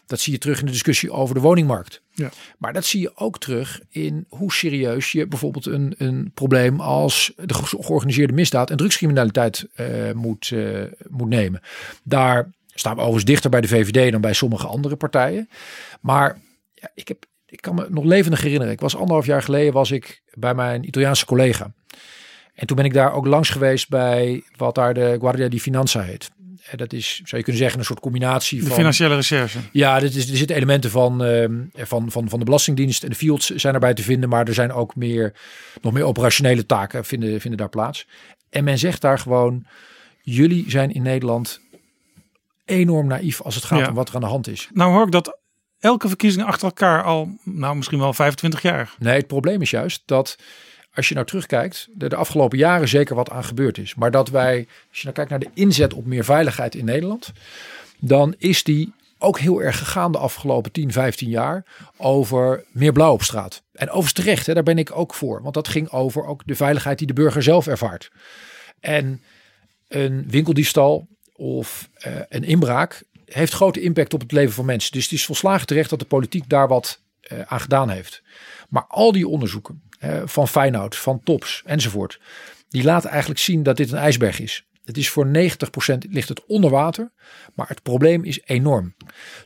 Dat 0.05 0.19
zie 0.19 0.33
je 0.33 0.39
terug 0.39 0.59
in 0.59 0.65
de 0.65 0.71
discussie 0.71 1.11
over 1.11 1.35
de 1.35 1.41
woningmarkt. 1.41 2.01
Ja. 2.11 2.29
Maar 2.57 2.73
dat 2.73 2.85
zie 2.85 3.01
je 3.01 3.17
ook 3.17 3.39
terug 3.39 3.81
in 3.89 4.25
hoe 4.29 4.53
serieus 4.53 5.11
je 5.11 5.27
bijvoorbeeld 5.27 5.65
een, 5.65 5.95
een 5.97 6.31
probleem 6.33 6.79
als 6.79 7.33
de 7.35 7.53
georganiseerde 7.53 8.33
misdaad 8.33 8.69
en 8.69 8.77
drugscriminaliteit 8.77 9.67
uh, 9.75 10.11
moet, 10.11 10.49
uh, 10.49 10.83
moet 11.09 11.29
nemen. 11.29 11.61
Daar 12.03 12.49
staan 12.73 12.93
we 12.93 12.99
overigens 12.99 13.25
dichter 13.25 13.49
bij 13.49 13.61
de 13.61 13.67
VVD 13.67 14.11
dan 14.11 14.21
bij 14.21 14.33
sommige 14.33 14.67
andere 14.67 14.95
partijen. 14.95 15.49
Maar 16.01 16.37
ja, 16.73 16.91
ik, 16.93 17.07
heb, 17.07 17.25
ik 17.45 17.61
kan 17.61 17.75
me 17.75 17.87
nog 17.89 18.03
levendig 18.03 18.41
herinneren. 18.41 18.73
Ik 18.73 18.79
was 18.79 18.95
anderhalf 18.95 19.25
jaar 19.25 19.41
geleden 19.41 19.73
was 19.73 19.91
ik 19.91 20.21
bij 20.33 20.53
mijn 20.53 20.87
Italiaanse 20.87 21.25
collega. 21.25 21.73
En 22.55 22.67
toen 22.67 22.75
ben 22.75 22.85
ik 22.85 22.93
daar 22.93 23.13
ook 23.13 23.25
langs 23.25 23.49
geweest 23.49 23.89
bij 23.89 24.43
wat 24.55 24.75
daar 24.75 24.93
de 24.93 25.17
Guardia 25.19 25.47
di 25.47 25.59
Finanza 25.61 26.01
heet. 26.01 26.31
En 26.69 26.77
dat 26.77 26.93
is, 26.93 27.15
zou 27.15 27.37
je 27.37 27.43
kunnen 27.43 27.61
zeggen, 27.61 27.79
een 27.79 27.85
soort 27.85 27.99
combinatie 27.99 28.59
De 28.59 28.65
van... 28.65 28.75
financiële 28.75 29.15
recherche. 29.15 29.59
Ja, 29.71 29.99
dit 29.99 30.15
is, 30.15 30.29
er 30.29 30.37
zitten 30.37 30.55
elementen 30.55 30.89
van, 30.91 31.23
ehm, 31.23 31.55
van, 31.73 32.11
van, 32.11 32.29
van 32.29 32.39
de 32.39 32.45
Belastingdienst 32.45 33.03
en 33.03 33.09
de 33.09 33.15
fields 33.15 33.49
zijn 33.49 33.73
erbij 33.73 33.93
te 33.93 34.03
vinden. 34.03 34.29
Maar 34.29 34.47
er 34.47 34.53
zijn 34.53 34.71
ook 34.71 34.95
meer, 34.95 35.33
nog 35.81 35.93
meer 35.93 36.03
operationele 36.03 36.65
taken 36.65 37.05
vinden, 37.05 37.41
vinden 37.41 37.59
daar 37.59 37.69
plaats. 37.69 38.07
En 38.49 38.63
men 38.63 38.77
zegt 38.77 39.01
daar 39.01 39.19
gewoon, 39.19 39.65
jullie 40.21 40.65
zijn 40.67 40.91
in 40.93 41.01
Nederland 41.01 41.61
enorm 42.65 43.07
naïef 43.07 43.41
als 43.41 43.55
het 43.55 43.63
gaat 43.63 43.79
Ja. 43.79 43.87
om 43.87 43.93
wat 43.93 44.09
er 44.09 44.15
aan 44.15 44.21
de 44.21 44.27
hand 44.27 44.47
is. 44.47 44.69
Nou 44.73 44.91
hoor 44.91 45.05
ik 45.05 45.11
dat 45.11 45.37
elke 45.79 46.07
verkiezing 46.07 46.45
achter 46.45 46.67
elkaar 46.67 47.03
al, 47.03 47.29
nou 47.43 47.75
misschien 47.75 47.99
wel 47.99 48.13
25 48.13 48.61
jaar. 48.61 48.95
Nee, 48.99 49.17
het 49.17 49.27
probleem 49.27 49.61
is 49.61 49.69
juist 49.69 50.01
dat 50.05 50.37
als 50.95 51.07
je 51.07 51.13
nou 51.13 51.25
terugkijkt, 51.25 51.87
er 51.97 52.09
de 52.09 52.15
afgelopen 52.15 52.57
jaren 52.57 52.87
zeker 52.87 53.15
wat 53.15 53.29
aan 53.29 53.43
gebeurd 53.43 53.77
is. 53.77 53.95
Maar 53.95 54.11
dat 54.11 54.29
wij, 54.29 54.67
als 54.89 54.97
je 54.97 55.03
nou 55.03 55.15
kijkt 55.15 55.29
naar 55.29 55.39
de 55.39 55.49
inzet 55.53 55.93
op 55.93 56.05
meer 56.05 56.23
veiligheid 56.23 56.75
in 56.75 56.85
Nederland, 56.85 57.31
dan 57.99 58.35
is 58.37 58.63
die 58.63 58.93
ook 59.17 59.39
heel 59.39 59.61
erg 59.61 59.77
gegaan 59.77 60.11
de 60.11 60.17
afgelopen 60.17 60.71
10, 60.71 60.91
15 60.91 61.29
jaar 61.29 61.65
over 61.97 62.63
meer 62.71 62.91
blauw 62.91 63.13
op 63.13 63.23
straat. 63.23 63.63
En 63.71 63.87
overigens 63.87 64.13
terecht, 64.13 64.45
hè, 64.45 64.53
daar 64.53 64.63
ben 64.63 64.77
ik 64.77 64.97
ook 64.97 65.13
voor. 65.13 65.41
Want 65.41 65.53
dat 65.53 65.67
ging 65.67 65.89
over 65.89 66.25
ook 66.25 66.41
de 66.45 66.55
veiligheid 66.55 66.97
die 66.97 67.07
de 67.07 67.13
burger 67.13 67.43
zelf 67.43 67.67
ervaart. 67.67 68.11
En 68.79 69.21
een 69.87 70.25
winkeldiefstal 70.27 71.07
of 71.35 71.89
eh, 71.93 72.13
een 72.29 72.43
inbraak 72.43 73.03
heeft 73.25 73.53
grote 73.53 73.81
impact 73.81 74.13
op 74.13 74.21
het 74.21 74.31
leven 74.31 74.53
van 74.53 74.65
mensen. 74.65 74.91
Dus 74.91 75.03
het 75.03 75.11
is 75.11 75.25
volslagen 75.25 75.67
terecht 75.67 75.89
dat 75.89 75.99
de 75.99 76.05
politiek 76.05 76.49
daar 76.49 76.67
wat 76.67 77.01
eh, 77.21 77.39
aan 77.41 77.59
gedaan 77.59 77.89
heeft. 77.89 78.21
Maar 78.69 78.85
al 78.87 79.11
die 79.11 79.27
onderzoeken 79.27 79.81
van 80.25 80.47
Feyenoord, 80.47 80.95
van 80.95 81.21
Tops 81.23 81.61
enzovoort, 81.65 82.19
die 82.69 82.83
laten 82.83 83.09
eigenlijk 83.09 83.39
zien 83.39 83.63
dat 83.63 83.77
dit 83.77 83.91
een 83.91 83.97
ijsberg 83.97 84.39
is. 84.39 84.65
Het 84.85 84.97
is 84.97 85.09
voor 85.09 85.27
90% 85.27 85.29
ligt 86.09 86.29
het 86.29 86.45
onder 86.45 86.69
water, 86.69 87.11
maar 87.53 87.67
het 87.67 87.81
probleem 87.81 88.23
is 88.23 88.41
enorm. 88.45 88.95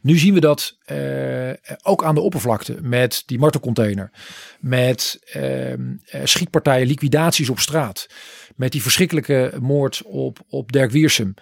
Nu 0.02 0.17
zien 0.17 0.34
we 0.34 0.39
dat 0.39 0.78
eh, 0.86 1.52
ook 1.82 2.04
aan 2.04 2.15
de 2.15 2.22
oppervlakte 2.22 2.78
met 2.82 3.24
die 3.26 3.39
martelcontainer, 3.39 4.12
met 4.60 5.19
ehm, 5.32 5.95
eh, 6.06 6.22
schietpartijen, 6.24 6.88
liquidaties 6.88 7.50
op 7.50 7.60
straat, 7.60 8.08
met 8.56 8.72
die 8.72 8.82
verschrikkelijke 8.82 9.54
moord 9.62 10.02
op, 10.04 10.39
op 10.50 10.72
Dirk 10.72 10.91
Wiersum. 10.91 11.34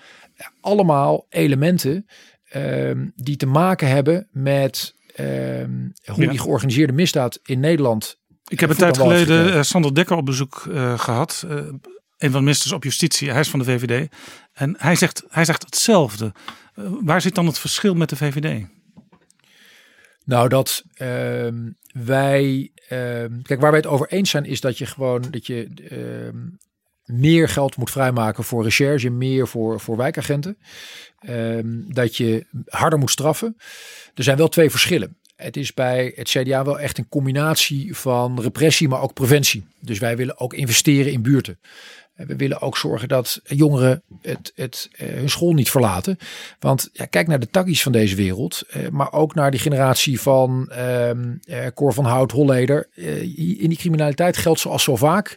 Allemaal 0.62 1.26
elementen 1.30 2.06
ehm, 2.50 3.08
die 3.16 3.38
te 3.38 3.46
maken 3.46 3.88
hebben 3.88 4.28
met 4.32 4.96
ehm, 5.16 5.90
hoe 6.06 6.28
die 6.28 6.40
georganiseerde 6.40 6.94
misdaad 6.94 7.40
in 7.44 7.60
Nederland. 7.60 8.20
Ik 8.48 8.60
heb 8.60 8.70
een 8.70 8.76
tijd 8.76 8.98
geleden 8.98 9.54
eh, 9.54 9.62
Sander 9.62 9.96
Dekker 9.96 10.18
op 10.18 10.26
bezoek 10.26 10.68
eh, 10.72 11.00
gehad. 11.00 11.46
eh, 11.48 11.56
een 11.56 12.32
van 12.32 12.32
de 12.32 12.40
ministers 12.40 12.72
op 12.72 12.84
justitie. 12.84 13.32
Hij 13.32 13.40
is 13.40 13.50
van 13.50 13.60
de 13.60 13.66
VVD. 13.66 14.08
En 14.54 14.76
hij 14.78 14.96
zegt, 14.96 15.24
hij 15.30 15.46
zegt 15.46 15.64
hetzelfde. 15.64 16.32
Waar 17.04 17.22
zit 17.22 17.36
dan 17.36 17.46
het 17.46 17.60
verschil 17.60 17.94
met 17.94 18.10
de 18.10 18.16
VVD? 18.16 18.66
Nou, 20.26 20.50
dat 20.50 20.84
ehm, 20.94 21.72
wij. 21.92 22.72
ehm, 22.88 23.42
kijk, 23.42 23.60
waar 23.62 23.72
wij 23.72 23.80
het 23.80 23.90
over 23.90 24.08
eens 24.08 24.30
zijn, 24.30 24.46
is 24.46 24.62
dat 24.62 24.78
je 24.78 24.86
gewoon 24.86 25.22
dat 25.32 25.48
je 25.48 25.68
ehm, 25.90 26.38
meer 27.18 27.50
geld 27.50 27.76
moet 27.76 27.92
vrijmaken 27.92 28.44
voor 28.44 28.64
recherche, 28.64 29.10
meer 29.10 29.48
voor, 29.48 29.80
voor 29.80 29.98
wijkagenten. 29.98 30.58
Dat 31.88 32.16
je 32.16 32.46
harder 32.66 33.00
moet 33.00 33.12
straffen. 33.12 33.56
Er 34.14 34.24
zijn 34.24 34.38
wel 34.38 34.48
twee 34.48 34.70
verschillen. 34.70 35.18
Het 35.38 35.58
is 35.58 35.74
bij 35.74 36.12
het 36.16 36.30
CDA 36.30 36.64
wel 36.64 36.80
echt 36.80 36.98
een 36.98 37.10
combinatie 37.10 37.96
van 37.96 38.42
repressie, 38.42 38.88
maar 38.88 39.02
ook 39.02 39.14
preventie. 39.14 39.66
Dus 39.80 40.00
wij 40.00 40.18
willen 40.18 40.40
ook 40.40 40.54
investeren 40.54 41.12
in 41.12 41.22
buurten. 41.22 41.60
En 42.16 42.28
We 42.28 42.36
willen 42.36 42.62
ook 42.62 42.78
zorgen 42.78 43.08
dat 43.08 43.42
jongeren 43.44 44.04
het, 44.22 44.52
het, 44.56 44.90
eh, 44.92 45.08
hun 45.08 45.30
school 45.30 45.54
niet 45.54 45.70
verlaten. 45.70 46.18
Want 46.60 46.90
ja, 46.94 47.06
kijk 47.06 47.28
naar 47.28 47.40
de 47.40 47.50
takkies 47.50 47.82
van 47.82 47.92
deze 47.92 48.16
wereld. 48.16 48.64
eh, 48.70 48.90
maar 48.90 49.12
ook 49.12 49.36
naar 49.36 49.52
die 49.52 49.60
generatie 49.60 50.22
van 50.22 50.70
eh, 50.70 51.12
Cor 51.74 51.94
van 51.94 52.06
Hout, 52.06 52.32
Holleder. 52.32 52.90
In 53.36 53.70
die 53.70 53.78
criminaliteit 53.78 54.38
geldt 54.38 54.60
zoals 54.60 54.84
zo 54.84 54.96
vaak. 54.96 55.36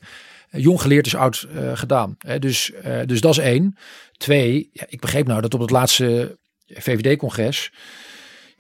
jong 0.51 0.81
geleerd 0.81 1.07
is 1.07 1.15
oud 1.15 1.49
gedaan. 1.75 2.17
Dus, 2.39 2.73
dus 3.07 3.21
dat 3.21 3.31
is 3.31 3.39
één. 3.39 3.77
Twee, 4.17 4.71
ja, 4.73 4.85
ik 4.89 5.01
begreep 5.01 5.27
nou 5.27 5.41
dat 5.41 5.55
op 5.55 5.61
het 5.61 5.71
laatste 5.71 6.39
VVD-congres... 6.67 7.73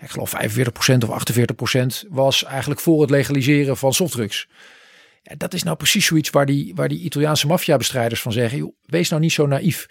ik 0.00 0.10
geloof 0.10 0.32
45% 0.34 1.08
of 1.08 1.32
48% 2.04 2.08
was 2.08 2.44
eigenlijk 2.44 2.80
voor 2.80 3.00
het 3.00 3.10
legaliseren 3.10 3.76
van 3.76 3.92
softdrugs. 3.92 4.48
Ja, 5.22 5.34
dat 5.36 5.54
is 5.54 5.62
nou 5.62 5.76
precies 5.76 6.06
zoiets 6.06 6.30
waar 6.30 6.46
die, 6.46 6.74
waar 6.74 6.88
die 6.88 7.00
Italiaanse 7.00 7.46
maffiabestrijders 7.46 8.22
van 8.22 8.32
zeggen. 8.32 8.74
Wees 8.84 9.08
nou 9.08 9.22
niet 9.22 9.32
zo 9.32 9.46
naïef. 9.46 9.86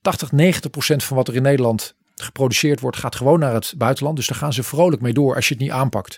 80, 0.00 0.32
90 0.32 0.70
procent 0.70 1.04
van 1.04 1.16
wat 1.16 1.28
er 1.28 1.34
in 1.34 1.42
Nederland 1.42 1.94
geproduceerd 2.14 2.80
wordt, 2.80 2.96
gaat 2.96 3.16
gewoon 3.16 3.38
naar 3.38 3.54
het 3.54 3.74
buitenland. 3.76 4.16
Dus 4.16 4.26
daar 4.26 4.38
gaan 4.38 4.52
ze 4.52 4.62
vrolijk 4.62 5.02
mee 5.02 5.12
door 5.12 5.34
als 5.34 5.48
je 5.48 5.54
het 5.54 5.62
niet 5.62 5.72
aanpakt. 5.72 6.16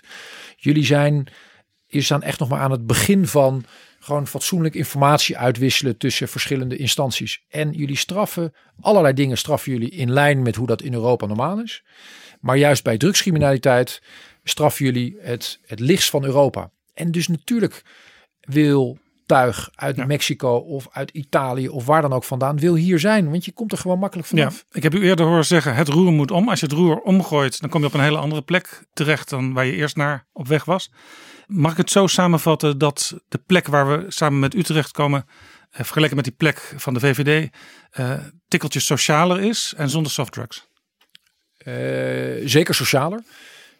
Jullie 0.55 0.85
zijn, 0.85 1.27
je 1.85 2.01
staan 2.01 2.23
echt 2.23 2.39
nog 2.39 2.49
maar 2.49 2.59
aan 2.59 2.71
het 2.71 2.85
begin 2.85 3.27
van 3.27 3.65
gewoon 3.99 4.27
fatsoenlijk 4.27 4.75
informatie 4.75 5.37
uitwisselen 5.37 5.97
tussen 5.97 6.27
verschillende 6.27 6.77
instanties. 6.77 7.43
En 7.49 7.71
jullie 7.71 7.97
straffen, 7.97 8.53
allerlei 8.79 9.13
dingen 9.13 9.37
straffen 9.37 9.71
jullie 9.71 9.89
in 9.89 10.11
lijn 10.11 10.41
met 10.41 10.55
hoe 10.55 10.67
dat 10.67 10.81
in 10.81 10.93
Europa 10.93 11.25
normaal 11.25 11.61
is. 11.61 11.83
Maar 12.39 12.57
juist 12.57 12.83
bij 12.83 12.97
drugscriminaliteit 12.97 14.01
straffen 14.43 14.85
jullie 14.85 15.17
het, 15.21 15.59
het 15.65 15.79
lichtst 15.79 16.09
van 16.09 16.23
Europa. 16.23 16.71
En 16.93 17.11
dus 17.11 17.27
natuurlijk 17.27 17.83
wil 18.39 18.97
tuig 19.25 19.69
uit 19.75 20.07
Mexico 20.07 20.55
of 20.55 20.87
uit 20.91 21.09
Italië 21.11 21.69
of 21.69 21.85
waar 21.85 22.01
dan 22.01 22.13
ook 22.13 22.23
vandaan 22.23 22.59
wil 22.59 22.75
hier 22.75 22.99
zijn. 22.99 23.29
Want 23.29 23.45
je 23.45 23.51
komt 23.51 23.71
er 23.71 23.77
gewoon 23.77 23.99
makkelijk 23.99 24.27
Ja, 24.29 24.35
vanaf. 24.37 24.65
ik 24.71 24.83
heb 24.83 24.93
u 24.93 25.01
eerder 25.03 25.25
horen 25.25 25.45
zeggen, 25.45 25.75
het 25.75 25.87
roer 25.87 26.11
moet 26.11 26.31
om. 26.31 26.49
Als 26.49 26.59
je 26.59 26.65
het 26.65 26.75
roer 26.75 26.99
omgooit, 26.99 27.59
dan 27.59 27.69
kom 27.69 27.81
je 27.81 27.87
op 27.87 27.93
een 27.93 27.99
hele 27.99 28.17
andere 28.17 28.41
plek 28.41 28.87
terecht 28.93 29.29
dan 29.29 29.53
waar 29.53 29.65
je 29.65 29.71
eerst 29.71 29.95
naar 29.95 30.27
op 30.33 30.47
weg 30.47 30.65
was. 30.65 30.91
Mag 31.47 31.71
ik 31.71 31.77
het 31.77 31.91
zo 31.91 32.07
samenvatten 32.07 32.77
dat 32.77 33.21
de 33.27 33.37
plek 33.45 33.67
waar 33.67 33.87
we 33.87 34.05
samen 34.07 34.39
met 34.39 34.55
Utrecht 34.55 34.91
komen, 34.91 35.25
eh, 35.69 35.83
vergeleken 35.83 36.15
met 36.15 36.25
die 36.25 36.33
plek 36.33 36.73
van 36.75 36.93
de 36.93 36.99
VVD, 36.99 37.49
eh 37.91 38.11
tikkeltje 38.47 38.79
socialer 38.79 39.39
is 39.41 39.73
en 39.77 39.89
zonder 39.89 40.11
softdrugs? 40.11 40.67
Eh, 41.67 42.47
zeker 42.47 42.75
socialer. 42.75 43.23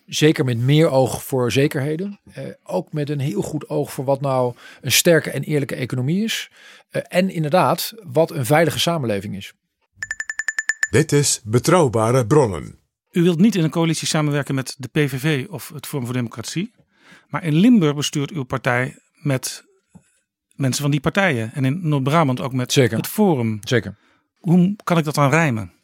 Zeker 0.06 0.46
met 0.46 0.58
meer 0.58 0.90
oog 0.90 1.24
voor 1.24 1.52
zekerheden. 1.52 2.20
Eh, 2.34 2.44
ook 2.64 2.94
met 2.94 3.10
een 3.10 3.20
heel 3.20 3.42
goed 3.42 3.70
oog 3.70 3.94
voor 3.94 4.06
wat 4.06 4.22
nou 4.22 4.56
een 4.82 4.92
sterke 4.92 5.32
en 5.32 5.44
eerlijke 5.44 5.76
economie 5.76 6.24
is. 6.24 6.52
Eh, 6.90 7.02
en 7.08 7.30
inderdaad, 7.30 7.94
wat 8.04 8.32
een 8.32 8.46
veilige 8.46 8.80
samenleving 8.80 9.36
is. 9.36 9.54
Dit 10.90 11.12
is 11.12 11.42
Betrouwbare 11.44 12.26
Bronnen. 12.26 12.80
U 13.12 13.24
wilt 13.24 13.40
niet 13.40 13.56
in 13.56 13.64
een 13.64 13.70
coalitie 13.70 14.08
samenwerken 14.08 14.56
met 14.56 14.76
de 14.78 14.88
PVV 14.88 15.46
of 15.50 15.72
het 15.74 15.88
Forum 15.88 16.06
voor 16.06 16.16
Democratie. 16.16 16.72
Maar 17.28 17.44
in 17.44 17.56
Limburg 17.56 17.96
bestuurt 17.96 18.32
uw 18.32 18.44
partij 18.44 18.96
met 19.14 19.64
mensen 20.56 20.82
van 20.82 20.92
die 20.92 21.00
partijen. 21.00 21.54
En 21.54 21.66
in 21.66 21.80
Noord-Brabant 21.90 22.42
ook 22.42 22.54
met 22.54 22.72
Zeker. 22.74 22.98
het 22.98 23.08
Forum. 23.08 23.60
Zeker. 23.62 23.98
Hoe 24.40 24.76
kan 24.84 24.98
ik 24.98 25.04
dat 25.04 25.16
dan 25.16 25.30
rijmen? 25.30 25.76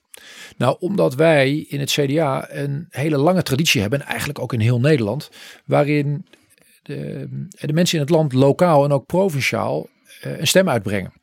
Nou, 0.58 0.78
omdat 0.80 1.15
wij 1.15 1.56
in 1.58 1.80
het 1.80 1.91
CDA 1.91 2.47
een 2.49 2.88
hele 2.89 3.17
lange 3.17 3.43
traditie 3.43 3.82
hebben, 3.82 4.02
en 4.02 4.08
eigenlijk 4.08 4.39
ook 4.39 4.54
in 4.54 4.60
heel 4.60 4.80
Nederland, 4.80 5.30
waarin 5.65 6.26
de, 6.84 7.28
de 7.49 7.73
mensen 7.73 7.97
in 7.97 8.04
het 8.04 8.13
land 8.13 8.34
lokaal 8.34 8.84
en 8.84 8.91
ook 8.91 9.06
provinciaal 9.06 9.88
eh, 10.21 10.39
een 10.39 10.47
stem 10.47 10.69
uitbrengen. 10.69 11.13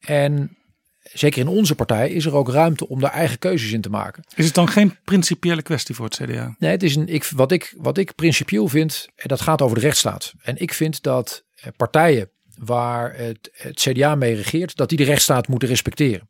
En 0.00 0.56
zeker 1.02 1.40
in 1.40 1.48
onze 1.48 1.74
partij 1.74 2.10
is 2.10 2.24
er 2.24 2.34
ook 2.34 2.48
ruimte 2.48 2.88
om 2.88 3.00
daar 3.00 3.12
eigen 3.12 3.38
keuzes 3.38 3.72
in 3.72 3.80
te 3.80 3.90
maken. 3.90 4.24
Is 4.34 4.44
het 4.44 4.54
dan 4.54 4.68
geen 4.68 4.96
principiële 5.04 5.62
kwestie 5.62 5.94
voor 5.94 6.04
het 6.04 6.20
CDA? 6.22 6.54
Nee, 6.58 6.70
het 6.70 6.82
is 6.82 6.96
een, 6.96 7.08
ik, 7.08 7.24
wat, 7.24 7.52
ik, 7.52 7.74
wat 7.76 7.98
ik 7.98 8.14
principieel 8.14 8.68
vind, 8.68 9.08
en 9.16 9.28
dat 9.28 9.40
gaat 9.40 9.62
over 9.62 9.76
de 9.76 9.82
rechtsstaat. 9.82 10.32
En 10.42 10.56
ik 10.56 10.74
vind 10.74 11.02
dat 11.02 11.44
eh, 11.54 11.68
partijen 11.76 12.30
waar 12.58 13.16
het, 13.16 13.50
het 13.52 13.80
CDA 13.80 14.14
mee 14.14 14.34
regeert, 14.34 14.76
dat 14.76 14.88
die 14.88 14.98
de 14.98 15.04
rechtsstaat 15.04 15.48
moeten 15.48 15.68
respecteren. 15.68 16.28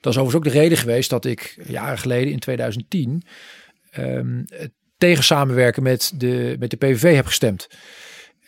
Dat 0.00 0.12
is 0.12 0.18
overigens 0.18 0.46
ook 0.46 0.52
de 0.52 0.60
reden 0.60 0.78
geweest 0.78 1.10
dat 1.10 1.24
ik 1.24 1.58
jaren 1.66 1.98
geleden 1.98 2.32
in 2.32 2.38
2010 2.38 3.22
um, 3.98 4.44
tegen 4.98 5.24
samenwerken 5.24 5.82
met 5.82 6.12
de, 6.14 6.56
met 6.58 6.70
de 6.70 6.76
PVV 6.76 7.14
heb 7.14 7.26
gestemd. 7.26 7.68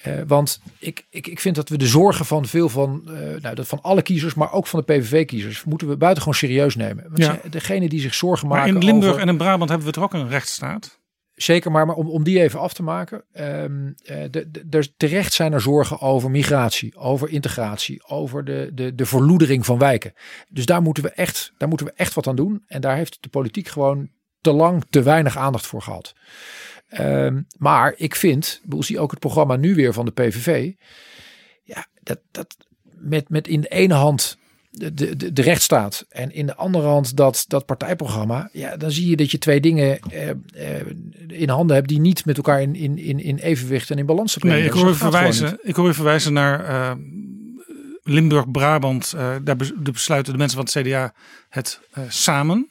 Uh, 0.07 0.15
want 0.27 0.61
ik, 0.79 1.05
ik, 1.11 1.27
ik 1.27 1.41
vind 1.41 1.55
dat 1.57 1.69
we 1.69 1.79
de 1.79 1.87
zorgen 1.87 2.25
van 2.25 2.47
veel 2.47 2.69
van, 2.69 3.03
uh, 3.07 3.13
nou, 3.41 3.55
dat 3.55 3.67
van 3.67 3.83
alle 3.83 4.03
kiezers, 4.03 4.35
maar 4.35 4.53
ook 4.53 4.67
van 4.67 4.83
de 4.85 4.93
PVV-kiezers, 4.93 5.65
moeten 5.65 5.89
we 5.89 5.97
buitengewoon 5.97 6.39
serieus 6.39 6.77
nemen. 6.77 7.05
Want 7.05 7.19
ja. 7.19 7.41
degene 7.51 7.89
die 7.89 8.01
zich 8.01 8.15
zorgen 8.15 8.49
maar 8.49 8.59
maken. 8.59 8.75
in 8.75 8.85
Limburg 8.85 9.11
over, 9.11 9.23
en 9.23 9.29
in 9.29 9.37
Brabant 9.37 9.69
hebben 9.69 9.87
we 9.87 9.93
toch 9.93 10.05
ook 10.05 10.13
een 10.13 10.29
rechtsstaat? 10.29 11.01
Zeker, 11.43 11.71
maar, 11.71 11.87
maar 11.87 11.97
om, 11.97 12.09
om 12.09 12.23
die 12.23 12.41
even 12.41 12.61
af 12.61 12.73
te 12.73 12.83
maken. 12.83 13.25
Um, 13.35 13.95
terecht 14.97 15.33
zijn 15.33 15.53
er 15.53 15.61
zorgen 15.61 16.01
over 16.01 16.31
migratie, 16.31 16.97
over 16.97 17.29
integratie, 17.29 18.05
over 18.07 18.45
de, 18.45 18.71
de, 18.75 18.95
de 18.95 19.07
verloedering 19.07 19.65
van 19.67 19.79
wijken. 19.79 20.13
Dus 20.49 20.67
daar 20.67 20.83
moeten, 20.83 21.03
we 21.03 21.11
echt, 21.11 21.53
daar 21.57 21.69
moeten 21.69 21.87
we 21.87 21.93
echt 21.97 22.15
wat 22.15 22.27
aan 22.27 22.37
doen. 22.37 22.63
En 22.67 22.81
daar 22.81 22.97
heeft 22.97 23.19
de 23.21 23.29
politiek 23.29 23.69
gewoon 23.69 24.11
te 24.41 24.53
lang 24.53 24.85
te 24.91 25.03
weinig 25.03 25.37
aandacht 25.37 25.67
voor 25.67 25.83
gehad. 25.83 26.15
Um, 26.99 27.47
maar 27.59 27.95
ik 27.97 28.15
vind, 28.15 28.61
ik 28.69 28.85
zie 28.85 28.99
ook 28.99 29.11
het 29.11 29.21
programma 29.21 29.57
nu 29.57 29.75
weer 29.75 29.93
van 29.93 30.05
de 30.05 30.11
PVV. 30.11 30.73
Ja, 31.63 31.87
dat, 32.03 32.21
dat 32.31 32.57
met, 32.83 33.29
met 33.29 33.49
in 33.49 33.61
de 33.61 33.69
ene 33.69 33.95
hand 33.95 34.39
de, 34.73 34.95
de, 34.95 35.33
de 35.33 35.43
rechtsstaat 35.43 36.07
en 36.09 36.35
in 36.35 36.47
de 36.47 36.57
andere 36.57 36.87
hand 36.87 37.17
dat, 37.17 37.45
dat 37.49 37.67
partijprogramma. 37.67 38.49
Ja, 38.53 38.77
dan 38.77 38.91
zie 38.91 39.11
je 39.11 39.17
dat 39.17 39.31
je 39.31 39.39
twee 39.39 39.61
dingen 39.61 40.01
eh, 40.01 40.31
eh, 40.31 40.87
in 41.29 41.49
handen 41.49 41.77
hebt 41.77 41.89
die 41.89 42.01
niet 42.01 42.25
met 42.25 42.37
elkaar 42.37 42.63
in, 42.63 42.75
in, 42.75 42.99
in, 42.99 43.21
in 43.21 43.37
evenwicht 43.37 43.91
en 43.91 43.99
in 43.99 44.07
balans 44.07 44.37
brengen. 44.37 44.59
Nee, 44.59 44.67
ik 44.67 44.73
hoor, 44.73 44.89
u 44.89 44.95
verwijzen, 44.95 45.59
ik 45.63 45.77
hoor 45.77 45.89
u 45.89 45.95
verwijzen 45.95 46.33
naar 46.33 46.71
uh, 46.71 46.93
Limburg-Brabant. 48.03 49.13
Uh, 49.17 49.35
daar 49.43 49.57
besluiten 49.83 50.33
de 50.33 50.39
mensen 50.39 50.57
van 50.57 50.67
het 50.73 50.89
CDA 50.89 51.15
het 51.49 51.81
uh, 51.99 52.05
samen. 52.09 52.71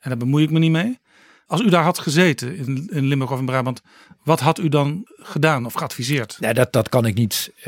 En 0.00 0.08
daar 0.10 0.18
bemoei 0.18 0.44
ik 0.44 0.50
me 0.50 0.58
niet 0.58 0.70
mee. 0.70 0.98
Als 1.46 1.60
u 1.60 1.68
daar 1.68 1.82
had 1.82 1.98
gezeten 1.98 2.56
in, 2.56 2.88
in 2.92 3.06
Limburg 3.06 3.32
of 3.32 3.38
in 3.38 3.46
Brabant, 3.46 3.82
wat 4.28 4.40
had 4.40 4.58
u 4.58 4.68
dan 4.68 5.06
gedaan 5.16 5.66
of 5.66 5.72
geadviseerd? 5.72 6.54
Dat, 6.54 6.72
dat 6.72 6.88
kan 6.88 7.06
ik 7.06 7.14
niet 7.14 7.52
uh, 7.58 7.64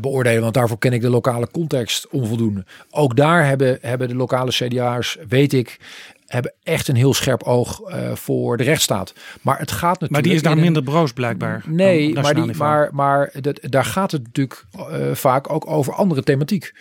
beoordelen, 0.00 0.42
want 0.42 0.54
daarvoor 0.54 0.78
ken 0.78 0.92
ik 0.92 1.00
de 1.00 1.10
lokale 1.10 1.48
context 1.50 2.08
onvoldoende. 2.08 2.64
Ook 2.90 3.16
daar 3.16 3.46
hebben, 3.46 3.78
hebben 3.80 4.08
de 4.08 4.14
lokale 4.14 4.50
CDA's, 4.50 5.18
weet 5.28 5.52
ik, 5.52 5.78
hebben 6.26 6.52
echt 6.62 6.88
een 6.88 6.96
heel 6.96 7.14
scherp 7.14 7.42
oog 7.42 7.80
uh, 7.80 8.14
voor 8.14 8.56
de 8.56 8.64
rechtsstaat. 8.64 9.14
Maar 9.40 9.58
het 9.58 9.70
gaat 9.70 9.82
natuurlijk. 9.82 10.10
Maar 10.10 10.22
die 10.22 10.32
is 10.32 10.42
daar 10.42 10.52
een... 10.52 10.60
minder 10.60 10.82
broos 10.82 11.12
blijkbaar. 11.12 11.62
Nee, 11.66 12.14
maar, 12.14 12.34
die, 12.34 12.54
maar, 12.54 12.88
maar 12.92 13.32
dat, 13.40 13.58
daar 13.62 13.84
gaat 13.84 14.10
het 14.10 14.22
natuurlijk 14.22 14.64
uh, 14.76 15.14
vaak 15.14 15.50
ook 15.52 15.66
over 15.66 15.92
andere 15.92 16.22
thematiek. 16.22 16.74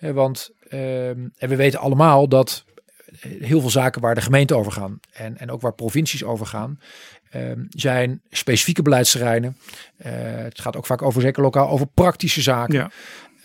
want 0.00 0.54
en 0.68 1.32
we 1.38 1.56
weten 1.56 1.80
allemaal 1.80 2.28
dat 2.28 2.64
heel 3.20 3.60
veel 3.60 3.70
zaken 3.70 4.00
waar 4.00 4.14
de 4.14 4.20
gemeente 4.20 4.54
over 4.54 4.72
gaan 4.72 5.00
en, 5.12 5.38
en 5.38 5.50
ook 5.50 5.60
waar 5.60 5.74
provincies 5.74 6.24
over 6.24 6.46
gaan, 6.46 6.80
zijn 7.68 8.20
specifieke 8.30 8.82
beleidsterreinen. 8.82 9.56
Uh, 10.06 10.12
het 10.22 10.60
gaat 10.60 10.76
ook 10.76 10.86
vaak 10.86 11.02
over, 11.02 11.22
zeker 11.22 11.42
lokaal, 11.42 11.68
over 11.68 11.86
praktische 11.86 12.42
zaken. 12.42 12.74
Ja. 12.74 12.90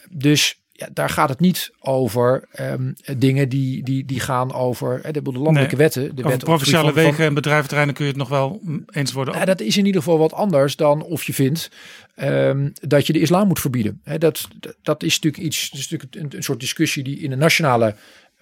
Dus 0.09 0.59
ja, 0.71 0.89
daar 0.93 1.09
gaat 1.09 1.29
het 1.29 1.39
niet 1.39 1.71
over 1.79 2.47
um, 2.59 2.95
dingen 3.17 3.49
die, 3.49 3.83
die, 3.83 4.05
die 4.05 4.19
gaan 4.19 4.53
over 4.53 5.01
de, 5.11 5.21
de 5.21 5.31
landelijke 5.31 5.75
nee, 5.75 5.83
wetten. 5.83 6.15
De 6.15 6.21
over 6.21 6.29
wet 6.29 6.43
provinciale 6.43 6.93
wegen 6.93 7.13
van, 7.13 7.25
en 7.25 7.33
bedrijventerreinen 7.33 7.95
kun 7.95 8.05
je 8.05 8.11
het 8.11 8.19
nog 8.19 8.29
wel 8.29 8.61
eens 8.91 9.11
worden. 9.11 9.33
Ja, 9.33 9.45
dat 9.45 9.61
is 9.61 9.77
in 9.77 9.85
ieder 9.85 10.01
geval 10.01 10.17
wat 10.17 10.33
anders 10.33 10.75
dan 10.75 11.01
of 11.03 11.23
je 11.23 11.33
vindt 11.33 11.71
um, 12.15 12.71
dat 12.73 13.07
je 13.07 13.13
de 13.13 13.19
islam 13.19 13.47
moet 13.47 13.59
verbieden. 13.59 14.01
He, 14.03 14.17
dat, 14.17 14.47
dat 14.81 15.03
is 15.03 15.19
natuurlijk 15.19 15.43
iets, 15.43 15.69
dat 15.69 15.79
is 15.79 15.89
natuurlijk 15.89 16.15
een, 16.15 16.37
een 16.37 16.43
soort 16.43 16.59
discussie 16.59 17.03
die 17.03 17.19
in 17.19 17.29
de 17.29 17.35
nationale 17.35 17.95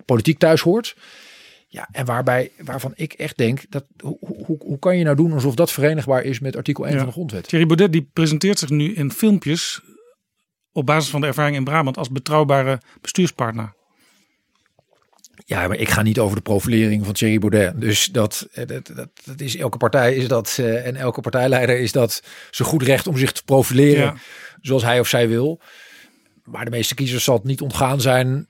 politiek 0.06 0.39
thuis 0.39 0.62
hoort. 0.62 0.95
Ja, 1.71 1.88
en 1.91 2.05
waarbij, 2.05 2.51
waarvan 2.58 2.91
ik 2.95 3.13
echt 3.13 3.38
denk, 3.38 3.62
dat, 3.69 3.86
hoe, 3.99 4.17
hoe, 4.19 4.58
hoe 4.60 4.79
kan 4.79 4.97
je 4.97 5.03
nou 5.03 5.15
doen 5.15 5.34
alsof 5.34 5.55
dat 5.55 5.71
verenigbaar 5.71 6.23
is 6.23 6.39
met 6.39 6.55
artikel 6.55 6.84
1 6.84 6.93
ja. 6.93 6.99
van 6.99 7.08
de 7.08 7.13
grondwet? 7.13 7.47
Thierry 7.47 7.65
Baudet 7.65 7.91
die 7.91 8.10
presenteert 8.13 8.60
zich 8.60 8.69
nu 8.69 8.93
in 8.93 9.12
filmpjes 9.12 9.82
op 10.71 10.86
basis 10.86 11.10
van 11.10 11.21
de 11.21 11.27
ervaring 11.27 11.55
in 11.55 11.63
Brabant 11.63 11.97
als 11.97 12.10
betrouwbare 12.10 12.82
bestuurspartner. 13.01 13.73
Ja, 15.45 15.67
maar 15.67 15.77
ik 15.77 15.89
ga 15.89 16.01
niet 16.01 16.19
over 16.19 16.36
de 16.36 16.41
profilering 16.41 17.05
van 17.05 17.13
Thierry 17.13 17.39
Baudet. 17.39 17.82
Dus 17.82 18.05
dat, 18.05 18.47
dat, 18.53 18.69
dat, 18.95 19.10
dat 19.25 19.41
is 19.41 19.58
elke 19.58 19.77
partij 19.77 20.15
is 20.15 20.27
dat 20.27 20.58
uh, 20.60 20.86
en 20.86 20.95
elke 20.95 21.21
partijleider 21.21 21.79
is 21.79 21.91
dat 21.91 22.23
zo 22.51 22.65
goed 22.65 22.84
recht 22.84 23.08
om 23.08 23.17
zich 23.17 23.32
te 23.32 23.43
profileren 23.43 24.03
ja. 24.03 24.15
zoals 24.62 24.84
hij 24.84 24.99
of 24.99 25.08
zij 25.08 25.27
wil. 25.27 25.62
Maar 26.43 26.65
de 26.65 26.71
meeste 26.71 26.95
kiezers 26.95 27.23
zal 27.23 27.36
het 27.36 27.43
niet 27.43 27.62
ontgaan 27.62 28.01
zijn 28.01 28.47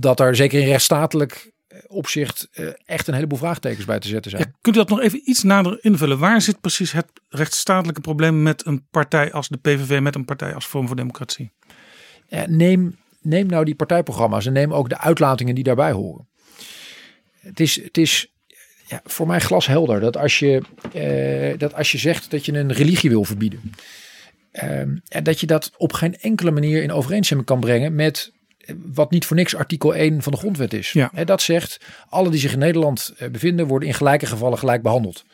dat 0.00 0.20
er 0.20 0.36
zeker 0.36 0.60
in 0.60 0.66
rechtsstatelijk 0.66 1.54
opzicht 1.86 2.48
uh, 2.52 2.68
echt 2.84 3.06
een 3.06 3.14
heleboel 3.14 3.38
vraagtekens 3.38 3.84
bij 3.84 3.98
te 3.98 4.08
zetten 4.08 4.30
zijn. 4.30 4.42
Ja, 4.42 4.58
kunt 4.60 4.76
u 4.76 4.78
dat 4.78 4.88
nog 4.88 5.00
even 5.00 5.20
iets 5.24 5.42
nader 5.42 5.78
invullen? 5.80 6.18
Waar 6.18 6.40
zit 6.40 6.60
precies 6.60 6.92
het 6.92 7.06
rechtsstatelijke 7.28 8.00
probleem 8.00 8.42
met 8.42 8.66
een 8.66 8.86
partij 8.90 9.32
als 9.32 9.48
de 9.48 9.56
PVV, 9.56 10.00
met 10.00 10.14
een 10.14 10.24
partij 10.24 10.54
als 10.54 10.66
Vorm 10.66 10.86
voor 10.86 10.96
Democratie? 10.96 11.52
Ja, 12.28 12.44
neem, 12.48 12.98
neem 13.20 13.46
nou 13.46 13.64
die 13.64 13.74
partijprogramma's 13.74 14.46
en 14.46 14.52
neem 14.52 14.74
ook 14.74 14.88
de 14.88 14.98
uitlatingen 14.98 15.54
die 15.54 15.64
daarbij 15.64 15.92
horen. 15.92 16.28
Het 17.38 17.60
is, 17.60 17.82
het 17.82 17.98
is 17.98 18.32
ja, 18.86 19.00
voor 19.04 19.26
mij 19.26 19.40
glashelder 19.40 20.00
dat 20.00 20.16
als, 20.16 20.38
je, 20.38 20.62
dat 21.58 21.74
als 21.74 21.92
je 21.92 21.98
zegt 21.98 22.30
dat 22.30 22.44
je 22.44 22.52
een 22.52 22.72
religie 22.72 23.10
wil 23.10 23.24
verbieden. 23.24 23.60
En 24.50 25.02
dat 25.22 25.40
je 25.40 25.46
dat 25.46 25.72
op 25.76 25.92
geen 25.92 26.18
enkele 26.18 26.50
manier 26.50 26.82
in 26.82 26.92
overeenstemming 26.92 27.48
kan 27.48 27.60
brengen 27.60 27.94
met 27.94 28.32
wat 28.92 29.10
niet 29.10 29.24
voor 29.24 29.36
niks 29.36 29.56
artikel 29.56 29.94
1 29.94 30.22
van 30.22 30.32
de 30.32 30.38
grondwet 30.38 30.72
is. 30.72 30.92
Ja. 30.92 31.10
He, 31.14 31.24
dat 31.24 31.42
zegt, 31.42 31.80
alle 32.08 32.30
die 32.30 32.40
zich 32.40 32.52
in 32.52 32.58
Nederland 32.58 33.14
bevinden 33.32 33.66
worden 33.66 33.88
in 33.88 33.94
gelijke 33.94 34.26
gevallen 34.26 34.58
gelijk 34.58 34.82
behandeld. 34.82 35.24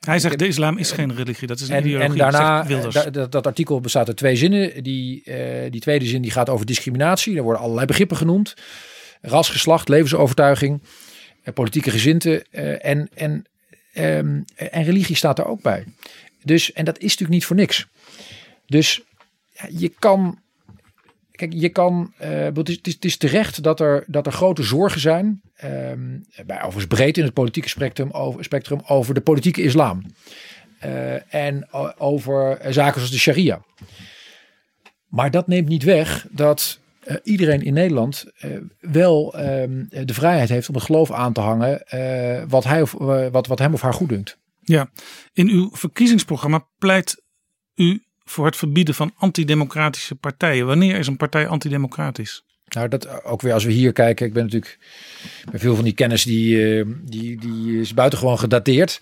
Hij 0.00 0.18
zegt 0.18 0.38
de 0.38 0.46
islam 0.46 0.78
is 0.78 0.92
geen 0.92 1.14
religie, 1.14 1.46
dat 1.46 1.60
is 1.60 1.68
een 1.68 1.74
en, 1.74 1.86
ideologie. 1.86 2.10
En 2.10 2.18
daarna, 2.18 2.62
da, 2.90 3.10
dat, 3.10 3.32
dat 3.32 3.46
artikel 3.46 3.80
bestaat 3.80 4.06
uit 4.06 4.16
twee 4.16 4.36
zinnen. 4.36 4.82
Die, 4.82 5.22
uh, 5.24 5.70
die 5.70 5.80
tweede 5.80 6.04
zin 6.04 6.22
die 6.22 6.30
gaat 6.30 6.48
over 6.48 6.66
discriminatie. 6.66 7.36
Er 7.36 7.42
worden 7.42 7.62
allerlei 7.62 7.86
begrippen 7.86 8.16
genoemd. 8.16 8.54
Ras, 9.22 9.48
geslacht, 9.48 9.88
levensovertuiging, 9.88 10.82
uh, 11.44 11.54
politieke 11.54 11.90
gezinten 11.90 12.44
uh, 12.50 12.84
en, 12.84 13.08
en, 13.14 13.46
um, 13.94 14.44
en 14.56 14.84
religie 14.84 15.16
staat 15.16 15.38
er 15.38 15.46
ook 15.46 15.62
bij. 15.62 15.84
Dus, 16.44 16.72
en 16.72 16.84
dat 16.84 16.96
is 16.96 17.02
natuurlijk 17.02 17.30
niet 17.30 17.44
voor 17.44 17.56
niks. 17.56 17.86
Dus 18.66 19.02
ja, 19.52 19.66
je 19.70 19.92
kan 19.98 20.38
Kijk, 21.40 21.52
je 21.56 21.68
kan, 21.68 22.12
uh, 22.22 22.28
het, 22.54 22.68
is, 22.68 22.78
het, 22.82 23.04
is, 23.04 23.16
terecht 23.16 23.62
dat 23.62 23.80
er, 23.80 24.04
dat 24.06 24.26
er 24.26 24.32
grote 24.32 24.62
zorgen 24.62 25.00
zijn, 25.00 25.40
um, 25.64 26.24
bij 26.46 26.56
overigens 26.56 26.86
breed 26.86 27.18
in 27.18 27.24
het 27.24 27.32
politieke 27.32 27.68
spectrum 27.68 28.10
over, 28.10 28.44
spectrum, 28.44 28.80
over 28.86 29.14
de 29.14 29.20
politieke 29.20 29.62
islam. 29.62 30.02
Uh, 30.84 31.34
en 31.34 31.68
over 31.98 32.58
zaken 32.68 32.94
zoals 32.94 33.10
de 33.10 33.18
sharia. 33.18 33.62
Maar 35.08 35.30
dat 35.30 35.46
neemt 35.46 35.68
niet 35.68 35.82
weg 35.82 36.26
dat 36.30 36.80
uh, 37.04 37.16
iedereen 37.22 37.62
in 37.62 37.74
Nederland 37.74 38.24
wel 38.80 39.34
ehm, 39.34 39.84
de 39.88 40.14
vrijheid 40.14 40.48
heeft 40.48 40.68
om 40.68 40.74
het 40.74 40.84
geloof 40.84 41.12
aan 41.12 41.32
te 41.32 41.40
hangen 41.40 41.82
wat, 42.48 42.64
hij 42.64 42.82
of, 42.82 42.92
wat, 43.30 43.46
wat 43.46 43.58
hem 43.58 43.74
of 43.74 43.80
haar 43.80 43.94
goed 43.94 44.08
dunkt. 44.08 44.38
Ja, 44.60 44.90
in 45.32 45.48
uw 45.48 45.70
verkiezingsprogramma 45.72 46.66
pleit 46.78 47.22
u 47.74 48.04
voor 48.30 48.46
het 48.46 48.56
verbieden 48.56 48.94
van 48.94 49.12
antidemocratische 49.16 50.14
partijen. 50.14 50.66
Wanneer 50.66 50.98
is 50.98 51.06
een 51.06 51.16
partij 51.16 51.46
antidemocratisch? 51.46 52.44
Nou, 52.68 52.88
dat 52.88 53.24
ook 53.24 53.40
weer 53.40 53.52
als 53.52 53.64
we 53.64 53.72
hier 53.72 53.92
kijken. 53.92 54.26
Ik 54.26 54.32
ben 54.32 54.44
natuurlijk 54.44 54.78
bij 55.50 55.60
veel 55.60 55.74
van 55.74 55.84
die 55.84 55.92
kennis 55.92 56.22
die, 56.22 56.56
uh, 56.56 56.84
die, 57.02 57.40
die 57.40 57.80
is 57.80 57.94
buitengewoon 57.94 58.38
gedateerd. 58.38 58.98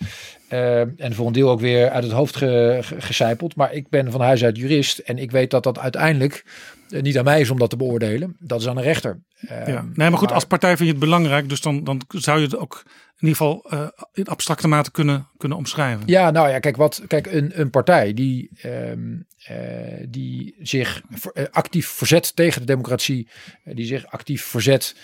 Uh, 0.51 0.79
en 0.79 1.13
voor 1.13 1.27
een 1.27 1.33
deel 1.33 1.49
ook 1.49 1.59
weer 1.59 1.89
uit 1.89 2.03
het 2.03 2.13
hoofd 2.13 2.35
ge, 2.35 2.77
ge, 2.81 3.01
gecijpeld. 3.01 3.55
Maar 3.55 3.73
ik 3.73 3.89
ben 3.89 4.11
van 4.11 4.21
huis 4.21 4.43
uit 4.43 4.57
jurist. 4.57 4.97
En 4.97 5.17
ik 5.17 5.31
weet 5.31 5.51
dat 5.51 5.63
dat 5.63 5.79
uiteindelijk 5.79 6.43
niet 6.89 7.17
aan 7.17 7.23
mij 7.23 7.39
is 7.39 7.49
om 7.49 7.59
dat 7.59 7.69
te 7.69 7.77
beoordelen. 7.77 8.35
Dat 8.39 8.61
is 8.61 8.67
aan 8.67 8.77
een 8.77 8.83
rechter. 8.83 9.19
ja. 9.39 9.65
Nee, 9.65 10.09
maar 10.09 10.17
goed, 10.17 10.27
maar, 10.27 10.33
als 10.33 10.45
partij 10.45 10.69
vind 10.69 10.89
je 10.89 10.95
het 10.95 11.03
belangrijk. 11.03 11.49
Dus 11.49 11.61
dan, 11.61 11.83
dan 11.83 12.01
zou 12.07 12.39
je 12.39 12.45
het 12.45 12.57
ook 12.57 12.83
in 13.19 13.27
ieder 13.27 13.37
geval 13.37 13.65
uh, 13.73 13.87
in 14.13 14.27
abstracte 14.27 14.67
mate 14.67 14.91
kunnen, 14.91 15.27
kunnen 15.37 15.57
omschrijven. 15.57 16.03
Ja, 16.05 16.31
nou 16.31 16.49
ja, 16.49 16.59
kijk, 16.59 16.77
wat, 16.77 17.01
kijk 17.07 17.27
een, 17.27 17.59
een 17.59 17.69
partij 17.69 18.13
die, 18.13 18.51
um, 18.65 19.25
uh, 19.51 19.57
die 20.09 20.55
zich 20.59 21.01
actief 21.51 21.87
verzet 21.87 22.35
tegen 22.35 22.61
de 22.61 22.67
democratie, 22.67 23.29
die 23.63 23.85
zich 23.85 24.05
actief 24.05 24.43
verzet 24.43 24.95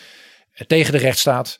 tegen 0.67 0.91
de 0.91 0.97
rechtsstaat. 0.97 1.59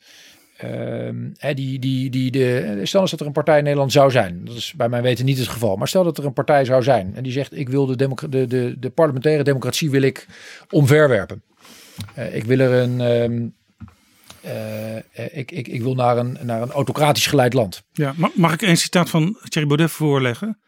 Um, 0.64 1.32
die, 1.54 1.78
die, 1.78 2.10
die 2.10 2.30
de, 2.30 2.80
stel 2.82 3.00
eens 3.00 3.10
dat 3.10 3.20
er 3.20 3.26
een 3.26 3.32
partij 3.32 3.58
in 3.58 3.64
Nederland 3.64 3.92
zou 3.92 4.10
zijn. 4.10 4.44
Dat 4.44 4.56
is 4.56 4.74
bij 4.76 4.88
mijn 4.88 5.02
weten 5.02 5.24
niet 5.24 5.38
het 5.38 5.48
geval. 5.48 5.76
Maar 5.76 5.88
stel 5.88 6.04
dat 6.04 6.18
er 6.18 6.24
een 6.24 6.32
partij 6.32 6.64
zou 6.64 6.82
zijn 6.82 7.12
en 7.16 7.22
die 7.22 7.32
zegt: 7.32 7.58
Ik 7.58 7.68
wil 7.68 7.86
de, 7.86 7.96
de, 7.96 8.46
de, 8.46 8.76
de 8.78 8.90
parlementaire 8.90 9.42
democratie 9.42 9.90
wil 9.90 10.02
ik 10.02 10.26
omverwerpen. 10.70 11.42
ik 12.32 12.44
wil 12.44 12.58
er 12.58 12.72
een. 12.72 13.00
Um, 13.00 13.54
uh, 14.46 14.96
ik, 15.38 15.50
ik, 15.50 15.68
ik 15.68 15.82
wil 15.82 15.94
naar 15.94 16.16
een, 16.16 16.38
naar 16.42 16.62
een 16.62 16.70
autocratisch 16.70 17.26
geleid 17.26 17.52
land. 17.52 17.82
Ja, 17.92 18.14
mag 18.34 18.52
ik 18.52 18.62
een 18.62 18.76
citaat 18.76 19.10
van 19.10 19.38
Thierry 19.48 19.68
Baudet 19.68 19.90
voorleggen? 19.90 20.58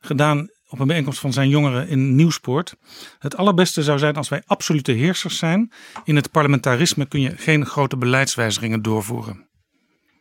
Gedaan 0.00 0.50
op 0.74 0.80
een 0.80 0.86
bijeenkomst 0.86 1.20
van 1.20 1.32
zijn 1.32 1.48
jongeren 1.48 1.88
in 1.88 2.14
Nieuwspoort. 2.14 2.74
Het 3.18 3.36
allerbeste 3.36 3.82
zou 3.82 3.98
zijn 3.98 4.14
als 4.14 4.28
wij 4.28 4.42
absolute 4.46 4.92
heersers 4.92 5.38
zijn. 5.38 5.72
In 6.04 6.16
het 6.16 6.30
parlementarisme 6.30 7.06
kun 7.06 7.20
je 7.20 7.36
geen 7.36 7.66
grote 7.66 7.96
beleidswijzigingen 7.96 8.82
doorvoeren. 8.82 9.46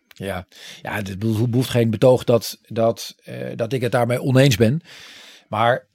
Ja, 0.07 0.47
ja 0.81 0.95
het 0.95 1.19
behoeft 1.19 1.69
geen 1.69 1.89
betoog 1.89 2.23
dat, 2.23 2.59
dat, 2.67 3.15
uh, 3.25 3.35
dat 3.55 3.73
ik 3.73 3.81
het 3.81 3.91
daarmee 3.91 4.21
oneens 4.21 4.55
ben. 4.55 4.81
Maar 5.49 5.85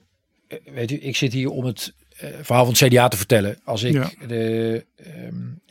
uh, 0.48 0.58
weet 0.74 0.90
u, 0.90 1.00
ik 1.00 1.16
zit 1.16 1.32
hier 1.32 1.50
om 1.50 1.64
het 1.64 1.94
uh, 2.22 2.28
verhaal 2.42 2.64
van 2.64 2.74
het 2.78 2.88
CDA 2.88 3.08
te 3.08 3.16
vertellen. 3.16 3.60
Als 3.64 3.82
ik 3.82 3.92
ja. 3.92 4.10
de, 4.26 4.84
um, 5.26 5.62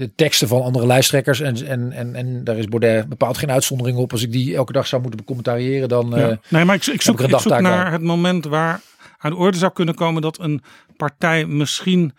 de 0.00 0.14
teksten 0.14 0.48
van 0.48 0.62
andere 0.62 0.86
lijsttrekkers 0.86 1.40
en, 1.40 1.66
en, 1.66 1.92
en, 1.92 2.14
en 2.14 2.44
daar 2.44 2.56
is 2.56 2.66
Baudet 2.66 3.08
bepaald 3.08 3.38
geen 3.38 3.50
uitzondering 3.50 3.98
op. 3.98 4.12
Als 4.12 4.22
ik 4.22 4.32
die 4.32 4.56
elke 4.56 4.72
dag 4.72 4.86
zou 4.86 5.00
moeten 5.02 5.20
becommentariëren, 5.20 5.88
dan. 5.88 6.12
Ja. 6.16 6.40
nee, 6.48 6.64
maar 6.64 6.74
ik, 6.74 6.86
ik 6.86 7.02
zoek, 7.02 7.20
ik 7.20 7.38
zoek 7.38 7.60
naar 7.60 7.92
het 7.92 8.02
moment 8.02 8.44
waar 8.44 8.80
aan 9.18 9.30
de 9.30 9.36
orde 9.36 9.58
zou 9.58 9.72
kunnen 9.72 9.94
komen 9.94 10.22
dat 10.22 10.38
een 10.38 10.62
partij 10.96 11.46
misschien 11.46 12.12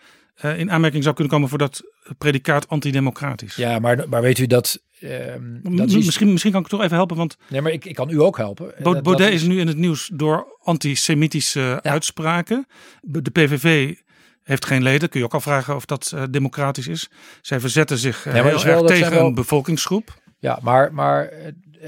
in 0.56 0.70
aanmerking 0.70 1.02
zou 1.02 1.14
kunnen 1.14 1.32
komen 1.32 1.48
voor 1.48 1.58
dat 1.58 1.82
predicaat 2.18 2.68
antidemocratisch. 2.68 3.56
Ja, 3.56 3.78
maar, 3.78 4.08
maar 4.08 4.22
weet 4.22 4.38
u 4.38 4.46
dat 4.46 4.80
Um, 5.04 5.60
dat 5.62 5.88
is... 5.88 6.04
misschien, 6.04 6.30
misschien 6.30 6.52
kan 6.52 6.60
ik 6.60 6.66
toch 6.68 6.82
even 6.82 6.96
helpen. 6.96 7.16
Want 7.16 7.36
nee, 7.48 7.60
maar 7.60 7.72
ik, 7.72 7.84
ik 7.84 7.94
kan 7.94 8.10
u 8.10 8.20
ook 8.20 8.36
helpen. 8.36 8.72
Baudet 8.82 9.04
dat, 9.04 9.18
dat 9.18 9.28
is... 9.28 9.34
is... 9.34 9.42
nu 9.42 9.60
in 9.60 9.66
het 9.66 9.76
nieuws 9.76 10.10
door 10.12 10.58
antisemitische 10.62 11.60
ja. 11.60 11.82
uitspraken. 11.82 12.66
De 13.00 13.30
PVV 13.30 13.94
heeft 14.42 14.66
geen 14.66 14.82
leden. 14.82 15.08
Kun 15.08 15.20
je 15.20 15.26
ook 15.26 15.34
al 15.34 15.40
vragen 15.40 15.76
of 15.76 15.84
dat 15.84 16.12
uh, 16.14 16.22
democratisch 16.30 16.88
is. 16.88 17.10
Zij 17.40 17.60
verzetten 17.60 17.98
zich 17.98 18.26
uh, 18.26 18.34
ja, 18.34 18.42
heel 18.42 18.64
erg 18.64 18.82
tegen 18.82 19.10
wel... 19.10 19.26
een 19.26 19.34
bevolkingsgroep. 19.34 20.20
Ja, 20.38 20.58
maar, 20.62 20.94
maar 20.94 21.32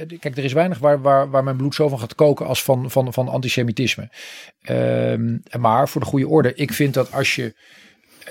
kijk, 0.06 0.36
er 0.36 0.44
is 0.44 0.52
weinig 0.52 0.78
waar, 0.78 1.00
waar, 1.00 1.30
waar 1.30 1.44
mijn 1.44 1.56
bloed 1.56 1.74
zo 1.74 1.88
van 1.88 1.98
gaat 1.98 2.14
koken 2.14 2.46
als 2.46 2.62
van, 2.62 2.90
van, 2.90 3.12
van 3.12 3.28
antisemitisme. 3.28 4.10
Um, 4.70 5.42
maar 5.58 5.88
voor 5.88 6.00
de 6.00 6.06
goede 6.06 6.28
orde, 6.28 6.54
ik 6.54 6.72
vind 6.72 6.94
dat 6.94 7.12
als 7.12 7.34
je, 7.34 7.54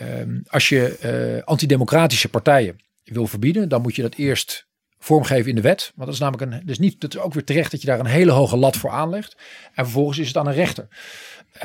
um, 0.01 0.43
als 0.47 0.69
je 0.69 1.35
uh, 1.37 1.43
antidemocratische 1.43 2.29
partijen 2.29 2.75
wil 3.03 3.27
verbieden, 3.27 3.69
dan 3.69 3.81
moet 3.81 3.95
je 3.95 4.01
dat 4.01 4.15
eerst 4.15 4.67
vormgeven 5.03 5.49
in 5.49 5.55
de 5.55 5.61
wet. 5.61 5.91
Want 5.95 6.05
dat 6.05 6.13
is 6.13 6.19
namelijk 6.19 6.51
een, 6.51 6.61
dus 6.65 6.79
niet, 6.79 7.01
dat 7.01 7.13
is 7.13 7.19
ook 7.19 7.33
weer 7.33 7.43
terecht 7.43 7.71
dat 7.71 7.81
je 7.81 7.87
daar 7.87 7.99
een 7.99 8.05
hele 8.05 8.31
hoge 8.31 8.57
lat 8.57 8.77
voor 8.77 8.89
aanlegt. 8.89 9.35
En 9.73 9.83
vervolgens 9.83 10.17
is 10.17 10.27
het 10.27 10.37
aan 10.37 10.47
een 10.47 10.53
rechter. 10.53 10.87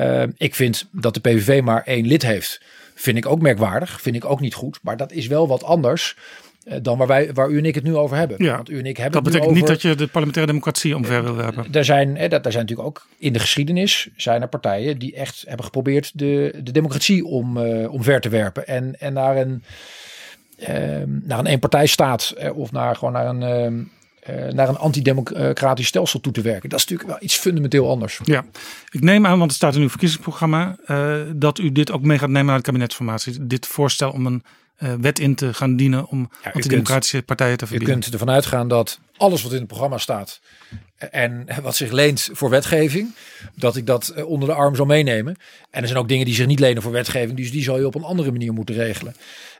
Uh, 0.01 0.23
ik 0.37 0.55
vind 0.55 0.87
dat 0.91 1.13
de 1.13 1.19
PVV 1.19 1.61
maar 1.61 1.83
één 1.83 2.07
lid 2.07 2.21
heeft. 2.21 2.61
Vind 2.95 3.17
ik 3.17 3.25
ook 3.25 3.41
merkwaardig. 3.41 4.01
Vind 4.01 4.15
ik 4.15 4.25
ook 4.25 4.39
niet 4.39 4.53
goed. 4.53 4.79
Maar 4.81 4.97
dat 4.97 5.11
is 5.11 5.27
wel 5.27 5.47
wat 5.47 5.63
anders 5.63 6.15
uh, 6.63 6.75
dan 6.81 6.97
waar, 6.97 7.07
wij, 7.07 7.33
waar 7.33 7.49
u 7.49 7.57
en 7.57 7.65
ik 7.65 7.75
het 7.75 7.83
nu 7.83 7.95
over 7.95 8.17
hebben. 8.17 8.43
Ja, 8.43 8.55
Want 8.55 8.69
u 8.69 8.79
en 8.79 8.85
ik 8.85 8.97
hebben 8.97 9.23
dat 9.23 9.31
betekent 9.31 9.55
niet 9.55 9.67
dat 9.67 9.81
je 9.81 9.95
de 9.95 10.07
parlementaire 10.07 10.51
democratie 10.51 10.95
omver 10.95 11.23
wil 11.23 11.35
hebben. 11.35 11.65
Er 11.71 11.85
zijn, 11.85 12.17
eh, 12.17 12.29
dat, 12.29 12.45
er 12.45 12.51
zijn 12.51 12.65
natuurlijk 12.65 12.89
ook 12.89 13.07
in 13.17 13.33
de 13.33 13.39
geschiedenis 13.39 14.09
zijn 14.15 14.41
er 14.41 14.49
partijen 14.49 14.99
die 14.99 15.15
echt 15.15 15.43
hebben 15.47 15.65
geprobeerd 15.65 16.11
de, 16.19 16.59
de 16.63 16.71
democratie 16.71 17.25
om, 17.25 17.57
uh, 17.57 17.91
omver 17.91 18.21
te 18.21 18.29
werpen. 18.29 18.67
En, 18.67 18.99
en 18.99 19.13
naar 19.13 19.37
een 19.37 19.63
naar 21.23 21.39
een 21.39 21.45
eenpartijstaat 21.45 22.33
uh, 22.37 22.57
of 22.57 22.71
naar 22.71 22.95
gewoon 22.95 23.13
naar 23.13 23.27
een, 23.27 23.41
uh, 24.29 24.51
naar 24.51 24.69
een 24.69 24.77
antidemocratisch 24.77 25.87
stelsel 25.87 26.19
toe 26.19 26.33
te 26.33 26.41
werken. 26.41 26.69
Dat 26.69 26.79
is 26.79 26.85
natuurlijk 26.85 27.09
wel 27.09 27.27
iets 27.27 27.37
fundamenteel 27.37 27.89
anders. 27.89 28.19
Ja, 28.23 28.45
ik 28.91 29.01
neem 29.01 29.25
aan, 29.25 29.37
want 29.37 29.51
het 29.51 29.59
staat 29.59 29.75
in 29.75 29.81
uw 29.81 29.89
verkiezingsprogramma, 29.89 30.75
uh, 30.87 31.15
dat 31.35 31.59
u 31.59 31.71
dit 31.71 31.91
ook 31.91 32.01
mee 32.01 32.17
gaat 32.17 32.29
nemen 32.29 32.45
naar 32.45 32.57
de 32.57 32.63
kabinetsformatie. 32.63 33.47
Dit 33.47 33.67
voorstel 33.67 34.11
om 34.11 34.25
een 34.25 34.43
wet 35.01 35.19
in 35.19 35.35
te 35.35 35.53
gaan 35.53 35.75
dienen 35.75 36.07
om 36.07 36.29
ja, 36.43 36.51
antidemocratische 36.51 37.21
partijen 37.21 37.57
te 37.57 37.67
verbieden. 37.67 37.95
Je 37.95 38.01
kunt 38.01 38.13
ervan 38.13 38.35
uitgaan 38.35 38.67
dat 38.67 38.99
alles 39.17 39.43
wat 39.43 39.51
in 39.51 39.57
het 39.57 39.67
programma 39.67 39.97
staat 39.97 40.41
en 41.11 41.45
wat 41.61 41.75
zich 41.75 41.91
leent 41.91 42.29
voor 42.31 42.49
wetgeving, 42.49 43.15
dat 43.55 43.75
ik 43.75 43.85
dat 43.85 44.23
onder 44.23 44.49
de 44.49 44.55
arm 44.55 44.75
zal 44.75 44.85
meenemen. 44.85 45.35
En 45.69 45.81
er 45.81 45.87
zijn 45.87 45.99
ook 45.99 46.07
dingen 46.07 46.25
die 46.25 46.35
zich 46.35 46.47
niet 46.47 46.59
lenen 46.59 46.81
voor 46.81 46.91
wetgeving, 46.91 47.37
dus 47.37 47.51
die 47.51 47.63
zal 47.63 47.79
je 47.79 47.85
op 47.85 47.95
een 47.95 48.03
andere 48.03 48.31
manier 48.31 48.53
moeten 48.53 48.75
regelen. 48.75 49.15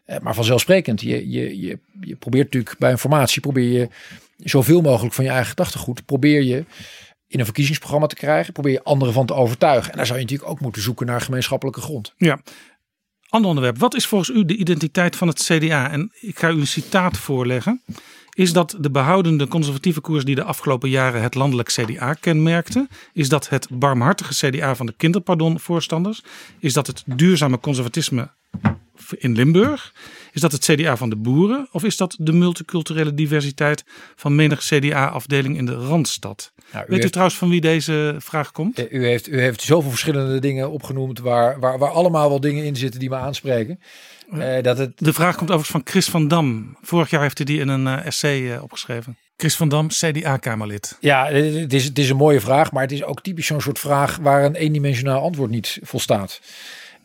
Eh, 0.06 0.20
maar 0.20 0.36
vanzelfsprekend, 0.36 1.02
je, 1.02 1.30
je, 1.30 1.60
je, 1.62 1.80
je 2.02 2.16
probeert 2.16 2.44
natuurlijk 2.44 2.76
bij 2.80 2.92
informatie, 2.92 3.42
probeer 3.42 3.72
je 3.72 3.90
zoveel 4.38 4.82
mogelijk 4.82 5.14
van 5.14 5.24
je 5.24 5.30
eigen 5.30 5.50
gedachtegoed, 5.50 6.06
probeer 6.06 6.42
je 6.44 6.66
in 7.28 7.40
een 7.40 7.46
verkiezingsprogramma 7.46 8.08
te 8.08 8.16
krijgen, 8.16 8.54
probeer 8.54 8.72
je 8.72 8.84
anderen 8.84 9.14
van 9.14 9.26
te 9.26 9.34
overtuigen. 9.34 9.92
En 9.92 9.98
daar 9.98 10.06
zou 10.06 10.20
je 10.20 10.26
natuurlijk 10.26 10.52
ook 10.52 10.60
moeten 10.60 10.82
zoeken 10.82 11.06
naar 11.06 11.22
gemeenschappelijke 11.22 11.82
grond. 11.82 12.14
Ja. 12.18 12.40
Ander 13.30 13.50
onderwerp. 13.50 13.78
Wat 13.78 13.96
is 13.96 14.08
volgens 14.08 14.30
u 14.30 14.46
de 14.46 14.56
identiteit 14.56 15.16
van 15.16 15.28
het 15.28 15.44
CDA? 15.44 15.92
En 15.92 16.12
ik 16.20 16.40
ga 16.40 16.50
u 16.50 16.60
een 16.60 16.68
citaat 16.68 17.18
voorleggen. 17.18 17.82
Is 18.40 18.54
dat 18.54 18.76
de 18.80 18.92
behoudende 18.92 19.48
conservatieve 19.48 20.02
koers 20.02 20.26
die 20.26 20.36
de 20.36 20.44
afgelopen 20.44 20.90
jaren 20.90 21.22
het 21.22 21.36
landelijk 21.36 21.70
CDA 21.70 22.14
kenmerkte? 22.14 22.88
Is 23.14 23.30
dat 23.30 23.50
het 23.50 23.68
barmhartige 23.72 24.50
CDA 24.50 24.76
van 24.76 24.86
de 24.86 24.94
kinderpardon-voorstanders? 24.98 26.24
Is 26.60 26.74
dat 26.74 26.88
het 26.88 27.04
duurzame 27.06 27.60
conservatisme 27.60 28.30
in 29.18 29.36
Limburg? 29.36 29.94
Is 30.32 30.42
dat 30.42 30.52
het 30.52 30.66
CDA 30.66 30.98
van 30.98 31.10
de 31.10 31.16
boeren? 31.16 31.68
Of 31.72 31.84
is 31.84 31.98
dat 31.98 32.16
de 32.20 32.34
multiculturele 32.34 33.14
diversiteit 33.14 33.84
van 34.16 34.36
menig 34.36 34.60
CDA-afdeling 34.60 35.58
in 35.58 35.66
de 35.66 35.76
Randstad? 35.76 36.52
Nou, 36.74 36.86
Weet 36.88 37.04
u 37.04 37.10
trouwens 37.10 37.38
van 37.38 37.50
wie 37.50 37.62
deze 37.62 38.16
vraag 38.20 38.52
komt? 38.52 38.80
Eh, 38.80 38.92
u 38.92 39.06
heeft, 39.06 39.28
u 39.28 39.40
heeft 39.42 39.62
zoveel 39.62 39.90
verschillende 39.90 40.40
dingen 40.40 40.72
opgenoemd 40.72 41.20
waar, 41.20 41.60
waar, 41.60 41.78
waar 41.78 41.92
allemaal 41.92 42.30
wel 42.30 42.40
dingen 42.40 42.66
in 42.66 42.76
zitten 42.76 43.00
die 43.00 43.10
me 43.10 43.16
aanspreken. 43.16 43.80
Uh, 44.34 44.62
dat 44.62 44.78
het... 44.78 44.92
De 44.96 45.14
vraag 45.14 45.36
komt 45.36 45.50
overigens 45.50 45.72
van 45.72 45.82
Chris 45.84 46.10
van 46.10 46.28
Dam. 46.28 46.78
Vorig 46.82 47.10
jaar 47.10 47.22
heeft 47.22 47.38
hij 47.38 47.46
die 47.46 47.60
in 47.60 47.68
een 47.68 47.86
uh, 47.86 48.06
essay 48.06 48.40
uh, 48.40 48.64
opgeschreven. 48.64 49.18
Chris 49.38 49.56
van 49.56 49.70
Dam, 49.70 49.88
CDA-Kamerlid. 49.88 50.98
Ja, 51.00 51.28
het 51.28 51.74
is, 51.74 51.84
het 51.86 52.00
is 52.00 52.10
een 52.10 52.16
mooie 52.16 52.42
vraag, 52.42 52.72
maar 52.72 52.82
het 52.82 52.92
is 52.92 53.04
ook 53.04 53.22
typisch 53.22 53.48
zo'n 53.48 53.62
soort 53.62 53.80
vraag 53.80 54.18
waar 54.18 54.46
een 54.46 54.56
eendimensionaal 54.56 55.22
antwoord 55.22 55.50
niet 55.50 55.80
volstaat. 55.82 56.42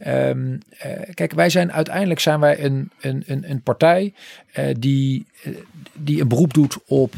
Um, 0.07 0.59
uh, 0.87 0.93
kijk, 1.15 1.33
wij 1.33 1.51
zijn 1.51 1.73
uiteindelijk 1.73 2.21
zijn 2.21 2.41
wij 2.41 2.65
een, 2.65 2.91
een, 3.01 3.23
een, 3.27 3.51
een 3.51 3.63
partij 3.63 4.15
uh, 4.59 4.75
die, 4.79 5.27
uh, 5.45 5.57
die 5.93 6.21
een 6.21 6.29
beroep 6.29 6.55
doet 6.55 6.79
op 6.87 7.15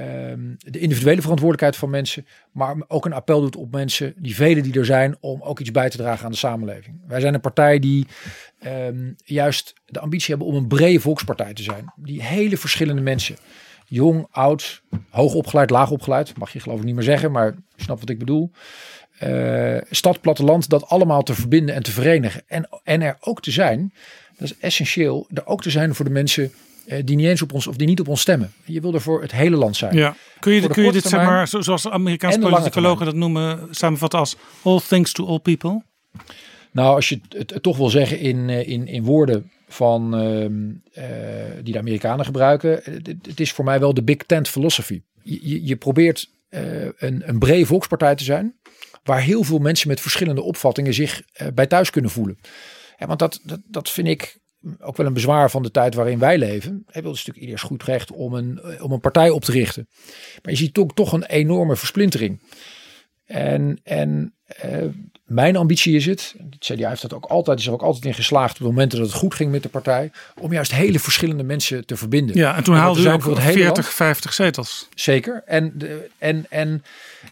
um, 0.00 0.56
de 0.58 0.78
individuele 0.78 1.20
verantwoordelijkheid 1.20 1.76
van 1.76 1.90
mensen, 1.90 2.26
maar 2.52 2.76
ook 2.88 3.04
een 3.04 3.12
appel 3.12 3.40
doet 3.40 3.56
op 3.56 3.72
mensen, 3.72 4.14
die 4.16 4.34
velen 4.34 4.62
die 4.62 4.78
er 4.78 4.84
zijn, 4.84 5.16
om 5.20 5.42
ook 5.42 5.60
iets 5.60 5.70
bij 5.70 5.90
te 5.90 5.96
dragen 5.96 6.24
aan 6.24 6.30
de 6.30 6.36
samenleving. 6.36 7.00
Wij 7.06 7.20
zijn 7.20 7.34
een 7.34 7.40
partij 7.40 7.78
die 7.78 8.06
um, 8.66 9.14
juist 9.24 9.74
de 9.84 10.00
ambitie 10.00 10.28
hebben 10.28 10.46
om 10.46 10.54
een 10.54 10.68
brede 10.68 11.00
volkspartij 11.00 11.52
te 11.54 11.62
zijn, 11.62 11.92
die 11.96 12.22
hele 12.22 12.56
verschillende 12.56 13.02
mensen 13.02 13.36
jong, 13.84 14.26
oud, 14.30 14.82
hoog 15.10 15.34
opgeleid, 15.34 15.70
laag 15.70 15.90
opgeleid, 15.90 16.38
mag 16.38 16.52
je 16.52 16.60
geloof 16.60 16.78
ik 16.78 16.84
niet 16.84 16.94
meer 16.94 17.04
zeggen, 17.04 17.32
maar 17.32 17.54
snap 17.76 18.00
wat 18.00 18.08
ik 18.08 18.18
bedoel 18.18 18.50
uh, 19.22 19.78
stad, 19.90 20.20
platteland, 20.20 20.68
dat 20.68 20.86
allemaal 20.86 21.22
te 21.22 21.34
verbinden 21.34 21.74
en 21.74 21.82
te 21.82 21.90
verenigen. 21.90 22.42
En, 22.46 22.68
en 22.84 23.02
er 23.02 23.16
ook 23.20 23.42
te 23.42 23.50
zijn, 23.50 23.92
dat 24.36 24.50
is 24.50 24.58
essentieel, 24.58 25.26
er 25.34 25.46
ook 25.46 25.62
te 25.62 25.70
zijn 25.70 25.94
voor 25.94 26.04
de 26.04 26.10
mensen 26.10 26.52
uh, 26.86 26.98
die 27.04 27.16
niet 27.16 27.26
eens 27.26 27.42
op 27.42 27.52
ons 27.52 27.66
of 27.66 27.76
die 27.76 27.86
niet 27.86 28.00
op 28.00 28.08
ons 28.08 28.20
stemmen. 28.20 28.52
Je 28.64 28.80
wil 28.80 28.94
er 28.94 29.00
voor 29.00 29.22
het 29.22 29.32
hele 29.32 29.56
land 29.56 29.76
zijn. 29.76 29.96
Ja. 29.96 30.16
Kun 30.38 30.52
je, 30.52 30.68
kun 30.68 30.84
je 30.84 30.92
dit, 30.92 31.04
zeg 31.04 31.24
maar, 31.24 31.48
zoals 31.48 31.88
Amerikaanse 31.88 32.38
politicologen 32.38 33.06
dat 33.06 33.14
noemen, 33.14 33.68
samenvatten 33.70 34.18
als 34.18 34.36
all 34.62 34.80
things 34.88 35.12
to 35.12 35.26
all 35.26 35.38
people? 35.38 35.82
Nou, 36.72 36.94
als 36.94 37.08
je 37.08 37.20
het, 37.28 37.50
het 37.50 37.62
toch 37.62 37.76
wil 37.76 37.88
zeggen 37.88 38.18
in, 38.18 38.50
eh, 38.50 38.68
in, 38.68 38.86
in 38.86 39.04
woorden 39.04 39.50
van, 39.68 40.20
uh, 40.20 40.42
uh, 40.44 40.50
die 41.62 41.72
de 41.72 41.78
Amerikanen 41.78 42.24
gebruiken, 42.24 42.70
het, 42.70 43.06
het, 43.06 43.40
is 43.40 43.52
voor 43.52 43.64
mij 43.64 43.80
wel 43.80 43.94
de 43.94 44.02
big 44.02 44.16
tent 44.16 44.48
philosophy. 44.48 45.02
Je, 45.22 45.66
je, 45.66 45.76
probeert 45.76 46.30
een, 46.48 47.28
een 47.28 47.38
brede 47.38 47.66
volkspartij 47.66 48.14
te 48.14 48.24
zijn 48.24 48.54
waar 49.02 49.20
heel 49.20 49.42
veel 49.42 49.58
mensen 49.58 49.88
met 49.88 50.00
verschillende 50.00 50.42
opvattingen 50.42 50.94
zich 50.94 51.22
bij 51.54 51.66
thuis 51.66 51.90
kunnen 51.90 52.10
voelen. 52.10 52.38
Want 52.98 53.18
dat, 53.18 53.40
dat, 53.44 53.60
dat 53.66 53.90
vind 53.90 54.08
ik 54.08 54.42
ook 54.80 54.96
wel 54.96 55.06
een 55.06 55.12
bezwaar 55.12 55.50
van 55.50 55.62
de 55.62 55.70
tijd 55.70 55.94
waarin 55.94 56.18
wij 56.18 56.38
leven. 56.38 56.84
Wil 56.86 57.02
dus 57.02 57.10
natuurlijk 57.10 57.38
ieders 57.38 57.62
goed 57.62 57.82
recht 57.82 58.10
om 58.10 58.34
een, 58.34 58.58
eh, 58.58 58.84
om 58.84 58.92
een 58.92 59.00
partij 59.00 59.30
op 59.30 59.44
te 59.44 59.52
richten. 59.52 59.88
Maar 60.42 60.52
je 60.52 60.58
ziet 60.58 60.74
toch, 60.74 60.94
toch 60.94 61.12
een 61.12 61.24
enorme 61.24 61.76
versplintering. 61.76 62.40
En, 63.24 63.80
en 63.82 64.34
uh, 64.64 64.84
mijn 65.24 65.56
ambitie 65.56 65.96
is 65.96 66.06
het, 66.06 66.34
het 66.50 66.58
CDA 66.58 66.88
heeft 66.88 67.02
dat 67.02 67.14
ook 67.14 67.24
altijd, 67.24 67.58
is 67.58 67.66
er 67.66 67.72
ook 67.72 67.82
altijd 67.82 68.04
in 68.04 68.14
geslaagd 68.14 68.52
op 68.52 68.58
de 68.58 68.64
momenten 68.64 68.98
dat 68.98 69.06
het 69.06 69.16
goed 69.16 69.34
ging 69.34 69.50
met 69.50 69.62
de 69.62 69.68
partij, 69.68 70.10
om 70.40 70.52
juist 70.52 70.72
hele 70.72 70.98
verschillende 70.98 71.42
mensen 71.42 71.86
te 71.86 71.96
verbinden. 71.96 72.36
Ja, 72.36 72.56
en 72.56 72.64
toen 72.64 72.74
haalde 72.74 73.02
u 73.02 73.08
ook 73.08 73.38
40, 73.40 73.92
50 73.92 74.32
zetels. 74.32 74.88
Zeker. 74.94 75.42
En, 75.46 75.76
en, 76.18 76.46
en 76.48 76.84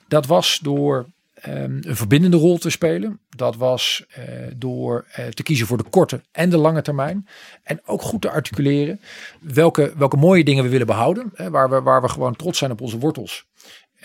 dat 0.08 0.26
was 0.26 0.58
door 0.62 1.06
um, 1.48 1.78
een 1.80 1.96
verbindende 1.96 2.36
rol 2.36 2.58
te 2.58 2.70
spelen. 2.70 3.18
Dat 3.36 3.56
was 3.56 4.04
uh, 4.18 4.24
door 4.56 5.06
uh, 5.18 5.26
te 5.26 5.42
kiezen 5.42 5.66
voor 5.66 5.76
de 5.76 5.84
korte 5.90 6.20
en 6.32 6.50
de 6.50 6.56
lange 6.56 6.82
termijn. 6.82 7.28
En 7.62 7.80
ook 7.84 8.02
goed 8.02 8.20
te 8.20 8.30
articuleren 8.30 9.00
welke, 9.40 9.92
welke 9.96 10.16
mooie 10.16 10.44
dingen 10.44 10.64
we 10.64 10.70
willen 10.70 10.86
behouden. 10.86 11.30
Hè, 11.34 11.50
waar, 11.50 11.70
we, 11.70 11.82
waar 11.82 12.02
we 12.02 12.08
gewoon 12.08 12.36
trots 12.36 12.58
zijn 12.58 12.70
op 12.70 12.80
onze 12.80 12.98
wortels. 12.98 13.44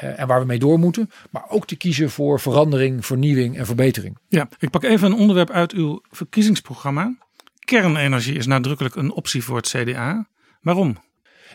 Uh, 0.03 0.19
en 0.19 0.27
waar 0.27 0.39
we 0.39 0.45
mee 0.45 0.59
door 0.59 0.79
moeten. 0.79 1.09
Maar 1.31 1.43
ook 1.49 1.67
te 1.67 1.75
kiezen 1.75 2.09
voor 2.09 2.39
verandering, 2.39 3.05
vernieuwing 3.05 3.57
en 3.57 3.65
verbetering. 3.65 4.17
Ja, 4.27 4.49
ik 4.59 4.69
pak 4.69 4.83
even 4.83 5.11
een 5.11 5.17
onderwerp 5.17 5.49
uit 5.49 5.71
uw 5.71 6.01
verkiezingsprogramma. 6.09 7.17
Kernenergie 7.59 8.37
is 8.37 8.45
nadrukkelijk 8.45 8.95
een 8.95 9.11
optie 9.11 9.43
voor 9.43 9.57
het 9.57 9.67
CDA. 9.67 10.27
Waarom? 10.61 10.97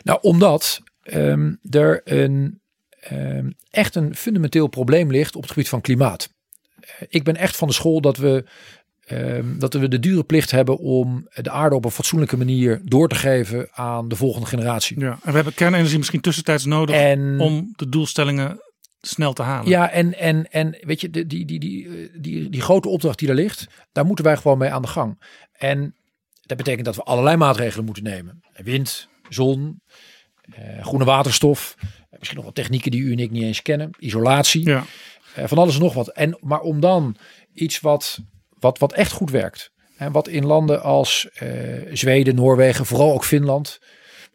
Nou, 0.03 0.19
omdat 0.21 0.81
um, 1.03 1.59
er 1.69 2.01
een 2.03 2.61
Ehm, 3.01 3.49
echt 3.69 3.95
een 3.95 4.15
fundamenteel 4.15 4.67
probleem 4.67 5.11
ligt 5.11 5.35
op 5.35 5.41
het 5.41 5.51
gebied 5.51 5.69
van 5.69 5.81
klimaat. 5.81 6.33
eh, 6.79 7.07
ik 7.09 7.23
ben 7.23 7.35
echt 7.35 7.55
van 7.55 7.67
de 7.67 7.73
school 7.73 8.01
dat 8.01 8.17
we, 8.17 8.45
ehm, 9.11 9.59
dat 9.59 9.73
we 9.73 9.87
de 9.87 9.99
dure 9.99 10.23
plicht 10.23 10.51
hebben 10.51 10.77
om 10.77 11.27
de 11.33 11.49
aarde 11.49 11.75
op 11.75 11.85
een 11.85 11.91
fatsoenlijke 11.91 12.37
manier 12.37 12.81
door 12.83 13.07
te 13.09 13.15
geven 13.15 13.67
aan 13.71 14.07
de 14.07 14.15
volgende 14.15 14.47
generatie. 14.47 14.99
Ja, 14.99 15.11
en 15.11 15.29
we 15.29 15.31
hebben 15.31 15.53
kernenergie 15.53 15.97
misschien 15.97 16.21
tussentijds 16.21 16.65
nodig 16.65 16.95
En 16.95 17.39
om 17.39 17.73
de 17.75 17.89
doelstellingen 17.89 18.61
snel 19.01 19.33
te 19.33 19.41
halen. 19.41 19.69
Ja, 19.69 19.89
en, 19.89 20.17
en, 20.19 20.51
en 20.51 20.77
weet 20.81 21.01
je, 21.01 21.09
die, 21.09 21.25
die, 21.25 21.45
die, 21.45 21.59
die, 21.59 21.87
eh, 21.87 21.93
die, 22.21 22.49
die 22.49 22.61
grote 22.61 22.89
opdracht 22.89 23.17
die 23.19 23.27
daar 23.27 23.37
ligt, 23.37 23.67
daar 23.91 24.05
moeten 24.05 24.25
wij 24.25 24.37
gewoon 24.37 24.57
mee 24.57 24.69
aan 24.69 24.81
de 24.81 24.87
gang. 24.87 25.23
En 25.51 25.95
dat 26.41 26.57
betekent 26.57 26.85
dat 26.85 26.95
we 26.95 27.03
allerlei 27.03 27.37
maatregelen 27.37 27.85
moeten 27.85 28.03
nemen. 28.03 28.43
Wind, 28.55 29.07
zon, 29.29 29.81
eh, 30.41 30.85
groene 30.85 31.05
waterstof, 31.05 31.75
misschien 32.09 32.35
nog 32.37 32.45
wat 32.45 32.55
technieken 32.55 32.91
die 32.91 33.01
u 33.01 33.11
en 33.11 33.19
ik 33.19 33.31
niet 33.31 33.43
eens 33.43 33.61
kennen, 33.61 33.89
isolatie, 33.99 34.65
Ja. 34.69 34.85
eh, 35.35 35.43
van 35.47 35.57
alles 35.57 35.75
en 35.75 35.81
nog 35.81 35.93
wat. 35.93 36.07
En, 36.07 36.37
maar 36.41 36.59
om 36.59 36.79
dan 36.79 37.15
iets 37.53 37.79
wat, 37.79 38.19
wat, 38.61 38.79
wat 38.79 38.93
echt 38.93 39.11
goed 39.11 39.31
werkt. 39.31 39.71
En 39.97 40.11
wat 40.11 40.27
in 40.27 40.45
landen 40.45 40.81
als 40.81 41.29
eh, 41.33 41.49
Zweden, 41.93 42.35
Noorwegen, 42.35 42.85
vooral 42.85 43.13
ook 43.13 43.25
Finland, 43.25 43.79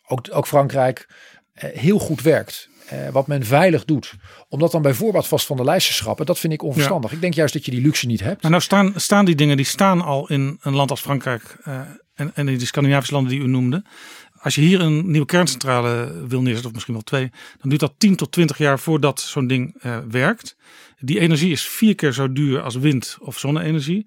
ook, 0.06 0.26
ook 0.30 0.46
Frankrijk, 0.46 1.08
eh, 1.52 1.70
heel 1.70 1.98
goed 1.98 2.22
werkt. 2.22 2.68
Eh, 2.86 3.08
wat 3.08 3.26
men 3.26 3.44
veilig 3.44 3.84
doet. 3.84 4.12
Om 4.48 4.58
dat 4.58 4.72
dan 4.72 4.82
bij 4.82 4.94
voorbaat 4.94 5.26
vast 5.26 5.46
van 5.46 5.56
de 5.56 5.64
lijst 5.64 5.86
te 5.86 5.92
schrappen, 5.92 6.26
dat 6.26 6.38
vind 6.38 6.52
ik 6.52 6.62
onverstandig. 6.62 7.12
Ik 7.12 7.20
denk 7.20 7.34
juist 7.34 7.52
dat 7.52 7.64
je 7.64 7.70
die 7.70 7.80
luxe 7.80 8.06
niet 8.06 8.20
hebt. 8.20 8.42
Maar 8.42 8.50
nou 8.50 8.62
staan, 8.62 8.92
staan 8.96 9.24
die 9.24 9.34
dingen, 9.34 9.56
die 9.56 9.66
staan 9.66 10.02
al 10.02 10.28
in 10.28 10.58
een 10.60 10.74
land 10.74 10.90
als 10.90 11.00
Frankrijk 11.00 11.56
en, 12.14 12.30
en 12.34 12.48
in 12.48 12.58
de 12.58 12.66
Scandinavische 12.66 13.14
landen 13.14 13.32
die 13.32 13.40
u 13.40 13.46
noemde. 13.46 13.84
Als 14.46 14.54
je 14.54 14.60
hier 14.60 14.80
een 14.80 15.10
nieuwe 15.10 15.26
kerncentrale 15.26 16.12
wil 16.28 16.40
neerzetten, 16.42 16.66
of 16.66 16.72
misschien 16.72 16.94
wel 16.94 17.02
twee, 17.02 17.30
dan 17.60 17.68
duurt 17.68 17.80
dat 17.80 17.94
10 17.98 18.16
tot 18.16 18.32
20 18.32 18.58
jaar 18.58 18.78
voordat 18.78 19.20
zo'n 19.20 19.46
ding 19.46 19.74
eh, 19.80 19.98
werkt. 20.10 20.56
Die 20.98 21.18
energie 21.18 21.50
is 21.50 21.68
vier 21.68 21.94
keer 21.94 22.12
zo 22.12 22.32
duur 22.32 22.60
als 22.60 22.74
wind- 22.74 23.16
of 23.20 23.38
zonne-energie. 23.38 24.06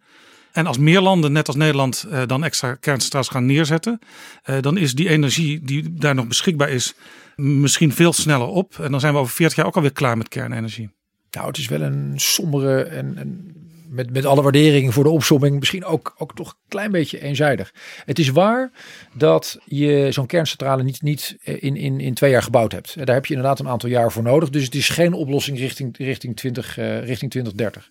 En 0.52 0.66
als 0.66 0.78
meer 0.78 1.02
landen, 1.02 1.32
net 1.32 1.48
als 1.48 1.56
Nederland, 1.56 2.06
eh, 2.10 2.22
dan 2.26 2.44
extra 2.44 2.76
kerncentrales 2.76 3.28
gaan 3.28 3.46
neerzetten, 3.46 4.00
eh, 4.44 4.56
dan 4.62 4.78
is 4.78 4.94
die 4.96 5.10
energie 5.10 5.62
die 5.62 5.94
daar 5.94 6.16
nog 6.16 6.28
beschikbaar 6.28 6.70
is, 6.70 6.94
misschien 7.36 7.94
veel 7.94 8.14
sneller 8.14 8.48
op. 8.48 8.80
En 8.80 8.92
dan 8.92 9.00
zijn 9.00 9.14
we 9.14 9.20
over 9.20 9.34
40 9.34 9.58
jaar 9.58 9.66
ook 9.66 9.76
alweer 9.76 9.94
klaar 9.94 10.18
met 10.18 10.28
kernenergie. 10.28 10.90
Nou, 11.32 11.48
het 11.48 11.58
is 11.58 11.68
wel 11.68 11.82
een 11.82 12.14
sombere 12.16 12.84
en, 12.84 13.18
en 13.18 13.54
met, 13.90 14.12
met 14.12 14.26
alle 14.26 14.42
waardering 14.42 14.94
voor 14.94 15.04
de 15.04 15.10
opsomming 15.10 15.60
misschien 15.60 15.86
ook, 15.86 16.16
ook 16.18 16.36
toch 16.36 16.50
een 16.50 16.68
klein 16.68 16.92
beetje 16.92 17.22
eenzijdig. 17.22 17.74
Het 18.06 18.20
is 18.20 18.30
waar 18.30 18.72
dat 19.14 19.60
je 19.66 20.08
zo'n 20.12 20.26
kerncentrale 20.26 20.84
niet, 20.84 21.02
niet 21.02 21.38
in, 21.44 21.76
in, 21.76 22.00
in 22.00 22.14
twee 22.14 22.32
jaar 22.32 22.44
gebouwd 22.44 22.72
hebt. 22.72 23.06
Daar 23.06 23.16
heb 23.16 23.26
je 23.26 23.34
inderdaad 23.34 23.60
een 23.60 23.68
aantal 23.68 23.90
jaar 23.90 24.12
voor 24.12 24.24
nodig. 24.24 24.50
Dus 24.50 24.64
het 24.64 24.76
is 24.76 24.90
geen 24.90 25.14
oplossing 25.14 25.58
richting, 25.58 25.98
richting, 25.98 26.36
20, 26.36 26.78
eh, 26.78 26.86
richting 27.04 27.32
2030. 27.32 27.90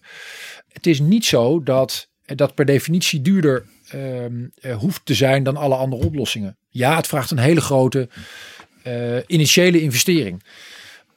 Het 0.69 0.87
is 0.87 1.01
niet 1.01 1.25
zo 1.25 1.63
dat 1.63 2.09
dat 2.25 2.55
per 2.55 2.65
definitie 2.65 3.21
duurder 3.21 3.65
ehm, 3.89 4.47
eh, 4.55 4.77
hoeft 4.77 5.01
te 5.05 5.15
zijn 5.15 5.43
dan 5.43 5.57
alle 5.57 5.75
andere 5.75 6.05
oplossingen. 6.05 6.59
Ja, 6.69 6.97
het 6.97 7.07
vraagt 7.07 7.31
een 7.31 7.39
hele 7.39 7.61
grote 7.61 8.09
eh, 8.83 9.17
initiële 9.27 9.81
investering. 9.81 10.43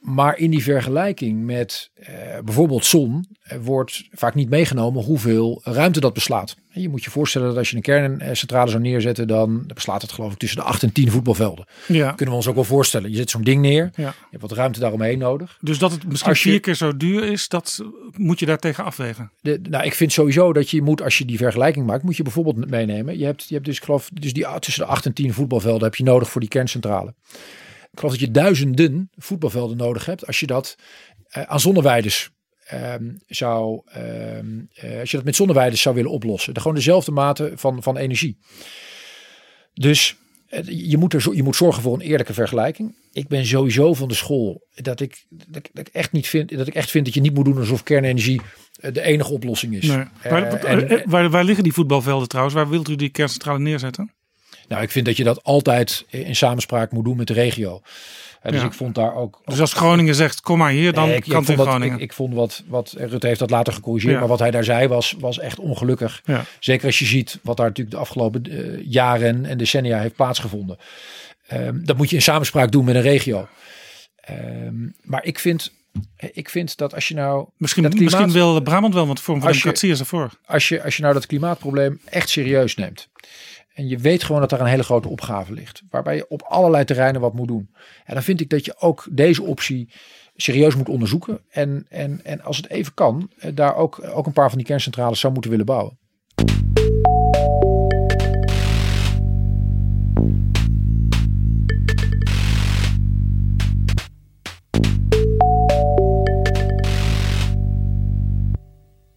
Maar 0.00 0.38
in 0.38 0.50
die 0.50 0.62
vergelijking 0.62 1.44
met 1.44 1.90
eh, 1.94 2.38
bijvoorbeeld 2.44 2.84
zon 2.84 3.26
eh, 3.28 3.31
wordt 3.60 4.04
vaak 4.12 4.34
niet 4.34 4.48
meegenomen 4.50 5.02
hoeveel 5.04 5.60
ruimte 5.64 6.00
dat 6.00 6.12
beslaat. 6.14 6.56
Je 6.74 6.88
moet 6.88 7.04
je 7.04 7.10
voorstellen 7.10 7.48
dat 7.48 7.56
als 7.56 7.70
je 7.70 7.76
een 7.76 7.82
kerncentrale 7.82 8.70
zou 8.70 8.82
neerzetten, 8.82 9.28
dan 9.28 9.64
beslaat 9.66 10.02
het 10.02 10.12
geloof 10.12 10.32
ik 10.32 10.38
tussen 10.38 10.58
de 10.58 10.64
8 10.64 10.82
en 10.82 10.92
10 10.92 11.10
voetbalvelden. 11.10 11.66
Ja. 11.88 12.08
Kunnen 12.12 12.28
we 12.28 12.34
ons 12.34 12.46
ook 12.48 12.54
wel 12.54 12.64
voorstellen. 12.64 13.10
Je 13.10 13.16
zet 13.16 13.30
zo'n 13.30 13.42
ding 13.42 13.60
neer, 13.60 13.90
Ja. 13.94 14.02
je 14.08 14.14
hebt 14.30 14.42
wat 14.42 14.52
ruimte 14.52 14.80
daaromheen 14.80 15.18
nodig. 15.18 15.58
Dus 15.60 15.78
dat 15.78 15.92
het 15.92 16.06
misschien 16.08 16.32
je- 16.32 16.38
vier 16.38 16.60
keer 16.60 16.74
zo 16.74 16.96
duur 16.96 17.24
is, 17.24 17.48
dat 17.48 17.84
moet 18.16 18.38
je 18.38 18.46
daartegen 18.46 18.84
afwegen. 18.84 19.30
De, 19.40 19.60
nou, 19.70 19.84
ik 19.84 19.94
vind 19.94 20.12
sowieso 20.12 20.52
dat 20.52 20.70
je 20.70 20.82
moet, 20.82 21.02
als 21.02 21.18
je 21.18 21.24
die 21.24 21.36
vergelijking 21.36 21.86
maakt, 21.86 22.02
moet 22.02 22.16
je 22.16 22.22
bijvoorbeeld 22.22 22.70
meenemen. 22.70 23.18
Je 23.18 23.24
hebt, 23.24 23.44
je 23.48 23.54
hebt 23.54 23.66
dus, 23.66 23.76
ik 23.76 23.84
geloof, 23.84 24.08
dus 24.12 24.32
die 24.32 24.46
tussen 24.58 24.82
de 24.84 24.88
8 24.90 25.06
en 25.06 25.12
10 25.12 25.32
voetbalvelden 25.32 25.82
heb 25.82 25.94
je 25.94 26.04
nodig 26.04 26.30
voor 26.30 26.40
die 26.40 26.50
kerncentrale. 26.50 27.14
Ik 27.92 27.98
geloof 27.98 28.10
dat 28.12 28.20
je 28.20 28.30
duizenden 28.30 29.10
voetbalvelden 29.16 29.76
nodig 29.76 30.06
hebt 30.06 30.26
als 30.26 30.40
je 30.40 30.46
dat 30.46 30.76
eh, 31.28 31.42
aan 31.42 31.60
zonneweiders 31.60 32.30
ehm, 32.72 33.04
zou, 33.26 33.80
ehm, 33.86 34.46
eh, 34.74 35.00
als 35.00 35.10
je 35.10 35.16
dat 35.16 35.24
met 35.26 35.36
zonneweiders 35.36 35.82
zou 35.82 35.94
willen 35.94 36.10
oplossen. 36.10 36.54
De, 36.54 36.60
gewoon 36.60 36.76
dezelfde 36.76 37.10
mate 37.12 37.52
van, 37.54 37.82
van 37.82 37.96
energie. 37.96 38.38
Dus 39.74 40.16
eh, 40.48 40.60
je 40.66 40.96
moet, 40.96 41.12
er, 41.14 41.34
je 41.34 41.42
moet 41.42 41.56
zorgen 41.56 41.82
voor 41.82 41.94
een 41.94 42.00
eerlijke 42.00 42.34
vergelijking. 42.34 42.94
Ik 43.12 43.28
ben 43.28 43.46
sowieso 43.46 43.94
van 43.94 44.08
de 44.08 44.14
school 44.14 44.66
dat 44.74 45.00
ik, 45.00 45.24
dat, 45.28 45.56
ik- 45.56 45.70
dat 45.72 45.86
ik 45.86 45.94
echt 45.94 46.12
niet 46.12 46.26
vind 46.28 46.56
dat 46.56 46.66
ik 46.66 46.74
echt 46.74 46.90
vind 46.90 47.04
dat 47.04 47.14
je 47.14 47.20
niet 47.20 47.34
moet 47.34 47.44
doen 47.44 47.58
alsof 47.58 47.82
kernenergie 47.82 48.40
eh, 48.80 48.92
de 48.92 49.02
enige 49.02 49.32
oplossing 49.32 49.74
is. 49.76 49.86
Nee. 49.86 50.04
Waar, 50.30 50.52
en- 50.64 51.02
waar, 51.10 51.30
waar 51.30 51.44
liggen 51.44 51.64
die 51.64 51.72
voetbalvelden 51.72 52.28
trouwens? 52.28 52.56
Waar 52.56 52.68
wilt 52.68 52.88
u 52.88 52.96
die 52.96 53.08
kerncentrale 53.08 53.58
neerzetten? 53.58 54.12
Nou, 54.68 54.82
ik 54.82 54.90
vind 54.90 55.06
dat 55.06 55.16
je 55.16 55.24
dat 55.24 55.42
altijd 55.42 56.04
in 56.10 56.36
samenspraak 56.36 56.92
moet 56.92 57.04
doen 57.04 57.16
met 57.16 57.26
de 57.26 57.32
regio. 57.32 57.80
Dus 58.42 58.60
Ja. 58.60 58.66
ik 58.66 58.72
vond 58.72 58.94
daar 58.94 59.14
ook. 59.14 59.40
Dus 59.44 59.60
als 59.60 59.72
Groningen 59.72 60.14
zegt, 60.14 60.40
kom 60.40 60.58
maar 60.58 60.70
hier, 60.70 60.92
dan 60.92 61.06
Nee, 61.08 61.16
ik, 61.16 61.22
kan 61.22 61.30
het 61.34 61.42
ik 61.42 61.48
in 61.48 61.54
vond 61.54 61.58
dat, 61.58 61.66
Groningen. 61.68 61.96
ik, 61.96 62.02
ik 62.02 62.12
vond 62.12 62.34
wat, 62.34 62.62
wat 62.66 62.94
Rutte 62.98 63.26
heeft 63.26 63.38
dat 63.38 63.50
later 63.50 63.72
gecorrigeerd, 63.72 64.12
Ja. 64.12 64.18
maar 64.18 64.28
wat 64.28 64.38
hij 64.38 64.50
daar 64.50 64.64
zei 64.64 64.86
was, 64.88 65.14
was 65.18 65.38
echt 65.38 65.58
ongelukkig. 65.58 66.20
Ja. 66.24 66.44
Zeker 66.60 66.86
als 66.86 66.98
je 66.98 67.04
ziet 67.04 67.38
wat 67.42 67.56
daar 67.56 67.66
natuurlijk 67.66 67.96
de 67.96 68.00
afgelopen 68.02 68.42
eh, 68.44 68.84
jaren 68.90 69.44
en 69.44 69.58
decennia 69.58 69.98
heeft 70.00 70.14
plaatsgevonden. 70.14 70.76
Ehm, 71.46 71.84
dat 71.84 71.96
moet 71.96 72.10
je 72.10 72.16
in 72.16 72.22
samenspraak 72.22 72.70
doen 72.72 72.84
met 72.84 72.94
een 72.94 73.02
regio. 73.02 73.48
Ehm, 74.20 74.74
maar 75.02 75.24
ik 75.24 75.38
vind, 75.38 75.72
ik 76.32 76.48
vind 76.48 76.76
dat 76.76 76.94
als 76.94 77.08
je 77.08 77.14
nou 77.14 77.48
misschien, 77.56 77.82
klimaat- 77.82 78.00
misschien 78.02 78.32
wil 78.32 78.60
Brabant 78.62 78.94
wel, 78.94 79.06
want 79.06 79.18
Als 79.26 79.36
je- 79.36 79.42
Democratie 79.42 79.90
is 79.90 80.00
ervoor. 80.00 80.30
als 80.44 80.68
je, 80.68 80.82
als 80.82 80.96
je 80.96 81.02
nou 81.02 81.14
dat 81.14 81.26
klimaatprobleem 81.26 82.00
echt 82.04 82.28
serieus 82.28 82.74
neemt. 82.76 83.08
En 83.74 83.88
je 83.88 83.98
weet 83.98 84.24
gewoon 84.24 84.40
dat 84.40 84.50
daar 84.50 84.60
een 84.60 84.66
hele 84.66 84.82
grote 84.82 85.08
opgave 85.08 85.52
ligt. 85.52 85.82
Waarbij 85.90 86.16
je 86.16 86.28
op 86.28 86.42
allerlei 86.42 86.84
terreinen 86.84 87.20
wat 87.20 87.34
moet 87.34 87.48
doen. 87.48 87.70
En 88.04 88.14
dan 88.14 88.22
vind 88.22 88.40
ik 88.40 88.48
dat 88.48 88.64
je 88.64 88.76
ook 88.78 89.06
deze 89.10 89.42
optie 89.42 89.88
serieus 90.36 90.76
moet 90.76 90.88
onderzoeken. 90.88 91.40
En, 91.50 91.86
en, 91.88 92.24
en 92.24 92.42
als 92.42 92.56
het 92.56 92.68
even 92.68 92.94
kan, 92.94 93.30
eh, 93.38 93.50
daar 93.54 93.76
ook, 93.76 94.02
ook 94.14 94.26
een 94.26 94.32
paar 94.32 94.48
van 94.48 94.58
die 94.58 94.66
kerncentrales 94.66 95.20
zou 95.20 95.32
moeten 95.32 95.50
willen 95.50 95.66
bouwen. 95.66 95.98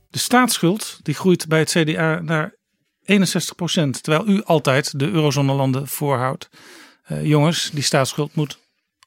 De 0.10 0.22
staatsschuld 0.22 1.00
die 1.02 1.14
groeit 1.14 1.48
bij 1.48 1.60
het 1.60 1.70
CDA 1.70 2.22
naar 2.22 2.56
61% 3.06 4.02
terwijl 4.02 4.28
u 4.28 4.44
altijd 4.44 5.00
de 5.00 5.10
eurozone-landen 5.10 5.88
voorhoudt. 5.88 6.50
Eh, 7.06 7.26
jongens, 7.26 7.70
die 7.74 7.84
staatsschuld 7.84 8.36
moet 8.36 8.60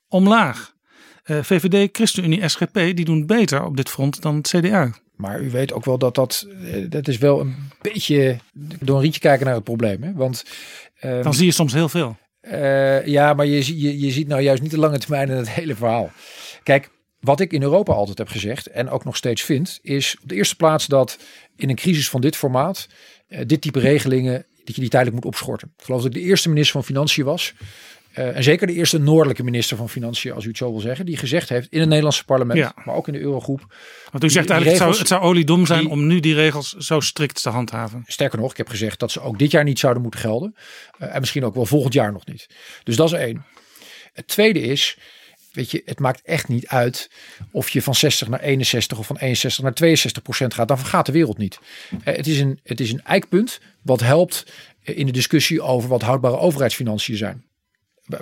omlaag. 0.08 0.74
Eh, 1.22 1.38
VVD, 1.42 1.88
ChristenUnie, 1.92 2.48
SGP, 2.48 2.74
die 2.74 3.04
doen 3.04 3.26
beter 3.26 3.64
op 3.64 3.76
dit 3.76 3.88
front 3.88 4.22
dan 4.22 4.36
het 4.36 4.48
CDA. 4.48 4.92
Maar 5.16 5.40
u 5.40 5.50
weet 5.50 5.72
ook 5.72 5.84
wel 5.84 5.98
dat 5.98 6.14
dat, 6.14 6.46
eh, 6.64 6.84
dat 6.88 7.08
is 7.08 7.18
wel 7.18 7.40
een 7.40 7.56
beetje 7.80 8.38
door 8.56 8.96
een 8.96 9.02
rietje 9.02 9.20
kijken 9.20 9.46
naar 9.46 9.54
het 9.54 9.64
probleem. 9.64 10.02
Hè? 10.02 10.12
Want 10.12 10.44
ehm, 10.98 11.22
Dan 11.22 11.34
zie 11.34 11.46
je 11.46 11.52
soms 11.52 11.72
heel 11.72 11.88
veel. 11.88 12.16
Ja, 13.04 13.34
maar 13.34 13.46
je, 13.46 13.80
je, 13.80 13.98
je 14.00 14.10
ziet 14.10 14.28
nou 14.28 14.42
juist 14.42 14.62
niet 14.62 14.70
de 14.70 14.78
lange 14.78 14.98
termijn 14.98 15.28
in 15.28 15.36
het 15.36 15.50
hele 15.50 15.74
verhaal. 15.74 16.10
Kijk, 16.62 16.90
wat 17.20 17.40
ik 17.40 17.52
in 17.52 17.62
Europa 17.62 17.92
altijd 17.92 18.18
heb 18.18 18.28
gezegd 18.28 18.66
en 18.66 18.90
ook 18.90 19.04
nog 19.04 19.16
steeds 19.16 19.42
vind, 19.42 19.78
is 19.82 20.16
op 20.22 20.28
de 20.28 20.34
eerste 20.34 20.56
plaats 20.56 20.86
dat 20.86 21.18
in 21.56 21.68
een 21.68 21.76
crisis 21.76 22.10
van 22.10 22.20
dit 22.20 22.36
formaat, 22.36 22.88
dit 23.46 23.60
type 23.60 23.78
regelingen, 23.78 24.44
dat 24.64 24.74
je 24.74 24.80
die 24.80 24.90
tijdelijk 24.90 25.16
moet 25.16 25.26
opschorten. 25.34 25.72
Ik 25.78 25.84
geloof 25.84 26.02
dat 26.02 26.14
ik 26.14 26.22
de 26.22 26.26
eerste 26.28 26.48
minister 26.48 26.72
van 26.72 26.84
Financiën 26.84 27.24
was. 27.24 27.52
eh, 28.12 28.36
en 28.36 28.42
zeker 28.42 28.66
de 28.66 28.72
eerste 28.72 28.98
noordelijke 28.98 29.42
minister 29.42 29.76
van 29.76 29.88
Financiën, 29.88 30.32
als 30.32 30.44
u 30.44 30.48
het 30.48 30.56
zo 30.56 30.70
wil 30.70 30.80
zeggen, 30.80 31.06
die 31.06 31.16
gezegd 31.16 31.48
heeft 31.48 31.66
in 31.70 31.78
het 31.78 31.88
Nederlandse 31.88 32.24
parlement, 32.24 32.58
Ja. 32.58 32.72
maar 32.84 32.94
ook 32.94 33.06
in 33.06 33.12
de 33.12 33.18
Eurogroep. 33.20 33.74
Want 34.10 34.24
u 34.24 34.30
zegt 34.30 34.50
eigenlijk, 34.50 34.78
het 34.80 34.88
zou, 34.88 34.98
het 34.98 35.08
zou 35.08 35.22
oliedom 35.22 35.66
zijn 35.66 35.80
die- 35.80 35.88
om 35.88 36.06
nu 36.06 36.20
die 36.20 36.34
regels 36.34 36.72
zo 36.76 37.00
strikt 37.00 37.42
te 37.42 37.48
handhaven. 37.48 38.04
Sterker 38.06 38.38
nog, 38.38 38.50
ik 38.50 38.56
heb 38.56 38.68
gezegd 38.68 38.98
dat 38.98 39.10
ze 39.10 39.20
ook 39.20 39.38
dit 39.38 39.50
jaar 39.50 39.64
niet 39.64 39.78
zouden 39.78 40.02
moeten 40.02 40.20
gelden. 40.20 40.54
Eh, 40.98 41.14
en 41.14 41.20
misschien 41.20 41.44
ook 41.44 41.54
wel 41.54 41.66
volgend 41.66 41.94
jaar 41.94 42.12
nog 42.12 42.26
niet. 42.26 42.46
Dus 42.84 42.96
dat 42.96 43.12
is 43.12 43.18
één. 43.18 43.44
Het 44.12 44.26
tweede 44.26 44.60
is, 44.60 44.98
weet 45.52 45.70
je, 45.70 45.82
het 45.84 45.98
maakt 45.98 46.22
echt 46.22 46.48
niet 46.48 46.66
uit 46.68 47.10
of 47.50 47.68
je 47.70 47.82
van 47.82 47.94
60 47.94 48.28
naar 48.28 48.40
61 48.40 48.98
of 48.98 49.06
van 49.06 49.16
61 49.16 49.62
naar 49.64 49.74
62 49.74 50.22
procent 50.22 50.54
gaat. 50.54 50.68
Dan 50.68 50.78
vergaat 50.78 51.06
de 51.06 51.12
wereld 51.12 51.38
niet. 51.38 51.58
Eh, 52.04 52.16
het, 52.16 52.26
is 52.26 52.40
een, 52.40 52.60
het 52.62 52.80
is 52.80 52.92
een 52.92 53.02
eikpunt 53.04 53.60
wat 53.82 54.00
helpt 54.00 54.46
eh, 54.82 54.98
in 54.98 55.06
de 55.06 55.12
discussie 55.12 55.62
over 55.62 55.88
wat 55.88 56.02
houdbare 56.02 56.36
overheidsfinanciën 56.38 57.16
zijn. 57.16 57.46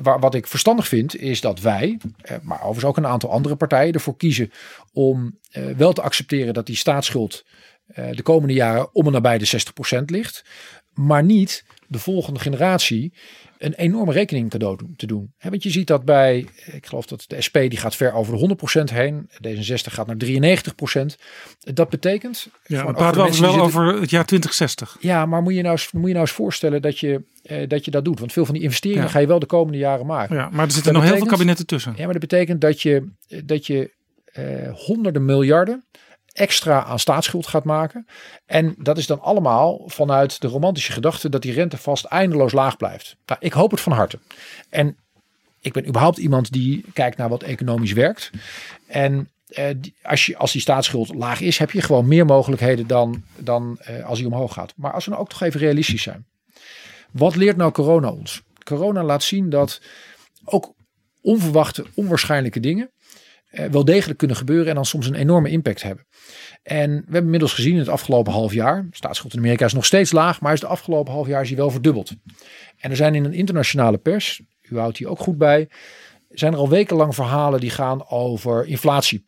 Wa- 0.03 0.19
Wat 0.19 0.35
ik 0.35 0.47
verstandig 0.47 0.89
vind, 0.89 1.17
is 1.17 1.41
dat 1.41 1.61
wij, 1.61 1.99
eh, 2.21 2.37
maar 2.43 2.59
overigens 2.59 2.85
ook 2.85 2.97
een 2.97 3.07
aantal 3.07 3.31
andere 3.31 3.57
partijen, 3.57 3.93
ervoor 3.93 4.17
kiezen 4.17 4.53
om 4.93 5.39
wel 5.77 5.93
te 5.93 6.03
accepteren 6.03 6.55
dat 6.55 6.67
die 6.67 6.77
staatsschuld 6.77 7.45
de 7.87 8.23
komende 8.23 8.55
jaren 8.55 8.95
om 8.95 9.07
en 9.07 9.13
nabij 9.13 9.39
de 9.39 9.63
60% 10.01 10.05
ligt. 10.05 10.45
Maar 10.93 11.25
niet 11.25 11.65
de 11.89 11.99
volgende 11.99 12.41
generatie 12.41 13.13
een 13.59 13.75
enorme 13.75 14.13
rekening 14.13 14.51
cadeau 14.51 14.79
te 14.97 15.07
doen. 15.07 15.33
He, 15.39 15.51
want 15.51 15.63
je 15.63 15.71
ziet 15.71 15.87
dat 15.87 16.05
bij, 16.05 16.47
ik 16.73 16.87
geloof 16.87 17.07
dat 17.07 17.25
de 17.27 17.43
SP 17.47 17.57
die 17.57 17.77
gaat 17.77 17.97
ver 17.97 18.13
over 18.13 18.39
de 18.39 18.57
100% 18.91 18.95
heen. 18.95 19.31
D66 19.47 19.93
gaat 19.93 20.07
naar 20.07 20.17
93%. 20.17 21.15
Dat 21.59 21.89
betekent... 21.89 22.49
Ja, 22.67 22.87
we 22.87 22.93
praten 22.93 23.41
wel, 23.41 23.41
wel 23.41 23.61
over 23.61 24.01
het 24.01 24.11
jaar 24.11 24.25
2060. 24.25 24.97
Ja, 25.01 25.27
maar 25.27 25.43
moet 25.43 25.55
je 25.55 25.63
nou 25.63 25.73
eens, 25.73 25.93
moet 25.93 26.07
je 26.07 26.13
nou 26.13 26.21
eens 26.21 26.31
voorstellen 26.31 26.83
dat 26.83 26.99
je, 26.99 27.25
eh, 27.43 27.69
dat 27.69 27.85
je 27.85 27.91
dat 27.91 28.05
doet. 28.05 28.19
Want 28.19 28.33
veel 28.33 28.45
van 28.45 28.55
die 28.55 28.63
investeringen 28.63 29.11
ga 29.11 29.19
je 29.19 29.27
wel 29.27 29.39
de 29.39 29.47
komende 29.47 29.79
jaren 29.79 30.07
maken. 30.07 30.37
Ja, 30.37 30.49
maar 30.53 30.65
er 30.65 30.73
zitten 30.73 30.93
nog 30.93 31.03
heel 31.03 31.17
veel 31.17 31.27
kabinetten 31.27 31.67
tussen. 31.67 31.93
Ja, 31.97 32.05
maar 32.05 32.19
dat 32.19 32.29
betekent 32.29 32.61
dat 32.61 32.83
je, 32.83 33.09
dat 33.45 33.67
je 33.67 33.95
eh, 34.25 34.73
honderden 34.73 35.25
miljarden 35.25 35.85
extra 36.37 36.85
aan 36.85 36.99
staatsschuld 36.99 37.47
gaat 37.47 37.65
maken. 37.65 38.07
En 38.47 38.75
dat 38.79 38.99
is 38.99 39.07
dan 39.07 39.21
allemaal 39.21 39.83
vanuit 39.87 40.41
de 40.41 40.49
romantische 40.49 40.93
gedachte 40.93 41.29
dat 41.29 41.43
die 41.43 41.53
rente 41.53 41.77
vast 41.77 42.05
eindeloos 42.05 42.53
laag 42.53 42.77
blijft. 42.77 43.17
Nou, 43.27 43.41
ik 43.43 43.53
hoop 43.53 43.71
het 43.71 43.81
van 43.81 43.93
harte. 43.93 44.19
En 44.69 44.97
ik 45.61 45.73
ben 45.73 45.89
überhaupt 45.89 46.19
iemand 46.19 46.53
die 46.53 46.85
kijkt 46.93 47.17
naar 47.17 47.29
wat 47.29 47.43
economisch 47.43 47.93
werkt. 47.93 48.31
En 48.87 49.31
eh, 49.49 49.71
als, 50.03 50.27
je, 50.27 50.37
als 50.37 50.53
die 50.53 50.61
staatsschuld 50.61 51.15
laag 51.15 51.41
is, 51.41 51.59
heb 51.59 51.71
je 51.71 51.81
gewoon 51.81 52.09
meer 52.09 52.27
mogelijkheden 52.27 52.87
dan, 52.87 53.23
dan 53.37 53.79
eh, 53.81 54.05
als 54.05 54.19
die 54.19 54.27
omhoog 54.27 54.53
gaat. 54.53 54.73
Maar 54.77 54.93
als 54.93 55.05
we 55.05 55.11
nou 55.11 55.23
ook 55.23 55.29
toch 55.29 55.43
even 55.43 55.61
realistisch 55.61 56.03
zijn. 56.03 56.27
Wat 57.11 57.37
leert 57.37 57.57
nou 57.57 57.73
corona 57.73 58.11
ons? 58.11 58.43
Corona 58.65 59.03
laat 59.03 59.23
zien 59.23 59.51
dat 59.51 59.81
ook 60.45 60.75
onverwachte, 61.21 61.87
onwaarschijnlijke 61.95 62.61
dingen 62.61 62.91
wel 63.71 63.85
degelijk 63.85 64.19
kunnen 64.19 64.37
gebeuren 64.37 64.69
en 64.69 64.75
dan 64.75 64.85
soms 64.85 65.07
een 65.07 65.15
enorme 65.15 65.51
impact 65.51 65.83
hebben. 65.83 66.07
En 66.63 66.91
we 66.91 67.03
hebben 67.03 67.23
inmiddels 67.23 67.53
gezien 67.53 67.73
in 67.73 67.79
het 67.79 67.89
afgelopen 67.89 68.33
half 68.33 68.53
jaar, 68.53 68.87
staatsschuld 68.91 69.33
in 69.33 69.39
Amerika 69.39 69.65
is 69.65 69.73
nog 69.73 69.85
steeds 69.85 70.13
laag, 70.13 70.41
maar 70.41 70.53
is 70.53 70.61
de 70.61 70.67
afgelopen 70.67 71.13
half 71.13 71.27
jaar 71.27 71.43
is 71.43 71.49
hij 71.49 71.57
wel 71.57 71.71
verdubbeld. 71.71 72.13
En 72.79 72.91
er 72.91 72.97
zijn 72.97 73.15
in 73.15 73.25
een 73.25 73.35
internationale 73.35 73.99
pers, 73.99 74.43
u 74.63 74.79
houdt 74.79 74.99
hier 74.99 75.09
ook 75.09 75.19
goed 75.19 75.39
bij, 75.39 75.69
zijn 76.31 76.53
er 76.53 76.59
al 76.59 76.69
wekenlang 76.69 77.15
verhalen 77.15 77.61
die 77.61 77.71
gaan 77.71 78.09
over 78.09 78.67
inflatie. 78.67 79.25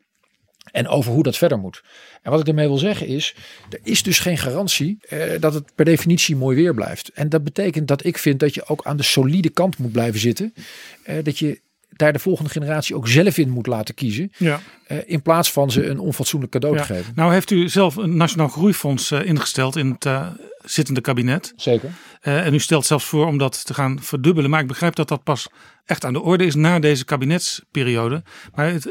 En 0.73 0.89
over 0.89 1.13
hoe 1.13 1.23
dat 1.23 1.37
verder 1.37 1.59
moet. 1.59 1.83
En 2.23 2.31
wat 2.31 2.41
ik 2.41 2.47
daarmee 2.47 2.67
wil 2.67 2.79
zeggen 2.79 3.07
is, 3.07 3.35
er 3.71 3.81
is 3.83 4.03
dus 4.03 4.19
geen 4.19 4.39
garantie 4.39 4.99
eh, 5.01 5.41
dat 5.41 5.55
het 5.55 5.75
per 5.75 5.85
definitie 5.85 6.37
mooi 6.37 6.57
weer 6.57 6.75
blijft. 6.75 7.09
En 7.09 7.29
dat 7.29 7.45
betekent 7.45 7.89
dat 7.89 8.05
ik 8.05 8.19
vind 8.19 8.41
dat 8.41 8.55
je 8.55 8.67
ook 8.67 8.85
aan 8.85 8.97
de 8.97 9.03
solide 9.03 9.51
kant 9.51 9.79
moet 9.79 9.93
blijven 9.93 10.21
zitten. 10.21 10.55
Eh, 11.03 11.25
dat 11.25 11.39
je 11.39 11.61
daar 11.99 12.13
de 12.13 12.19
volgende 12.19 12.51
generatie 12.51 12.97
ook 12.97 13.09
zelf 13.09 13.39
in 13.39 13.51
moet 13.51 13.67
laten 13.67 13.95
kiezen. 13.95 14.33
Ja. 14.37 14.61
Uh, 14.89 14.99
in 15.07 15.23
plaats 15.23 15.53
van 15.53 15.71
ze 15.71 15.87
een 15.87 15.99
onfatsoenlijk 15.99 16.53
cadeau 16.53 16.77
te 16.77 16.83
geven. 16.83 17.13
Nou 17.15 17.33
heeft 17.33 17.51
u 17.51 17.69
zelf 17.69 17.97
een 17.97 18.17
Nationaal 18.17 18.49
Groeifonds 18.49 19.11
uh, 19.11 19.25
ingesteld 19.25 19.77
in 19.77 19.91
het 19.91 20.05
uh, 20.05 20.27
zittende 20.65 21.01
kabinet. 21.01 21.53
Zeker. 21.57 21.91
en 22.21 22.55
u 22.55 22.59
stelt 22.59 22.87
zelfs 22.87 23.05
voor 23.05 23.27
om 23.27 23.39
dat 23.39 23.67
te 23.67 23.75
gaan 23.75 24.03
verdubbelen. 24.03 24.51
Maar 24.51 24.61
ik 24.61 24.67
begrijp 24.67 24.95
dat 24.95 25.09
dat 25.09 25.25
pas 25.25 25.49
echt 25.85 26.05
aan 26.05 26.13
de 26.13 26.21
orde 26.21 26.47
is 26.47 26.55
na 26.55 26.79
deze 26.79 27.05
kabinetsperiode. 27.05 28.23
Maar 28.55 28.73
het, 28.73 28.83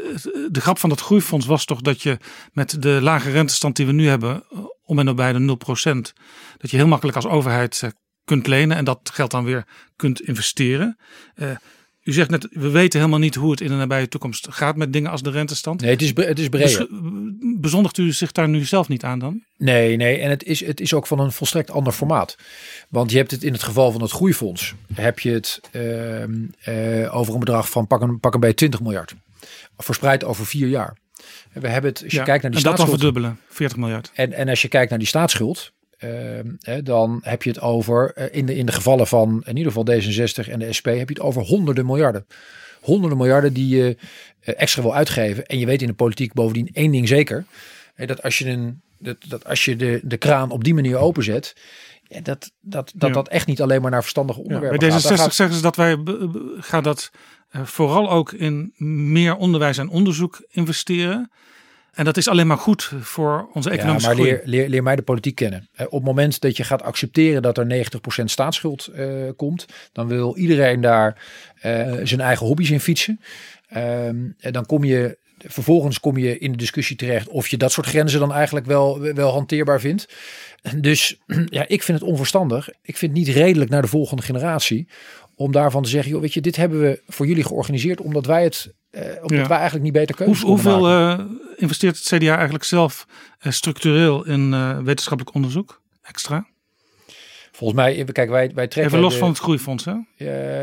de 0.50 0.60
grap 0.60 0.78
van 0.78 0.88
dat 0.88 1.00
groeifonds 1.00 1.46
was 1.46 1.64
toch 1.64 1.80
dat 1.80 2.02
je 2.02 2.16
met 2.52 2.82
de 2.82 2.98
lage 3.02 3.30
rentestand 3.30 3.76
die 3.76 3.86
we 3.86 3.92
nu 3.92 4.08
hebben, 4.08 4.44
om 4.84 4.98
en 4.98 5.04
nabij 5.04 5.32
de 5.32 5.38
0%, 5.38 5.98
dat 6.58 6.70
je 6.70 6.76
heel 6.76 6.86
makkelijk 6.86 7.16
als 7.16 7.26
overheid 7.26 7.82
kunt 8.24 8.46
lenen 8.46 8.76
en 8.76 8.84
dat 8.84 9.10
geld 9.12 9.30
dan 9.30 9.44
weer 9.44 9.66
kunt 9.96 10.20
investeren. 10.20 10.96
U 12.08 12.12
zegt 12.12 12.30
net, 12.30 12.48
we 12.50 12.70
weten 12.70 12.98
helemaal 12.98 13.20
niet 13.20 13.34
hoe 13.34 13.50
het 13.50 13.60
in 13.60 13.68
de 13.68 13.74
nabije 13.74 14.08
toekomst 14.08 14.46
gaat 14.50 14.76
met 14.76 14.92
dingen 14.92 15.10
als 15.10 15.22
de 15.22 15.30
rentestand. 15.30 15.80
Nee, 15.80 15.90
het 15.90 16.02
is, 16.02 16.12
het 16.14 16.38
is 16.38 16.48
breder. 16.48 16.78
Dus, 16.78 16.86
bezondigt 17.60 17.98
u 17.98 18.12
zich 18.12 18.32
daar 18.32 18.48
nu 18.48 18.64
zelf 18.64 18.88
niet 18.88 19.04
aan 19.04 19.18
dan? 19.18 19.42
Nee, 19.56 19.96
nee. 19.96 20.18
En 20.18 20.30
het 20.30 20.42
is, 20.42 20.66
het 20.66 20.80
is 20.80 20.94
ook 20.94 21.06
van 21.06 21.20
een 21.20 21.32
volstrekt 21.32 21.70
ander 21.70 21.92
formaat. 21.92 22.36
Want 22.88 23.10
je 23.10 23.16
hebt 23.16 23.30
het 23.30 23.42
in 23.42 23.52
het 23.52 23.62
geval 23.62 23.92
van 23.92 24.02
het 24.02 24.10
groeifonds, 24.10 24.74
heb 24.94 25.18
je 25.18 25.30
het 25.30 25.60
uh, 25.72 27.16
over 27.16 27.34
een 27.34 27.40
bedrag 27.40 27.70
van 27.70 27.86
pak 27.86 28.00
een, 28.00 28.20
pak 28.20 28.34
een 28.34 28.40
bij 28.40 28.52
20 28.52 28.80
miljard. 28.80 29.14
Verspreid 29.78 30.24
over 30.24 30.46
vier 30.46 30.68
jaar. 30.68 30.96
We 31.52 31.68
hebben 31.68 31.90
het, 31.90 32.02
als 32.04 32.12
je 32.12 32.22
kijkt 32.22 32.42
naar 32.42 32.50
die 32.50 32.60
en 32.60 32.66
dat 32.68 32.76
dan 32.76 32.88
verdubbelen, 32.88 33.40
40 33.48 33.76
miljard. 33.76 34.10
En, 34.14 34.32
en 34.32 34.48
als 34.48 34.62
je 34.62 34.68
kijkt 34.68 34.90
naar 34.90 34.98
die 34.98 35.08
staatsschuld, 35.08 35.72
Ehm, 35.98 36.82
dan 36.84 37.20
heb 37.22 37.42
je 37.42 37.50
het 37.50 37.60
over, 37.60 38.12
eh, 38.14 38.26
in, 38.30 38.46
de, 38.46 38.54
in 38.54 38.66
de 38.66 38.72
gevallen 38.72 39.06
van 39.06 39.42
in 39.46 39.56
ieder 39.56 39.72
geval 39.72 39.94
D66 39.94 40.48
en 40.48 40.58
de 40.58 40.72
SP, 40.78 40.86
heb 40.86 41.08
je 41.08 41.14
het 41.14 41.20
over 41.20 41.42
honderden 41.42 41.86
miljarden. 41.86 42.26
Honderden 42.80 43.18
miljarden 43.18 43.52
die 43.52 43.76
je 43.76 43.96
eh, 44.40 44.54
extra 44.56 44.82
wil 44.82 44.94
uitgeven. 44.94 45.46
En 45.46 45.58
je 45.58 45.66
weet 45.66 45.82
in 45.82 45.88
de 45.88 45.94
politiek 45.94 46.32
bovendien 46.32 46.70
één 46.72 46.90
ding 46.90 47.08
zeker. 47.08 47.44
dat 47.96 48.22
als 48.22 48.38
je, 48.38 48.46
een, 48.46 48.80
dat, 48.98 49.16
dat 49.28 49.44
als 49.44 49.64
je 49.64 49.76
de, 49.76 50.00
de 50.04 50.16
kraan 50.16 50.50
op 50.50 50.64
die 50.64 50.74
manier 50.74 50.96
openzet, 50.96 51.56
ja, 52.02 52.20
dat, 52.20 52.52
dat, 52.60 52.92
dat, 52.96 53.14
dat 53.14 53.28
echt 53.28 53.46
niet 53.46 53.62
alleen 53.62 53.82
maar 53.82 53.90
naar 53.90 54.02
verstandige 54.02 54.40
onderwerpen 54.40 54.80
ja, 54.80 54.88
bij 54.88 55.00
D66 55.00 55.14
gaat. 55.14 55.34
zeggen 55.34 55.56
ze 55.56 55.62
dat 55.62 55.76
wij 55.76 55.98
gaan 56.58 56.82
dat 56.82 57.10
uh, 57.52 57.64
vooral 57.64 58.10
ook 58.10 58.32
in 58.32 58.72
meer 59.10 59.36
onderwijs 59.36 59.78
en 59.78 59.88
onderzoek 59.88 60.44
investeren. 60.48 61.30
En 61.98 62.04
dat 62.04 62.16
is 62.16 62.28
alleen 62.28 62.46
maar 62.46 62.58
goed 62.58 62.92
voor 63.00 63.48
onze 63.52 63.70
economische 63.70 64.08
ja, 64.08 64.14
maar 64.14 64.24
leer, 64.24 64.40
leer, 64.44 64.68
leer, 64.68 64.82
mij 64.82 64.96
de 64.96 65.02
politiek 65.02 65.34
kennen. 65.34 65.68
Op 65.78 65.90
het 65.90 66.04
moment 66.04 66.40
dat 66.40 66.56
je 66.56 66.64
gaat 66.64 66.82
accepteren 66.82 67.42
dat 67.42 67.58
er 67.58 67.86
90% 68.22 68.24
staatsschuld 68.24 68.90
uh, 68.94 69.30
komt, 69.36 69.66
dan 69.92 70.08
wil 70.08 70.36
iedereen 70.36 70.80
daar 70.80 71.22
uh, 71.66 71.94
zijn 72.02 72.20
eigen 72.20 72.46
hobby's 72.46 72.70
in 72.70 72.80
fietsen. 72.80 73.20
Um, 73.76 74.34
en 74.38 74.52
dan 74.52 74.66
kom 74.66 74.84
je 74.84 75.18
vervolgens 75.38 76.00
kom 76.00 76.16
je 76.16 76.38
in 76.38 76.50
de 76.50 76.58
discussie 76.58 76.96
terecht 76.96 77.28
of 77.28 77.48
je 77.48 77.56
dat 77.56 77.72
soort 77.72 77.86
grenzen 77.86 78.20
dan 78.20 78.32
eigenlijk 78.32 78.66
wel, 78.66 79.00
wel 79.00 79.30
hanteerbaar 79.30 79.80
vindt. 79.80 80.14
Dus 80.76 81.20
ja, 81.46 81.68
ik 81.68 81.82
vind 81.82 82.00
het 82.00 82.08
onverstandig. 82.08 82.68
Ik 82.82 82.96
vind 82.96 83.16
het 83.16 83.26
niet 83.26 83.36
redelijk 83.36 83.70
naar 83.70 83.82
de 83.82 83.88
volgende 83.88 84.22
generatie 84.22 84.88
om 85.34 85.52
daarvan 85.52 85.82
te 85.82 85.88
zeggen, 85.88 86.10
joh, 86.10 86.20
weet 86.20 86.34
je, 86.34 86.40
dit 86.40 86.56
hebben 86.56 86.80
we 86.80 87.02
voor 87.06 87.26
jullie 87.26 87.44
georganiseerd 87.44 88.00
omdat 88.00 88.26
wij 88.26 88.44
het 88.44 88.74
uh, 88.90 89.02
omdat 89.02 89.46
wij 89.46 89.56
eigenlijk 89.56 89.84
niet 89.84 89.92
beter 89.92 90.14
keuzes 90.14 90.40
Hoe, 90.40 90.50
Hoeveel 90.50 90.90
uh, 90.90 91.20
investeert 91.56 91.96
het 91.96 92.06
CDA 92.06 92.34
eigenlijk 92.34 92.64
zelf 92.64 93.06
uh, 93.42 93.52
structureel 93.52 94.26
in 94.26 94.50
wetenschappelijk 94.84 95.34
onderzoek 95.34 95.82
extra? 96.02 96.46
Volgens 97.52 97.80
mij, 97.80 98.04
kijk, 98.04 98.30
wij, 98.30 98.50
wij 98.54 98.68
trekken... 98.68 98.84
Even 98.84 98.98
los 98.98 99.16
van 99.16 99.28
het 99.28 99.38
groeifonds, 99.38 99.84
hè? 99.84 99.94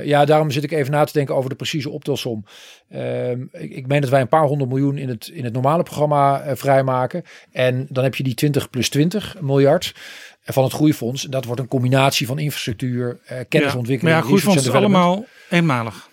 ja, 0.01 0.25
daarom 0.25 0.51
zit 0.51 0.63
ik 0.63 0.71
even 0.71 0.91
na 0.91 1.03
te 1.03 1.13
denken 1.13 1.35
over 1.35 1.49
de 1.49 1.55
precieze 1.55 1.89
optelsom. 1.89 2.45
Ehm, 2.89 3.41
ik, 3.51 3.71
ik 3.71 3.87
meen 3.87 4.01
dat 4.01 4.09
wij 4.09 4.21
een 4.21 4.27
paar 4.27 4.45
honderd 4.45 4.69
miljoen 4.69 4.97
in 4.97 5.09
het, 5.09 5.27
in 5.27 5.43
het 5.43 5.53
normale 5.53 5.83
programma 5.83 6.55
vrijmaken. 6.55 7.23
En 7.51 7.87
dan 7.89 8.03
heb 8.03 8.15
je 8.15 8.23
die 8.23 8.33
20 8.33 8.69
plus 8.69 8.89
20 8.89 9.35
miljard 9.41 9.95
van 10.43 10.63
het 10.63 10.73
groeifonds. 10.73 11.23
Dat 11.23 11.45
wordt 11.45 11.61
een 11.61 11.67
combinatie 11.67 12.27
van 12.27 12.39
infrastructuur, 12.39 13.19
kennisontwikkeling... 13.49 14.01
Ja, 14.01 14.07
maar 14.07 14.17
ja, 14.17 14.21
groeifonds 14.21 14.67
is 14.67 14.73
allemaal 14.73 15.25
eenmalig. 15.49 16.09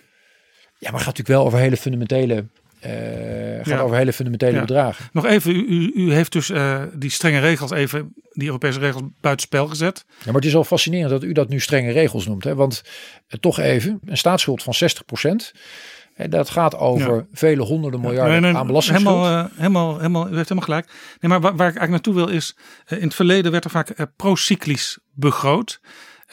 Ja, 0.83 0.91
maar 0.91 0.99
gaat 0.99 1.17
natuurlijk 1.17 1.37
wel 1.37 1.45
over 1.45 1.59
hele 1.59 1.77
fundamentele 1.77 2.45
uh, 2.85 3.65
gaat 3.65 3.79
over 3.79 3.97
hele 3.97 4.13
fundamentele 4.13 4.59
bedragen. 4.59 5.05
Nog 5.11 5.25
even, 5.25 5.55
u, 5.55 5.91
u 5.95 6.13
heeft 6.13 6.31
dus 6.31 6.49
uh, 6.49 6.81
die 6.93 7.09
strenge 7.09 7.39
regels 7.39 7.71
even, 7.71 8.13
die 8.31 8.45
Europese 8.45 8.79
regels 8.79 9.03
buitenspel 9.21 9.67
gezet. 9.67 10.05
Ja, 10.07 10.25
maar 10.25 10.33
het 10.33 10.45
is 10.45 10.55
al 10.55 10.63
fascinerend 10.63 11.09
dat 11.09 11.23
u 11.23 11.31
dat 11.31 11.49
nu 11.49 11.59
strenge 11.59 11.91
regels 11.91 12.27
noemt. 12.27 12.43
Hè? 12.43 12.55
Want 12.55 12.83
uh, 13.27 13.39
toch 13.39 13.59
even, 13.59 13.99
een 14.05 14.17
staatsschuld 14.17 14.63
van 14.63 14.73
60%. 14.73 15.57
En 16.13 16.29
dat 16.29 16.49
gaat 16.49 16.77
over 16.77 17.15
ja. 17.15 17.25
vele 17.33 17.63
honderden 17.63 18.01
miljarden 18.01 18.41
nee, 18.41 18.51
nee, 18.51 18.59
aan 18.59 18.67
belastingschuld. 18.67 19.15
Helemaal, 19.15 19.49
helemaal, 19.55 19.97
helemaal, 19.97 20.23
u 20.29 20.35
heeft 20.35 20.49
helemaal 20.49 20.69
gelijk. 20.69 20.85
Nee, 21.19 21.31
maar 21.31 21.41
waar, 21.41 21.55
waar 21.55 21.69
ik 21.69 21.77
eigenlijk 21.77 21.89
naartoe 21.89 22.25
wil 22.25 22.35
is, 22.35 22.55
in 22.87 23.01
het 23.01 23.15
verleden 23.15 23.51
werd 23.51 23.63
er 23.63 23.69
vaak 23.69 24.07
procyclisch 24.15 24.99
begroot. 25.13 25.79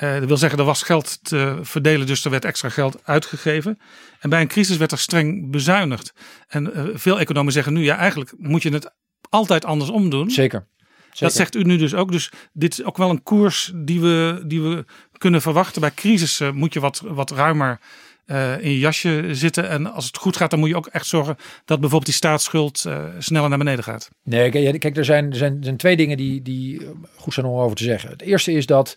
Uh, 0.03 0.15
dat 0.15 0.25
wil 0.25 0.37
zeggen, 0.37 0.59
er 0.59 0.65
was 0.65 0.83
geld 0.83 1.25
te 1.25 1.59
verdelen, 1.63 2.07
dus 2.07 2.25
er 2.25 2.31
werd 2.31 2.45
extra 2.45 2.69
geld 2.69 3.01
uitgegeven. 3.05 3.79
En 4.21 4.31
bij 4.31 4.41
een 4.41 4.49
crisis 4.49 4.77
werd 4.77 4.93
er 4.93 4.99
streng 4.99 5.51
bezuinigd. 5.51 6.13
En 6.49 6.71
uh, 6.77 6.85
veel 6.95 7.21
economen 7.21 7.53
zeggen 7.53 7.73
nu, 7.73 7.85
ja, 7.85 7.97
eigenlijk 7.97 8.33
moet 8.37 8.63
je 8.63 8.73
het 8.73 8.93
altijd 9.29 9.65
andersom 9.65 10.11
doen. 10.11 10.31
Zeker. 10.31 10.67
Zeker. 11.01 11.27
Dat 11.27 11.33
zegt 11.33 11.55
u 11.55 11.63
nu 11.63 11.77
dus 11.77 11.95
ook. 11.95 12.13
Dus 12.13 12.31
dit 12.53 12.73
is 12.73 12.85
ook 12.85 12.97
wel 12.97 13.11
een 13.11 13.23
koers 13.23 13.73
die 13.75 14.01
we, 14.01 14.43
die 14.47 14.63
we 14.63 14.85
kunnen 15.19 15.43
verwachten. 15.43 15.81
Bij 15.81 15.95
crisis 15.95 16.41
moet 16.53 16.73
je 16.73 16.81
wat, 16.81 17.03
wat 17.05 17.31
ruimer 17.31 17.81
uh, 18.27 18.59
in 18.61 18.71
je 18.71 18.79
jasje 18.79 19.29
zitten. 19.31 19.69
En 19.69 19.93
als 19.93 20.07
het 20.07 20.17
goed 20.17 20.37
gaat, 20.37 20.51
dan 20.51 20.59
moet 20.59 20.69
je 20.69 20.77
ook 20.77 20.87
echt 20.87 21.07
zorgen 21.07 21.37
dat 21.65 21.81
bijvoorbeeld 21.81 22.05
die 22.05 22.15
staatsschuld 22.15 22.85
uh, 22.87 23.05
sneller 23.19 23.49
naar 23.49 23.59
beneden 23.59 23.85
gaat. 23.85 24.11
Nee, 24.23 24.79
kijk, 24.79 24.97
er 24.97 25.05
zijn, 25.05 25.31
er 25.31 25.37
zijn, 25.37 25.57
er 25.57 25.65
zijn 25.65 25.77
twee 25.77 25.97
dingen 25.97 26.17
die, 26.17 26.43
die 26.43 26.87
goed 27.17 27.35
zijn 27.35 27.47
om 27.47 27.59
over 27.59 27.77
te 27.77 27.85
zeggen. 27.85 28.11
Het 28.11 28.23
eerste 28.23 28.53
is 28.53 28.67
dat 28.67 28.97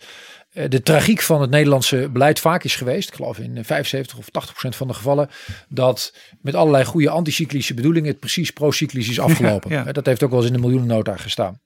eh, 0.53 0.69
de 0.69 0.81
tragiek 0.81 1.21
van 1.21 1.41
het 1.41 1.49
Nederlandse 1.49 2.09
beleid 2.09 2.39
vaak 2.39 2.63
is 2.63 2.75
geweest, 2.75 3.09
ik 3.09 3.15
geloof 3.15 3.39
in 3.39 3.65
75 3.65 4.17
of 4.17 4.29
80 4.29 4.51
procent 4.51 4.75
van 4.75 4.87
de 4.87 4.93
gevallen, 4.93 5.29
dat 5.69 6.13
met 6.41 6.55
allerlei 6.55 6.85
goede 6.85 7.09
anticyclische 7.09 7.73
bedoelingen 7.73 8.09
het 8.09 8.19
precies 8.19 8.51
procyclisch 8.51 9.09
is 9.09 9.19
afgelopen. 9.19 9.71
Ja, 9.71 9.83
Dat 9.83 10.05
heeft 10.05 10.23
ook 10.23 10.29
wel 10.29 10.39
eens 10.39 10.47
in 10.47 10.53
de 10.53 10.61
miljoenennota 10.61 11.17
gestaan. 11.17 11.59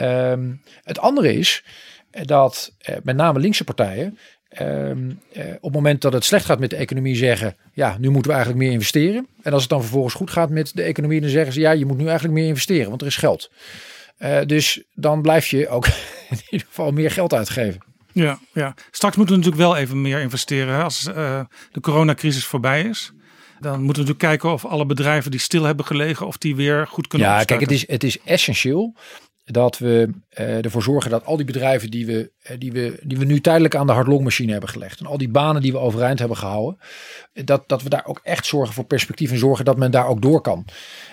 Um, 0.00 0.62
het 0.82 0.98
andere 0.98 1.34
is 1.34 1.64
eh, 2.10 2.24
dat 2.24 2.74
eh, 2.78 2.96
met 3.02 3.16
name 3.16 3.38
linkse 3.38 3.64
partijen 3.64 4.18
um, 4.60 5.20
eh, 5.32 5.44
op 5.46 5.62
het 5.62 5.72
moment 5.72 6.00
dat 6.00 6.12
het 6.12 6.24
slecht 6.24 6.44
gaat 6.44 6.58
met 6.58 6.70
de 6.70 6.76
economie 6.76 7.16
zeggen, 7.16 7.56
ja, 7.72 7.96
nu 7.98 8.10
moeten 8.10 8.30
we 8.30 8.36
eigenlijk 8.36 8.64
meer 8.64 8.72
investeren. 8.72 9.26
En 9.42 9.52
als 9.52 9.60
het 9.62 9.70
dan 9.70 9.80
vervolgens 9.80 10.14
goed 10.14 10.30
gaat 10.30 10.50
met 10.50 10.70
de 10.74 10.82
economie, 10.82 11.20
dan 11.20 11.30
zeggen 11.30 11.52
ze, 11.52 11.60
ja, 11.60 11.70
je 11.70 11.86
moet 11.86 11.98
nu 11.98 12.04
eigenlijk 12.04 12.34
meer 12.34 12.46
investeren, 12.46 12.88
want 12.88 13.00
er 13.00 13.06
is 13.06 13.16
geld. 13.16 13.50
Uh, 14.18 14.38
dus 14.46 14.82
dan 14.94 15.22
blijf 15.22 15.46
je 15.46 15.68
ook 15.68 15.86
in 16.30 16.40
ieder 16.50 16.66
geval 16.66 16.90
meer 16.90 17.10
geld 17.10 17.34
uitgeven. 17.34 17.80
Ja, 18.12 18.38
ja. 18.52 18.74
straks 18.90 19.16
moeten 19.16 19.34
we 19.34 19.40
natuurlijk 19.42 19.70
wel 19.70 19.80
even 19.82 20.00
meer 20.00 20.20
investeren 20.20 20.74
hè, 20.74 20.82
als 20.82 21.08
uh, 21.08 21.40
de 21.72 21.80
coronacrisis 21.80 22.44
voorbij 22.44 22.82
is. 22.82 23.12
Dan 23.60 23.82
moeten 23.82 24.02
we 24.02 24.08
natuurlijk 24.08 24.18
kijken 24.18 24.52
of 24.52 24.64
alle 24.64 24.86
bedrijven 24.86 25.30
die 25.30 25.40
stil 25.40 25.64
hebben 25.64 25.84
gelegen, 25.84 26.26
of 26.26 26.38
die 26.38 26.56
weer 26.56 26.86
goed 26.86 27.06
kunnen 27.06 27.28
Ja, 27.28 27.34
opstarten. 27.34 27.66
kijk, 27.66 27.80
het 27.80 27.88
is, 27.88 27.92
het 27.92 28.04
is 28.04 28.18
essentieel 28.24 28.94
dat 29.52 29.78
we 29.78 30.10
uh, 30.38 30.64
ervoor 30.64 30.82
zorgen 30.82 31.10
dat 31.10 31.24
al 31.24 31.36
die 31.36 31.46
bedrijven 31.46 31.90
die 31.90 32.06
we, 32.06 32.30
uh, 32.50 32.56
die, 32.58 32.72
we, 32.72 33.00
die 33.02 33.18
we 33.18 33.24
nu 33.24 33.40
tijdelijk 33.40 33.74
aan 33.74 33.86
de 33.86 33.92
hardlongmachine 33.92 34.52
hebben 34.52 34.70
gelegd. 34.70 35.00
En 35.00 35.06
al 35.06 35.18
die 35.18 35.28
banen 35.28 35.62
die 35.62 35.72
we 35.72 35.78
overeind 35.78 36.18
hebben 36.18 36.36
gehouden. 36.36 36.78
Dat, 37.32 37.64
dat 37.66 37.82
we 37.82 37.88
daar 37.88 38.06
ook 38.06 38.20
echt 38.22 38.46
zorgen 38.46 38.74
voor 38.74 38.84
perspectief 38.84 39.30
en 39.30 39.38
zorgen 39.38 39.64
dat 39.64 39.76
men 39.76 39.90
daar 39.90 40.06
ook 40.06 40.22
door 40.22 40.40
kan. 40.40 40.64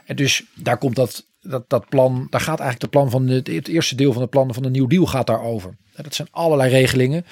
En 0.06 0.16
dus 0.16 0.44
daar 0.56 0.78
komt 0.78 0.96
dat, 0.96 1.26
dat, 1.42 1.70
dat 1.70 1.90
plan, 1.90 2.28
daar 2.30 2.42
gaat 2.42 2.60
eigenlijk 2.60 2.82
het 2.82 2.90
plan 2.90 3.10
van 3.10 3.28
het, 3.28 3.48
het 3.48 3.68
eerste 3.68 3.96
deel 3.96 4.14
van 4.14 4.22
het 4.22 4.32
plan 4.32 4.54
van 4.54 4.64
de 4.64 4.70
Nieuw 4.70 4.88
Deal 4.88 5.06
gaat 5.06 5.28
daarover. 5.28 5.78
En 5.94 6.04
dat 6.04 6.16
zijn 6.16 6.28
allerlei 6.32 6.70
regelingen. 6.70 7.26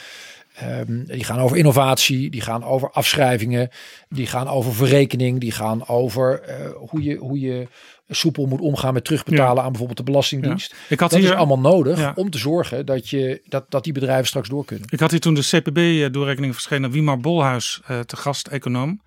Um, 0.63 1.05
die 1.05 1.23
gaan 1.23 1.39
over 1.39 1.57
innovatie, 1.57 2.29
die 2.29 2.41
gaan 2.41 2.63
over 2.63 2.91
afschrijvingen, 2.91 3.69
die 4.09 4.27
gaan 4.27 4.47
over 4.47 4.73
verrekening, 4.73 5.39
die 5.39 5.51
gaan 5.51 5.87
over 5.87 6.41
hoe, 6.89 7.03
je, 7.03 7.15
hoe 7.15 7.39
je 7.39 7.67
soepel 8.07 8.45
moet 8.45 8.59
omgaan 8.59 8.93
met 8.93 9.05
terugbetalen 9.05 9.55
ja. 9.55 9.61
aan 9.61 9.67
bijvoorbeeld 9.67 9.97
de 9.97 10.03
Belastingdienst. 10.03 10.71
Ja. 10.71 10.77
Ik 10.89 10.99
had 10.99 11.09
dat 11.09 11.19
hier, 11.19 11.29
is 11.29 11.35
allemaal 11.35 11.59
nodig 11.59 11.99
ja. 11.99 12.11
om 12.15 12.29
te 12.29 12.37
zorgen 12.37 12.85
dat, 12.85 13.09
je, 13.09 13.41
dat, 13.45 13.65
dat 13.69 13.83
die 13.83 13.93
bedrijven 13.93 14.27
straks 14.27 14.49
door 14.49 14.65
kunnen. 14.65 14.87
Ik 14.91 14.99
had 14.99 15.11
hier 15.11 15.19
toen 15.19 15.33
de 15.33 15.41
CPB-doorrekening 15.41 16.53
verschenen, 16.53 16.91
Wiemar 16.91 17.19
Bolhuis 17.19 17.81
uh, 17.91 17.99
te 17.99 18.15
gast, 18.15 18.47
econoom. 18.47 19.01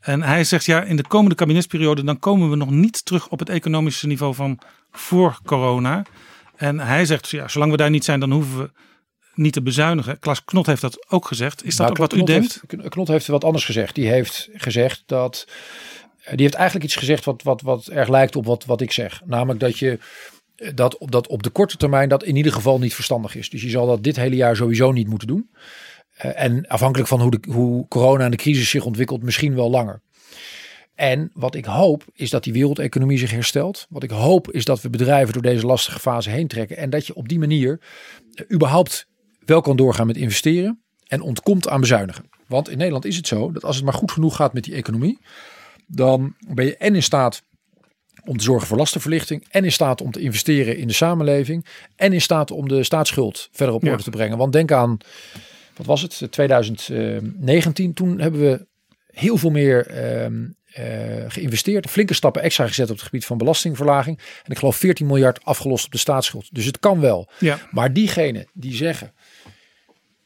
En 0.00 0.22
hij 0.22 0.44
zegt 0.44 0.64
ja, 0.64 0.82
in 0.82 0.96
de 0.96 1.06
komende 1.06 1.34
kabinetsperiode 1.34 2.04
dan 2.04 2.18
komen 2.18 2.50
we 2.50 2.56
nog 2.56 2.70
niet 2.70 3.04
terug 3.04 3.28
op 3.28 3.38
het 3.38 3.48
economische 3.48 4.06
niveau 4.06 4.34
van 4.34 4.58
voor 4.90 5.38
corona. 5.44 6.04
En 6.56 6.80
hij 6.80 7.04
zegt 7.04 7.28
ja, 7.28 7.48
zolang 7.48 7.70
we 7.70 7.76
daar 7.76 7.90
niet 7.90 8.04
zijn, 8.04 8.20
dan 8.20 8.30
hoeven 8.30 8.58
we 8.58 8.70
niet 9.34 9.52
te 9.52 9.62
bezuinigen. 9.62 10.18
Klaas 10.18 10.44
Knot 10.44 10.66
heeft 10.66 10.80
dat 10.80 11.10
ook 11.10 11.26
gezegd. 11.26 11.64
Is 11.64 11.76
dat 11.76 11.78
nou, 11.78 11.90
ook 11.90 11.96
wat 11.96 12.12
Knot 12.12 12.28
u 12.28 12.32
denkt? 12.32 12.62
Heeft, 12.68 12.88
Knot 12.88 13.08
heeft 13.08 13.26
wat 13.26 13.44
anders 13.44 13.64
gezegd. 13.64 13.94
Die 13.94 14.08
heeft 14.08 14.48
gezegd 14.52 15.02
dat. 15.06 15.46
Die 16.30 16.40
heeft 16.40 16.54
eigenlijk 16.54 16.84
iets 16.84 16.96
gezegd 16.96 17.24
wat, 17.24 17.42
wat, 17.42 17.60
wat 17.60 17.86
erg 17.86 18.08
lijkt 18.08 18.36
op 18.36 18.44
wat, 18.44 18.64
wat 18.64 18.80
ik 18.80 18.92
zeg. 18.92 19.22
Namelijk 19.24 19.60
dat 19.60 19.78
je 19.78 19.98
dat, 20.74 20.96
dat 20.98 21.26
op 21.26 21.42
de 21.42 21.50
korte 21.50 21.76
termijn 21.76 22.08
dat 22.08 22.24
in 22.24 22.36
ieder 22.36 22.52
geval 22.52 22.78
niet 22.78 22.94
verstandig 22.94 23.34
is. 23.34 23.50
Dus 23.50 23.62
je 23.62 23.70
zal 23.70 23.86
dat 23.86 24.02
dit 24.02 24.16
hele 24.16 24.36
jaar 24.36 24.56
sowieso 24.56 24.92
niet 24.92 25.08
moeten 25.08 25.28
doen. 25.28 25.50
Uh, 26.24 26.42
en 26.42 26.66
afhankelijk 26.66 27.08
van 27.08 27.20
hoe, 27.20 27.30
de, 27.30 27.50
hoe 27.50 27.88
corona 27.88 28.24
en 28.24 28.30
de 28.30 28.36
crisis 28.36 28.70
zich 28.70 28.84
ontwikkelt, 28.84 29.22
misschien 29.22 29.54
wel 29.54 29.70
langer. 29.70 30.02
En 30.94 31.30
wat 31.34 31.54
ik 31.54 31.64
hoop 31.64 32.04
is 32.12 32.30
dat 32.30 32.44
die 32.44 32.52
wereldeconomie 32.52 33.18
zich 33.18 33.30
herstelt. 33.30 33.86
Wat 33.88 34.02
ik 34.02 34.10
hoop 34.10 34.50
is 34.50 34.64
dat 34.64 34.80
we 34.80 34.90
bedrijven 34.90 35.32
door 35.32 35.42
deze 35.42 35.66
lastige 35.66 35.98
fase 35.98 36.30
heen 36.30 36.48
trekken. 36.48 36.76
En 36.76 36.90
dat 36.90 37.06
je 37.06 37.14
op 37.14 37.28
die 37.28 37.38
manier 37.38 37.80
überhaupt 38.52 39.06
wel 39.44 39.60
kan 39.60 39.76
doorgaan 39.76 40.06
met 40.06 40.16
investeren 40.16 40.82
en 41.06 41.20
ontkomt 41.20 41.68
aan 41.68 41.80
bezuinigen. 41.80 42.24
Want 42.46 42.68
in 42.68 42.76
Nederland 42.76 43.04
is 43.04 43.16
het 43.16 43.26
zo 43.26 43.52
dat 43.52 43.64
als 43.64 43.76
het 43.76 43.84
maar 43.84 43.94
goed 43.94 44.10
genoeg 44.10 44.36
gaat 44.36 44.52
met 44.52 44.64
die 44.64 44.74
economie, 44.74 45.18
dan 45.86 46.34
ben 46.48 46.64
je 46.64 46.76
en 46.76 46.94
in 46.94 47.02
staat 47.02 47.42
om 48.24 48.36
te 48.36 48.44
zorgen 48.44 48.68
voor 48.68 48.76
lastenverlichting 48.76 49.46
en 49.50 49.64
in 49.64 49.72
staat 49.72 50.00
om 50.00 50.10
te 50.10 50.20
investeren 50.20 50.76
in 50.76 50.86
de 50.86 50.92
samenleving 50.92 51.66
en 51.96 52.12
in 52.12 52.20
staat 52.20 52.50
om 52.50 52.68
de 52.68 52.84
staatsschuld 52.84 53.48
verder 53.52 53.74
op 53.74 53.82
orde 53.82 53.96
ja. 53.96 54.02
te 54.02 54.10
brengen. 54.10 54.38
Want 54.38 54.52
denk 54.52 54.72
aan, 54.72 54.98
wat 55.76 55.86
was 55.86 56.02
het, 56.02 56.32
2019, 56.32 57.94
toen 57.94 58.20
hebben 58.20 58.40
we 58.40 58.66
heel 59.06 59.36
veel 59.36 59.50
meer 59.50 59.90
uh, 59.90 60.24
uh, 60.78 61.24
geïnvesteerd, 61.28 61.90
flinke 61.90 62.14
stappen 62.14 62.42
extra 62.42 62.66
gezet 62.66 62.90
op 62.90 62.96
het 62.96 63.04
gebied 63.04 63.24
van 63.24 63.38
belastingverlaging. 63.38 64.18
En 64.18 64.50
ik 64.50 64.58
geloof 64.58 64.76
14 64.76 65.06
miljard 65.06 65.44
afgelost 65.44 65.84
op 65.84 65.92
de 65.92 65.98
staatsschuld. 65.98 66.54
Dus 66.54 66.64
het 66.64 66.78
kan 66.78 67.00
wel. 67.00 67.30
Ja. 67.38 67.58
Maar 67.70 67.92
diegenen 67.92 68.46
die 68.52 68.74
zeggen, 68.74 69.12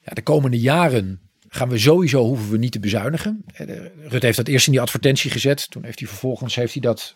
ja, 0.00 0.12
de 0.12 0.22
komende 0.22 0.60
jaren 0.60 1.25
gaan 1.56 1.68
we 1.68 1.78
sowieso 1.78 2.24
hoeven 2.24 2.50
we 2.50 2.58
niet 2.58 2.72
te 2.72 2.80
bezuinigen. 2.80 3.44
Rut 4.08 4.22
heeft 4.22 4.36
dat 4.36 4.48
eerst 4.48 4.66
in 4.66 4.72
die 4.72 4.80
advertentie 4.80 5.30
gezet. 5.30 5.70
Toen 5.70 5.84
heeft 5.84 5.98
hij 5.98 6.08
vervolgens 6.08 6.54
heeft 6.54 6.72
hij 6.72 6.82
dat 6.82 7.14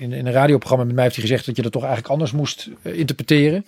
in, 0.00 0.12
in 0.12 0.26
een 0.26 0.32
radioprogramma 0.32 0.84
met 0.84 0.94
mij 0.94 1.04
heeft 1.04 1.16
hij 1.16 1.24
gezegd 1.24 1.46
dat 1.46 1.56
je 1.56 1.62
dat 1.62 1.72
toch 1.72 1.82
eigenlijk 1.82 2.12
anders 2.12 2.32
moest 2.32 2.70
uh, 2.82 2.98
interpreteren. 2.98 3.66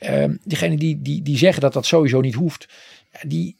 Uh, 0.00 0.24
diegenen 0.44 0.78
die, 0.78 1.02
die, 1.02 1.22
die 1.22 1.38
zeggen 1.38 1.60
dat 1.60 1.72
dat 1.72 1.86
sowieso 1.86 2.20
niet 2.20 2.34
hoeft, 2.34 2.68
die, 3.22 3.56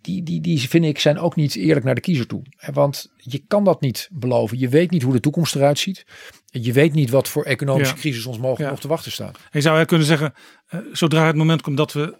die, 0.00 0.22
die, 0.22 0.40
die 0.40 0.68
vind 0.68 0.84
ik 0.84 0.98
zijn 0.98 1.18
ook 1.18 1.36
niet 1.36 1.56
eerlijk 1.56 1.84
naar 1.84 1.94
de 1.94 2.00
kiezer 2.00 2.26
toe. 2.26 2.42
Want 2.72 3.10
je 3.16 3.42
kan 3.48 3.64
dat 3.64 3.80
niet 3.80 4.08
beloven. 4.12 4.58
Je 4.58 4.68
weet 4.68 4.90
niet 4.90 5.02
hoe 5.02 5.12
de 5.12 5.20
toekomst 5.20 5.54
eruit 5.54 5.78
ziet. 5.78 6.04
Je 6.50 6.72
weet 6.72 6.92
niet 6.92 7.10
wat 7.10 7.28
voor 7.28 7.44
economische 7.44 7.94
ja. 7.94 8.00
crisis 8.00 8.26
ons 8.26 8.38
mogelijk 8.38 8.62
ja. 8.62 8.70
nog 8.70 8.80
te 8.80 8.88
wachten 8.88 9.12
staat. 9.12 9.38
Je 9.52 9.60
zou 9.60 9.84
kunnen 9.84 10.06
zeggen, 10.06 10.34
uh, 10.70 10.80
zodra 10.92 11.26
het 11.26 11.36
moment 11.36 11.62
komt 11.62 11.76
dat 11.76 11.92
we 11.92 12.16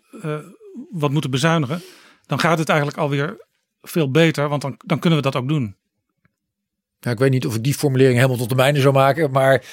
wat 0.91 1.11
moeten 1.11 1.31
bezuinigen, 1.31 1.83
dan 2.27 2.41
gaat 2.41 2.59
het 2.59 2.69
eigenlijk 2.69 2.99
alweer 2.99 3.37
veel 3.83 4.11
beter, 4.11 4.49
want 4.49 4.63
dan, 4.63 4.75
dan 4.85 4.99
kunnen 4.99 5.19
we 5.19 5.31
dat 5.31 5.37
ook 5.37 5.49
doen. 5.49 5.77
Ja, 7.01 7.11
ik 7.11 7.19
weet 7.19 7.31
niet 7.31 7.47
of 7.47 7.55
ik 7.55 7.65
die 7.65 7.75
formulering 7.75 8.17
helemaal 8.17 8.37
tot 8.37 8.49
de 8.49 8.55
mijne 8.55 8.81
zou 8.81 8.95
maken, 8.95 9.31
maar 9.31 9.65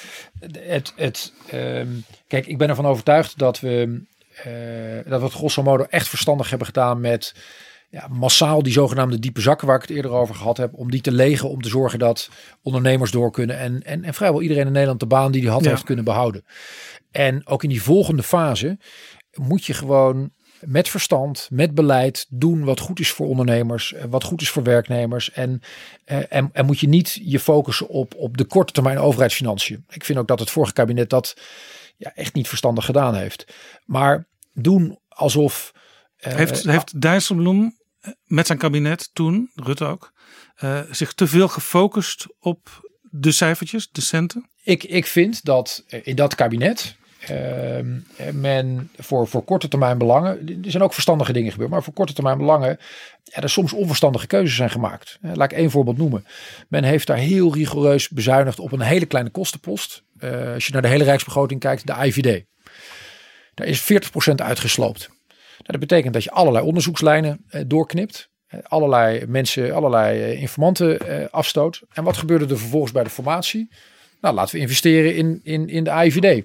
het, 0.54 0.92
het, 0.96 1.32
um, 1.54 2.04
kijk, 2.26 2.46
ik 2.46 2.58
ben 2.58 2.68
ervan 2.68 2.86
overtuigd 2.86 3.38
dat 3.38 3.60
we, 3.60 4.02
uh, 4.46 5.10
dat 5.10 5.20
we 5.20 5.26
het 5.26 5.34
grosso 5.34 5.62
modo 5.62 5.84
echt 5.84 6.08
verstandig 6.08 6.48
hebben 6.48 6.66
gedaan 6.66 7.00
met 7.00 7.34
ja, 7.90 8.08
massaal 8.08 8.62
die 8.62 8.72
zogenaamde 8.72 9.18
diepe 9.18 9.40
zakken 9.40 9.66
waar 9.66 9.76
ik 9.76 9.82
het 9.82 9.96
eerder 9.96 10.10
over 10.10 10.34
gehad 10.34 10.56
heb, 10.56 10.74
om 10.74 10.90
die 10.90 11.00
te 11.00 11.12
legen, 11.12 11.48
om 11.48 11.62
te 11.62 11.68
zorgen 11.68 11.98
dat 11.98 12.30
ondernemers 12.62 13.10
door 13.10 13.30
kunnen 13.30 13.58
en, 13.58 13.82
en, 13.82 14.04
en 14.04 14.14
vrijwel 14.14 14.42
iedereen 14.42 14.66
in 14.66 14.72
Nederland 14.72 15.00
de 15.00 15.06
baan 15.06 15.32
die 15.32 15.40
die 15.40 15.50
had 15.50 15.64
ja. 15.64 15.70
heeft 15.70 15.84
kunnen 15.84 16.04
behouden. 16.04 16.44
En 17.10 17.46
ook 17.46 17.62
in 17.62 17.68
die 17.68 17.82
volgende 17.82 18.22
fase 18.22 18.78
moet 19.34 19.64
je 19.64 19.74
gewoon 19.74 20.30
met 20.66 20.88
verstand, 20.88 21.48
met 21.50 21.74
beleid 21.74 22.26
doen 22.28 22.64
wat 22.64 22.80
goed 22.80 23.00
is 23.00 23.10
voor 23.10 23.26
ondernemers, 23.26 23.94
wat 24.08 24.24
goed 24.24 24.40
is 24.40 24.50
voor 24.50 24.62
werknemers. 24.62 25.32
En, 25.32 25.62
en, 26.04 26.50
en 26.52 26.66
moet 26.66 26.80
je 26.80 26.88
niet 26.88 27.20
je 27.22 27.40
focussen 27.40 27.88
op, 27.88 28.14
op 28.14 28.36
de 28.36 28.44
korte 28.44 28.72
termijn 28.72 28.98
overheidsfinanciën. 28.98 29.84
Ik 29.88 30.04
vind 30.04 30.18
ook 30.18 30.28
dat 30.28 30.38
het 30.38 30.50
vorige 30.50 30.72
kabinet 30.72 31.10
dat 31.10 31.36
ja, 31.96 32.12
echt 32.14 32.34
niet 32.34 32.48
verstandig 32.48 32.84
gedaan 32.84 33.14
heeft. 33.14 33.54
Maar 33.84 34.26
doen 34.52 34.98
alsof. 35.08 35.72
Uh, 36.26 36.34
heeft, 36.34 36.64
heeft 36.64 37.00
Dijsselbloem 37.00 37.76
met 38.24 38.46
zijn 38.46 38.58
kabinet 38.58 39.10
toen, 39.12 39.50
Rutte 39.54 39.84
ook, 39.84 40.12
uh, 40.64 40.80
zich 40.90 41.12
te 41.12 41.26
veel 41.26 41.48
gefocust 41.48 42.26
op 42.38 42.90
de 43.02 43.32
cijfertjes, 43.32 43.88
de 43.90 44.00
centen? 44.00 44.50
Ik, 44.62 44.84
ik 44.84 45.06
vind 45.06 45.44
dat 45.44 45.84
in 45.88 46.16
dat 46.16 46.34
kabinet 46.34 46.96
uh, 47.30 48.32
men 48.32 48.90
voor, 48.96 49.28
voor 49.28 49.42
korte 49.42 49.68
termijn 49.68 49.98
belangen, 49.98 50.62
er 50.64 50.70
zijn 50.70 50.82
ook 50.82 50.92
verstandige 50.92 51.32
dingen 51.32 51.52
gebeurd, 51.52 51.70
maar 51.70 51.82
voor 51.82 51.92
korte 51.92 52.12
termijn 52.12 52.38
belangen 52.38 52.78
er 53.30 53.50
soms 53.50 53.72
onverstandige 53.72 54.26
keuzes 54.26 54.56
zijn 54.56 54.70
gemaakt. 54.70 55.18
Laat 55.20 55.52
ik 55.52 55.58
één 55.58 55.70
voorbeeld 55.70 55.96
noemen. 55.96 56.26
Men 56.68 56.84
heeft 56.84 57.06
daar 57.06 57.16
heel 57.16 57.54
rigoureus 57.54 58.08
bezuinigd 58.08 58.58
op 58.58 58.72
een 58.72 58.80
hele 58.80 59.06
kleine 59.06 59.30
kostenpost. 59.30 60.02
Uh, 60.20 60.52
als 60.52 60.66
je 60.66 60.72
naar 60.72 60.82
de 60.82 60.88
hele 60.88 61.04
rijksbegroting 61.04 61.60
kijkt, 61.60 61.86
de 61.86 62.06
IVD. 62.06 62.44
Daar 63.54 63.66
is 63.66 63.92
40% 63.92 64.34
uitgesloopt. 64.34 65.08
Nou, 65.08 65.78
dat 65.78 65.80
betekent 65.80 66.12
dat 66.12 66.24
je 66.24 66.30
allerlei 66.30 66.64
onderzoekslijnen 66.64 67.44
uh, 67.50 67.62
doorknipt. 67.66 68.30
Allerlei 68.62 69.26
mensen, 69.26 69.72
allerlei 69.74 70.34
informanten 70.34 71.30
afstoot. 71.30 71.82
En 71.92 72.04
wat 72.04 72.16
gebeurde 72.16 72.46
er 72.46 72.58
vervolgens 72.58 72.92
bij 72.92 73.04
de 73.04 73.10
formatie? 73.10 73.70
Nou, 74.20 74.34
laten 74.34 74.54
we 74.54 74.60
investeren 74.60 75.14
in, 75.14 75.40
in, 75.42 75.68
in 75.68 75.84
de 75.84 75.90
IVD 75.90 76.44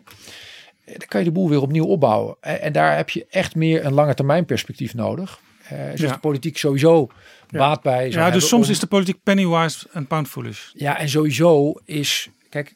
dan 0.95 1.07
kan 1.07 1.19
je 1.19 1.25
de 1.25 1.31
boel 1.31 1.49
weer 1.49 1.61
opnieuw 1.61 1.85
opbouwen. 1.85 2.35
En, 2.41 2.61
en 2.61 2.71
daar 2.71 2.95
heb 2.95 3.09
je 3.09 3.25
echt 3.29 3.55
meer 3.55 3.85
een 3.85 3.93
lange 3.93 4.13
termijn 4.13 4.45
perspectief 4.45 4.93
nodig. 4.93 5.39
Uh, 5.71 5.95
ja. 5.95 6.11
de 6.11 6.19
politiek 6.19 6.57
sowieso 6.57 7.07
ja. 7.49 7.57
baat 7.57 7.81
bij. 7.81 8.09
Ja, 8.09 8.31
dus 8.31 8.47
soms 8.47 8.65
om... 8.65 8.71
is 8.71 8.79
de 8.79 8.88
politiek 8.88 9.23
pennywise 9.23 9.88
en 9.91 10.07
pound 10.07 10.27
foolish. 10.27 10.69
Ja, 10.73 10.99
en 10.99 11.09
sowieso 11.09 11.73
is, 11.85 12.29
kijk, 12.49 12.75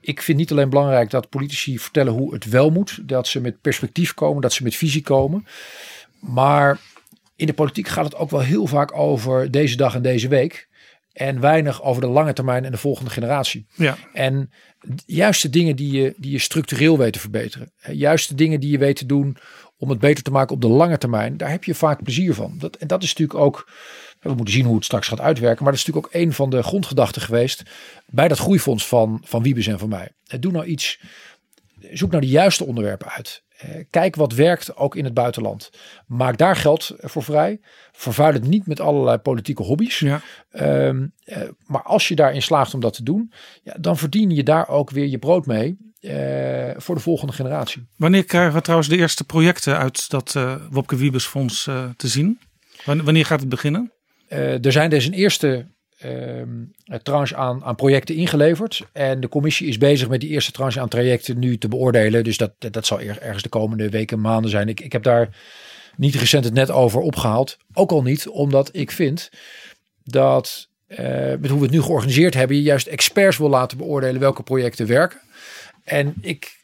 ik 0.00 0.22
vind 0.22 0.38
niet 0.38 0.50
alleen 0.50 0.70
belangrijk 0.70 1.10
dat 1.10 1.28
politici 1.28 1.78
vertellen 1.78 2.12
hoe 2.12 2.34
het 2.34 2.44
wel 2.44 2.70
moet, 2.70 3.08
dat 3.08 3.26
ze 3.26 3.40
met 3.40 3.60
perspectief 3.60 4.14
komen, 4.14 4.42
dat 4.42 4.52
ze 4.52 4.62
met 4.62 4.74
visie 4.74 5.02
komen, 5.02 5.46
maar 6.20 6.78
in 7.36 7.46
de 7.46 7.52
politiek 7.52 7.88
gaat 7.88 8.04
het 8.04 8.16
ook 8.16 8.30
wel 8.30 8.40
heel 8.40 8.66
vaak 8.66 8.94
over 8.94 9.50
deze 9.50 9.76
dag 9.76 9.94
en 9.94 10.02
deze 10.02 10.28
week. 10.28 10.67
En 11.12 11.40
weinig 11.40 11.82
over 11.82 12.02
de 12.02 12.08
lange 12.08 12.32
termijn 12.32 12.64
en 12.64 12.70
de 12.70 12.76
volgende 12.76 13.10
generatie. 13.10 13.66
Ja. 13.74 13.96
En 14.12 14.50
juist 15.06 15.42
de 15.42 15.50
dingen 15.50 15.76
die 15.76 15.92
je, 15.92 16.14
die 16.16 16.30
je 16.30 16.38
structureel 16.38 16.98
weet 16.98 17.12
te 17.12 17.18
verbeteren. 17.18 17.72
Juist 17.92 18.28
de 18.28 18.34
dingen 18.34 18.60
die 18.60 18.70
je 18.70 18.78
weet 18.78 18.96
te 18.96 19.06
doen 19.06 19.36
om 19.76 19.90
het 19.90 19.98
beter 19.98 20.24
te 20.24 20.30
maken 20.30 20.54
op 20.54 20.60
de 20.60 20.68
lange 20.68 20.98
termijn. 20.98 21.36
Daar 21.36 21.50
heb 21.50 21.64
je 21.64 21.74
vaak 21.74 22.02
plezier 22.02 22.34
van. 22.34 22.54
Dat, 22.58 22.76
en 22.76 22.86
dat 22.86 23.02
is 23.02 23.08
natuurlijk 23.08 23.38
ook. 23.38 23.70
We 24.20 24.34
moeten 24.34 24.54
zien 24.54 24.64
hoe 24.64 24.74
het 24.74 24.84
straks 24.84 25.08
gaat 25.08 25.20
uitwerken. 25.20 25.62
Maar 25.62 25.72
dat 25.72 25.80
is 25.80 25.86
natuurlijk 25.86 26.14
ook 26.14 26.22
een 26.22 26.32
van 26.32 26.50
de 26.50 26.62
grondgedachten 26.62 27.22
geweest. 27.22 27.62
Bij 28.06 28.28
dat 28.28 28.38
groeifonds 28.38 28.86
van, 28.86 29.22
van 29.24 29.42
Wiebes 29.42 29.66
en 29.66 29.78
van 29.78 29.88
mij. 29.88 30.10
Doe 30.40 30.52
nou 30.52 30.64
iets. 30.64 31.00
Zoek 31.92 32.10
nou 32.10 32.22
de 32.22 32.28
juiste 32.30 32.64
onderwerpen 32.64 33.08
uit. 33.10 33.42
eh, 33.58 33.84
kijk 33.90 34.16
wat 34.16 34.32
werkt 34.32 34.76
ook 34.76 34.96
in 34.96 35.04
het 35.04 35.14
buitenland. 35.14 35.70
Maak 36.06 36.38
daar 36.38 36.56
geld 36.56 36.94
voor 36.98 37.22
vrij. 37.22 37.60
Vervuil 37.92 38.32
het 38.32 38.46
niet 38.46 38.66
met 38.66 38.80
allerlei 38.80 39.16
politieke 39.18 39.62
hobby's. 39.62 39.98
Ja. 39.98 40.20
Ehm, 40.50 41.06
eh, 41.24 41.42
maar 41.66 41.82
als 41.82 42.08
je 42.08 42.14
daarin 42.14 42.42
slaagt 42.42 42.74
om 42.74 42.80
dat 42.80 42.94
te 42.94 43.02
doen, 43.02 43.32
ja, 43.62 43.74
dan 43.80 43.96
verdien 43.98 44.30
je 44.30 44.42
daar 44.42 44.68
ook 44.68 44.90
weer 44.90 45.06
je 45.06 45.18
brood 45.18 45.46
mee 45.46 45.76
eh, 46.00 46.70
voor 46.76 46.94
de 46.94 47.00
volgende 47.00 47.32
generatie. 47.32 47.86
Wanneer 47.96 48.24
krijgen 48.24 48.54
we 48.54 48.60
trouwens 48.60 48.88
de 48.88 48.96
eerste 48.96 49.24
projecten 49.24 49.78
uit 49.78 50.10
dat 50.10 50.34
eh 50.36 50.54
Wopke 50.70 50.96
Wiebes 50.96 51.26
Fonds 51.26 51.62
te 51.96 52.08
zien? 52.08 52.38
Wan- 52.84 53.04
Wanneer 53.04 53.26
gaat 53.26 53.40
het 53.40 53.48
beginnen? 53.48 53.92
Er 54.28 54.72
zijn 54.72 54.90
dus 54.90 55.06
een 55.06 55.12
eerste 55.12 55.66
ehm, 55.98 56.48
tranche 57.02 57.36
aan, 57.36 57.64
aan 57.64 57.74
projecten 57.74 58.14
ingeleverd. 58.14 58.86
En 58.92 59.20
de 59.20 59.28
commissie 59.28 59.68
is 59.68 59.78
bezig 59.78 60.08
met 60.08 60.20
die 60.20 60.30
eerste 60.30 60.52
tranche 60.52 60.80
aan 60.80 60.88
trajecten 60.88 61.38
nu 61.38 61.58
te 61.58 61.68
beoordelen. 61.68 62.24
Dus 62.24 62.36
dat, 62.36 62.52
dat 62.58 62.86
zal 62.86 63.00
er- 63.00 63.22
ergens 63.22 63.42
de 63.42 63.48
komende 63.48 63.88
weken, 63.88 64.20
maanden 64.20 64.50
zijn. 64.50 64.68
Ik, 64.68 64.80
ik 64.80 64.92
heb 64.92 65.02
daar 65.02 65.36
niet 65.96 66.14
recent 66.14 66.44
het 66.44 66.54
net 66.54 66.70
over 66.70 67.00
opgehaald. 67.00 67.56
Ook 67.72 67.90
al 67.90 68.02
niet, 68.02 68.28
omdat 68.28 68.68
ik 68.72 68.90
vind 68.90 69.30
dat 70.04 70.68
eh, 70.86 71.06
met 71.40 71.48
hoe 71.50 71.58
we 71.58 71.64
het 71.64 71.74
nu 71.74 71.82
georganiseerd 71.82 72.34
hebben, 72.34 72.56
je 72.56 72.62
juist 72.62 72.86
experts 72.86 73.36
wil 73.38 73.48
laten 73.48 73.78
beoordelen 73.78 74.20
welke 74.20 74.42
projecten 74.42 74.86
werken. 74.86 75.20
En 75.84 76.14
ik 76.20 76.57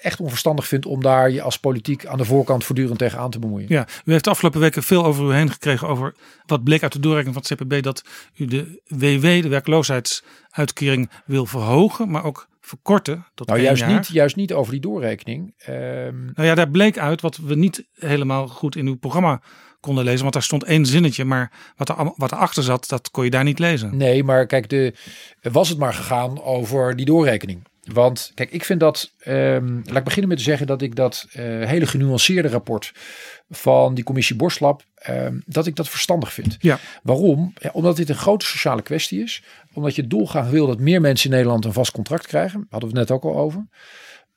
echt 0.00 0.20
onverstandig 0.20 0.66
vind 0.66 0.86
om 0.86 1.02
daar 1.02 1.30
je 1.30 1.42
als 1.42 1.58
politiek 1.58 2.06
aan 2.06 2.18
de 2.18 2.24
voorkant 2.24 2.64
voortdurend 2.64 2.98
tegenaan 2.98 3.30
te 3.30 3.38
bemoeien. 3.38 3.66
Ja, 3.68 3.86
u 4.04 4.12
heeft 4.12 4.24
de 4.24 4.30
afgelopen 4.30 4.60
weken 4.60 4.82
veel 4.82 5.04
over 5.04 5.30
u 5.30 5.34
heen 5.34 5.50
gekregen 5.50 5.88
over 5.88 6.14
wat 6.46 6.64
bleek 6.64 6.82
uit 6.82 6.92
de 6.92 7.00
doorrekening 7.00 7.34
van 7.34 7.56
het 7.58 7.68
CPB 7.68 7.82
dat 7.82 8.04
u 8.34 8.44
de 8.44 8.82
WW, 8.86 9.42
de 9.42 9.48
werkloosheidsuitkering, 9.48 11.10
wil 11.24 11.46
verhogen, 11.46 12.10
maar 12.10 12.24
ook 12.24 12.48
verkorten 12.60 13.26
tot 13.34 13.46
Nou, 13.46 13.60
juist 13.60 13.80
jaar. 13.80 13.92
niet, 13.92 14.08
juist 14.08 14.36
niet 14.36 14.52
over 14.52 14.72
die 14.72 14.80
doorrekening. 14.80 15.54
Ehm, 15.56 16.24
Nou 16.34 16.48
ja, 16.48 16.54
daar 16.54 16.70
bleek 16.70 16.98
uit 16.98 17.20
wat 17.20 17.36
we 17.36 17.54
niet 17.54 17.84
helemaal 17.94 18.48
goed 18.48 18.76
in 18.76 18.86
uw 18.86 18.96
programma 18.96 19.40
konden 19.80 20.04
lezen, 20.04 20.20
want 20.20 20.32
daar 20.32 20.42
stond 20.42 20.64
één 20.64 20.86
zinnetje, 20.86 21.24
maar 21.24 21.52
wat, 21.76 21.88
er, 21.88 22.12
wat 22.16 22.32
erachter 22.32 22.62
zat, 22.62 22.88
dat 22.88 23.10
kon 23.10 23.24
je 23.24 23.30
daar 23.30 23.44
niet 23.44 23.58
lezen. 23.58 23.96
nee, 23.96 24.24
maar 24.24 24.46
kijk, 24.46 24.68
de, 24.68 24.94
was 25.42 25.68
het 25.68 25.78
maar 25.78 25.94
gegaan 25.94 26.42
over 26.42 26.96
die 26.96 27.06
doorrekening. 27.06 27.66
Want 27.82 28.32
kijk, 28.34 28.50
ik 28.50 28.64
vind 28.64 28.80
dat, 28.80 29.12
ehm, 29.18 29.74
laat 29.84 29.96
ik 29.96 30.04
beginnen 30.04 30.28
met 30.28 30.38
te 30.38 30.44
zeggen 30.44 30.66
dat 30.66 30.82
ik 30.82 30.96
dat 30.96 31.26
eh, 31.32 31.44
hele 31.44 31.86
genuanceerde 31.86 32.48
rapport 32.48 32.92
van 33.50 33.94
die 33.94 34.04
commissie 34.04 34.36
Borslap, 34.36 34.84
ehm, 34.94 35.38
dat 35.46 35.66
ik 35.66 35.76
dat 35.76 35.88
verstandig 35.88 36.32
vind. 36.32 36.56
Ja. 36.60 36.78
Waarom? 37.02 37.52
Ja, 37.58 37.70
omdat 37.72 37.96
dit 37.96 38.08
een 38.08 38.14
grote 38.14 38.46
sociale 38.46 38.82
kwestie 38.82 39.22
is. 39.22 39.42
Omdat 39.72 39.94
je 39.94 40.06
dolgraag 40.06 40.50
wil 40.50 40.66
dat 40.66 40.78
meer 40.78 41.00
mensen 41.00 41.30
in 41.30 41.36
Nederland 41.36 41.64
een 41.64 41.72
vast 41.72 41.92
contract 41.92 42.26
krijgen. 42.26 42.66
Hadden 42.70 42.90
we 42.90 42.98
het 42.98 43.08
net 43.08 43.16
ook 43.18 43.24
al 43.24 43.36
over. 43.36 43.66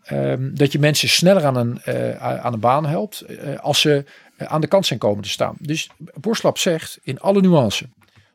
Ehm, 0.04 0.54
dat 0.54 0.72
je 0.72 0.80
mensen 0.80 1.10
sneller 1.10 1.46
aan 1.46 1.56
een, 1.56 1.82
eh, 1.82 2.39
aan 2.46 2.54
een 2.54 2.60
baan 2.60 2.86
helpt 2.86 3.22
eh, 3.22 3.60
als 3.60 3.82
ze 3.82 4.06
aan 4.38 4.62
de 4.62 4.68
kant 4.68 4.86
zijn 4.86 5.00
komen 5.00 5.24
te 5.24 5.30
staan. 5.30 5.56
Dus 5.60 5.89
Borslap 6.20 6.58
zegt 6.58 7.00
in 7.04 7.20
alle 7.20 7.41
nuance. 7.41 7.86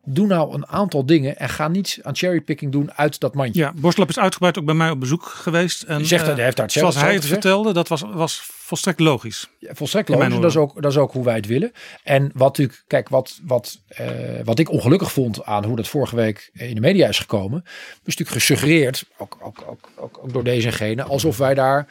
Doe 0.05 0.27
nou 0.27 0.55
een 0.55 0.67
aantal 0.67 1.07
dingen 1.07 1.39
en 1.39 1.49
ga 1.49 1.69
niet 1.69 1.99
aan 2.03 2.17
cherrypicking 2.17 2.73
doen 2.73 2.93
uit 2.93 3.21
dat 3.21 3.35
mandje. 3.35 3.61
Ja, 3.61 3.73
Borslap 3.77 4.09
is 4.09 4.19
uitgebreid 4.19 4.59
ook 4.59 4.65
bij 4.65 4.75
mij 4.75 4.91
op 4.91 5.01
bezoek 5.01 5.25
geweest. 5.25 5.83
En, 5.83 6.07
Zegt 6.07 6.21
dat- 6.21 6.31
eh, 6.31 6.35
hij 6.37 6.45
heeft 6.45 6.57
daar 6.57 6.67
hetzelfde 6.67 6.93
zoals 6.93 7.07
hij 7.07 7.15
het 7.15 7.23
gezegd. 7.25 7.43
vertelde, 7.43 7.73
dat 7.73 7.89
was, 7.89 8.03
was 8.13 8.41
volstrekt 8.45 9.01
logisch. 9.01 9.49
Ja, 9.59 9.75
volstrekt 9.75 10.09
logisch. 10.09 10.35
Dat 10.35 10.45
is, 10.45 10.57
ook, 10.57 10.83
dat 10.83 10.91
is 10.91 10.97
ook 10.99 11.13
hoe 11.13 11.25
wij 11.25 11.35
het 11.35 11.47
willen. 11.47 11.73
En 12.03 12.31
wat 12.35 12.49
natuurlijk, 12.59 12.85
kijk, 12.87 13.09
wat, 13.09 13.39
wat, 13.43 13.79
eh, 13.89 14.07
wat 14.45 14.59
ik 14.59 14.71
ongelukkig 14.71 15.13
vond 15.13 15.45
aan 15.45 15.65
hoe 15.65 15.77
dat 15.77 15.89
vorige 15.89 16.17
week 16.17 16.51
in 16.53 16.75
de 16.75 16.81
media 16.81 17.09
is 17.09 17.19
gekomen, 17.19 17.63
is 17.65 17.71
natuurlijk 18.05 18.31
gesuggereerd, 18.31 19.05
ook, 19.19 19.39
ook, 19.43 19.65
ook, 19.67 19.89
ook, 19.97 20.19
ook 20.23 20.33
door 20.33 20.45
deze 20.45 20.67
en 20.67 20.73
gene, 20.73 21.03
alsof 21.03 21.37
wij 21.37 21.55
daar 21.55 21.87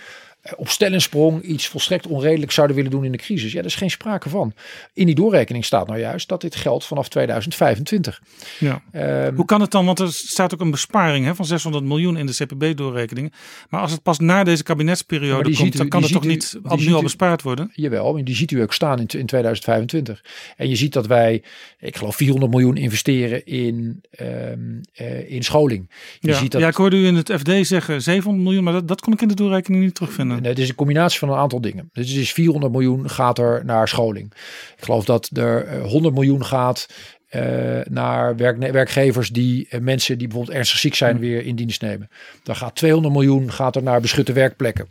op 0.56 0.70
stel 0.70 0.92
en 0.94 1.02
sprong 1.02 1.42
iets 1.42 1.68
volstrekt 1.68 2.08
onredelijk 2.08 2.52
zouden 2.52 2.76
willen 2.76 2.92
doen 2.92 3.06
in 3.06 3.12
de 3.12 3.18
crisis. 3.18 3.52
Ja, 3.52 3.58
daar 3.58 3.66
is 3.66 3.76
geen 3.76 3.90
sprake 3.90 4.30
van. 4.30 4.54
In 4.94 5.06
die 5.06 5.16
doorrekening 5.16 5.66
staat 5.66 5.88
nou 5.88 6.00
juist 6.00 6.28
dat 6.28 6.42
dit 6.42 6.56
geldt 6.56 6.86
vanaf 6.86 7.10
2025. 7.10 8.22
Ja. 8.60 8.82
Ehm, 8.92 9.36
Hoe 9.36 9.46
kan 9.46 9.62
het 9.62 9.72
dan? 9.72 9.86
Want 9.86 10.00
er 10.00 10.12
staat 10.12 10.54
ook 10.54 10.60
een 10.62 10.72
besparing 10.72 11.26
hè, 11.26 11.36
van 11.36 11.46
600 11.46 11.84
miljoen 11.86 12.18
in 12.18 12.26
de 12.26 12.34
CPB-doorrekening. 12.34 13.34
Maar 13.70 13.82
als 13.82 13.92
het 13.92 14.04
pas 14.04 14.20
na 14.20 14.44
deze 14.44 14.64
kabinetsperiode 14.64 15.44
komt, 15.44 15.56
ziet 15.56 15.74
u- 15.74 15.78
dan 15.78 15.88
kan 15.90 16.02
het 16.04 16.12
toch 16.12 16.24
u- 16.24 16.28
niet 16.28 16.60
al, 16.64 16.78
nu 16.78 16.94
al 16.94 17.02
bespaard 17.02 17.42
worden? 17.42 17.72
Jawel, 17.74 18.18
en 18.18 18.24
die 18.26 18.36
ziet 18.36 18.52
u 18.52 18.62
ook 18.62 18.74
staan 18.74 19.00
in, 19.00 19.08
in 19.08 19.26
2025. 19.26 20.24
En 20.58 20.70
je 20.70 20.76
ziet 20.76 20.94
dat 20.94 21.08
wij, 21.08 21.44
ik 21.80 21.98
geloof 21.98 22.16
400 22.16 22.52
miljoen 22.52 22.78
investeren 22.78 23.46
in, 23.46 24.02
ehm, 24.12 24.60
eh, 24.94 25.32
in 25.32 25.44
scholing. 25.44 25.90
Je 26.20 26.28
Ja. 26.28 26.34
ziet 26.38 26.52
dat, 26.52 26.62
ja, 26.62 26.68
ik 26.68 26.76
hoorde 26.76 26.96
u 26.98 27.06
in 27.06 27.16
het 27.16 27.32
FD 27.40 27.68
zeggen 27.68 28.02
700 28.02 28.44
miljoen, 28.44 28.64
maar 28.64 28.74
dat, 28.74 28.88
dat 28.88 29.02
kon 29.02 29.14
ik 29.14 29.22
in 29.22 29.28
de 29.28 29.34
doorrekening 29.34 29.84
niet 29.84 29.96
terugvinden. 29.96 30.29
Nee, 30.36 30.50
het 30.50 30.60
is 30.60 30.70
een 30.70 30.76
combinatie 30.76 31.20
van 31.20 31.30
een 31.30 31.38
aantal 31.38 31.62
dingen. 31.62 31.90
Dus 31.94 32.10
het 32.10 32.18
is 32.20 32.34
400 32.34 32.72
miljoen 32.74 33.10
gaat 33.10 33.38
er 33.38 33.62
naar 33.66 33.88
scholing. 33.88 34.34
Ik 34.78 34.84
geloof 34.84 35.06
dat 35.06 35.30
er 35.34 35.66
eh, 35.66 35.82
100 35.82 36.14
miljoen 36.16 36.46
gaat 36.46 36.88
eh, 37.30 37.80
naar 37.90 38.36
werkne- 38.36 38.72
werkgevers 38.72 39.30
die 39.30 39.68
eh, 39.70 39.80
mensen 39.80 40.18
die 40.18 40.28
bijvoorbeeld 40.28 40.58
ernstig 40.58 40.80
ziek 40.80 40.96
zijn 40.96 41.20
weer 41.20 41.46
in 41.46 41.56
dienst 41.56 41.82
nemen. 41.82 42.10
Dan 42.44 42.56
gaat 42.56 42.76
200 42.76 43.14
miljoen 43.14 43.52
gaat 43.52 43.76
er 43.76 43.84
naar 43.84 44.02
beschutte 44.02 44.34
werkplekken. 44.34 44.88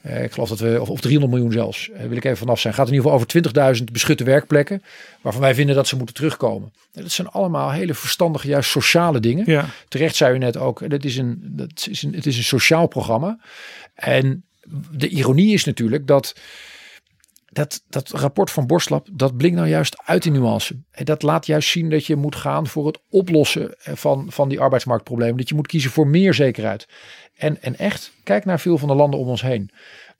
Eh, 0.00 0.24
ik 0.24 0.32
geloof 0.32 0.48
dat 0.48 0.58
we, 0.58 0.78
of, 0.80 0.88
of 0.88 1.00
300 1.00 1.32
miljoen 1.32 1.52
zelfs, 1.52 1.90
eh, 1.90 2.06
wil 2.06 2.16
ik 2.16 2.24
even 2.24 2.36
vanaf 2.36 2.60
zijn. 2.60 2.74
Gaat 2.74 2.88
in 2.88 2.92
ieder 2.94 3.10
geval 3.10 3.24
over 3.24 3.76
20.000 3.78 3.84
beschutte 3.92 4.24
werkplekken, 4.24 4.82
waarvan 5.20 5.42
wij 5.42 5.54
vinden 5.54 5.74
dat 5.74 5.88
ze 5.88 5.96
moeten 5.96 6.14
terugkomen. 6.14 6.72
En 6.94 7.02
dat 7.02 7.12
zijn 7.12 7.28
allemaal 7.28 7.70
hele 7.70 7.94
verstandige, 7.94 8.48
juist 8.48 8.70
sociale 8.70 9.20
dingen. 9.20 9.44
Ja, 9.46 9.66
Terecht 9.88 10.16
zei 10.16 10.34
u 10.34 10.38
net 10.38 10.56
ook, 10.56 10.90
dat 10.90 11.04
is 11.04 11.16
een, 11.16 11.38
dat 11.42 11.86
is 11.90 12.02
een, 12.02 12.14
het 12.14 12.26
is 12.26 12.36
een 12.36 12.44
sociaal 12.44 12.86
programma. 12.86 13.38
En 13.94 14.44
de 14.90 15.08
ironie 15.08 15.52
is 15.52 15.64
natuurlijk 15.64 16.06
dat 16.06 16.34
dat, 17.56 17.84
dat 17.88 18.10
rapport 18.10 18.50
van 18.50 18.66
Borslap, 18.66 19.08
dat 19.12 19.36
blinkt 19.36 19.56
nou 19.56 19.68
juist 19.68 20.02
uit 20.04 20.24
in 20.24 20.32
nuance. 20.32 20.80
En 20.90 21.04
dat 21.04 21.22
laat 21.22 21.46
juist 21.46 21.68
zien 21.68 21.90
dat 21.90 22.06
je 22.06 22.16
moet 22.16 22.36
gaan 22.36 22.66
voor 22.66 22.86
het 22.86 22.98
oplossen 23.10 23.74
van, 23.78 24.26
van 24.28 24.48
die 24.48 24.60
arbeidsmarktproblemen. 24.60 25.36
Dat 25.36 25.48
je 25.48 25.54
moet 25.54 25.66
kiezen 25.66 25.90
voor 25.90 26.06
meer 26.06 26.34
zekerheid. 26.34 26.88
En, 27.36 27.62
en 27.62 27.78
echt, 27.78 28.12
kijk 28.22 28.44
naar 28.44 28.60
veel 28.60 28.78
van 28.78 28.88
de 28.88 28.94
landen 28.94 29.20
om 29.20 29.28
ons 29.28 29.42
heen. 29.42 29.70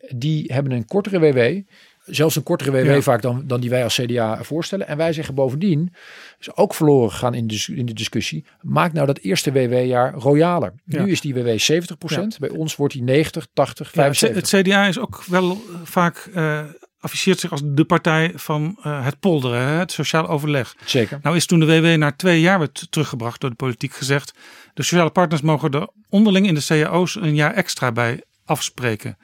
Die 0.08 0.52
hebben 0.52 0.72
een 0.72 0.86
kortere 0.86 1.18
WW. 1.18 1.60
Zelfs 2.06 2.36
een 2.36 2.42
kortere 2.42 2.70
WW 2.70 2.94
Ja. 2.94 3.00
vaak 3.00 3.22
dan, 3.22 3.42
dan 3.46 3.60
die 3.60 3.70
wij 3.70 3.84
als 3.84 4.00
CDA 4.00 4.42
voorstellen. 4.42 4.88
En 4.88 4.96
wij 4.96 5.12
zeggen 5.12 5.34
bovendien, 5.34 5.92
is 6.38 6.56
ook 6.56 6.74
verloren 6.74 7.10
gegaan 7.10 7.34
in 7.34 7.46
de, 7.46 7.64
in 7.74 7.86
de 7.86 7.92
discussie. 7.92 8.44
Maak 8.60 8.92
nou 8.92 9.06
dat 9.06 9.18
eerste 9.18 9.52
WW-jaar 9.52 10.14
royaler. 10.14 10.72
Ja. 10.84 11.02
Nu 11.02 11.10
is 11.10 11.20
die 11.20 11.34
WW 11.34 11.72
70%. 11.72 12.38
Bij 12.38 12.48
ons 12.50 12.76
wordt 12.76 12.94
die 12.94 13.02
90, 13.02 13.46
80, 13.52 13.94
Ja, 13.94 14.02
het, 14.02 14.18
75. 14.18 14.50
het 14.50 14.66
CDA 14.66 14.86
is 14.86 14.98
ook 14.98 15.24
wel 15.24 15.50
eh, 15.50 15.56
vaak, 15.84 16.28
eh 16.34 16.60
afficheert 17.00 17.40
zich 17.40 17.50
als 17.50 17.60
de 17.64 17.84
partij 17.84 18.32
van 18.34 18.78
eh, 18.82 19.04
het 19.04 19.20
polderen, 19.20 19.60
hè, 19.60 19.74
het 19.78 19.92
sociaal 19.92 20.28
overleg. 20.28 20.76
Zeker. 20.84 21.18
Nou 21.22 21.36
is 21.36 21.46
toen 21.46 21.60
de 21.60 21.66
WW 21.66 21.98
naar 21.98 22.16
twee 22.16 22.40
jaar 22.40 22.58
werd 22.58 22.86
teruggebracht 22.90 23.40
door 23.40 23.50
de 23.50 23.56
politiek 23.56 23.92
gezegd. 23.92 24.32
De 24.74 24.82
sociale 24.82 25.10
partners 25.10 25.42
mogen 25.42 25.70
er 25.70 25.88
onderling 26.08 26.46
in 26.46 26.54
de 26.54 26.64
cao's 26.66 27.14
een 27.14 27.34
jaar 27.34 27.54
extra 27.54 27.92
bij 27.92 28.22
afspreken. 28.44 29.18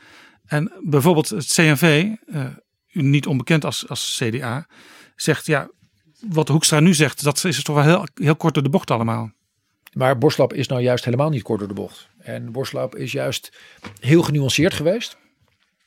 En 0.46 0.72
bijvoorbeeld 0.80 1.28
het 1.28 1.52
CNV, 1.52 2.08
niet 2.92 3.26
onbekend 3.26 3.64
als, 3.64 3.88
als 3.88 4.20
CDA, 4.22 4.66
zegt 5.16 5.46
ja, 5.46 5.70
wat 6.28 6.48
Hoekstra 6.48 6.80
nu 6.80 6.94
zegt, 6.94 7.24
dat 7.24 7.44
is 7.44 7.62
toch 7.62 7.76
wel 7.76 7.84
heel, 7.84 8.06
heel 8.14 8.36
kort 8.36 8.54
door 8.54 8.62
de 8.62 8.68
bocht 8.68 8.90
allemaal. 8.90 9.30
Maar 9.92 10.18
Borslap 10.18 10.52
is 10.52 10.68
nou 10.68 10.82
juist 10.82 11.04
helemaal 11.04 11.30
niet 11.30 11.42
kort 11.42 11.58
door 11.58 11.68
de 11.68 11.74
bocht. 11.74 12.08
En 12.18 12.52
Borslap 12.52 12.96
is 12.96 13.12
juist 13.12 13.52
heel 14.00 14.22
genuanceerd 14.22 14.74
geweest. 14.74 15.16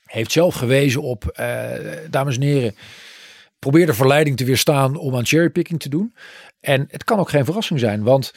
Heeft 0.05 0.31
zelf 0.31 0.55
gewezen 0.55 1.01
op, 1.01 1.27
eh, 1.27 1.69
dames 2.09 2.35
en 2.35 2.41
heren, 2.41 2.75
probeer 3.59 3.85
de 3.85 3.93
verleiding 3.93 4.37
te 4.37 4.45
weerstaan 4.45 4.95
om 4.95 5.15
aan 5.15 5.25
cherrypicking 5.25 5.79
te 5.79 5.89
doen. 5.89 6.15
En 6.59 6.85
het 6.89 7.03
kan 7.03 7.19
ook 7.19 7.29
geen 7.29 7.45
verrassing 7.45 7.79
zijn, 7.79 8.03
want 8.03 8.33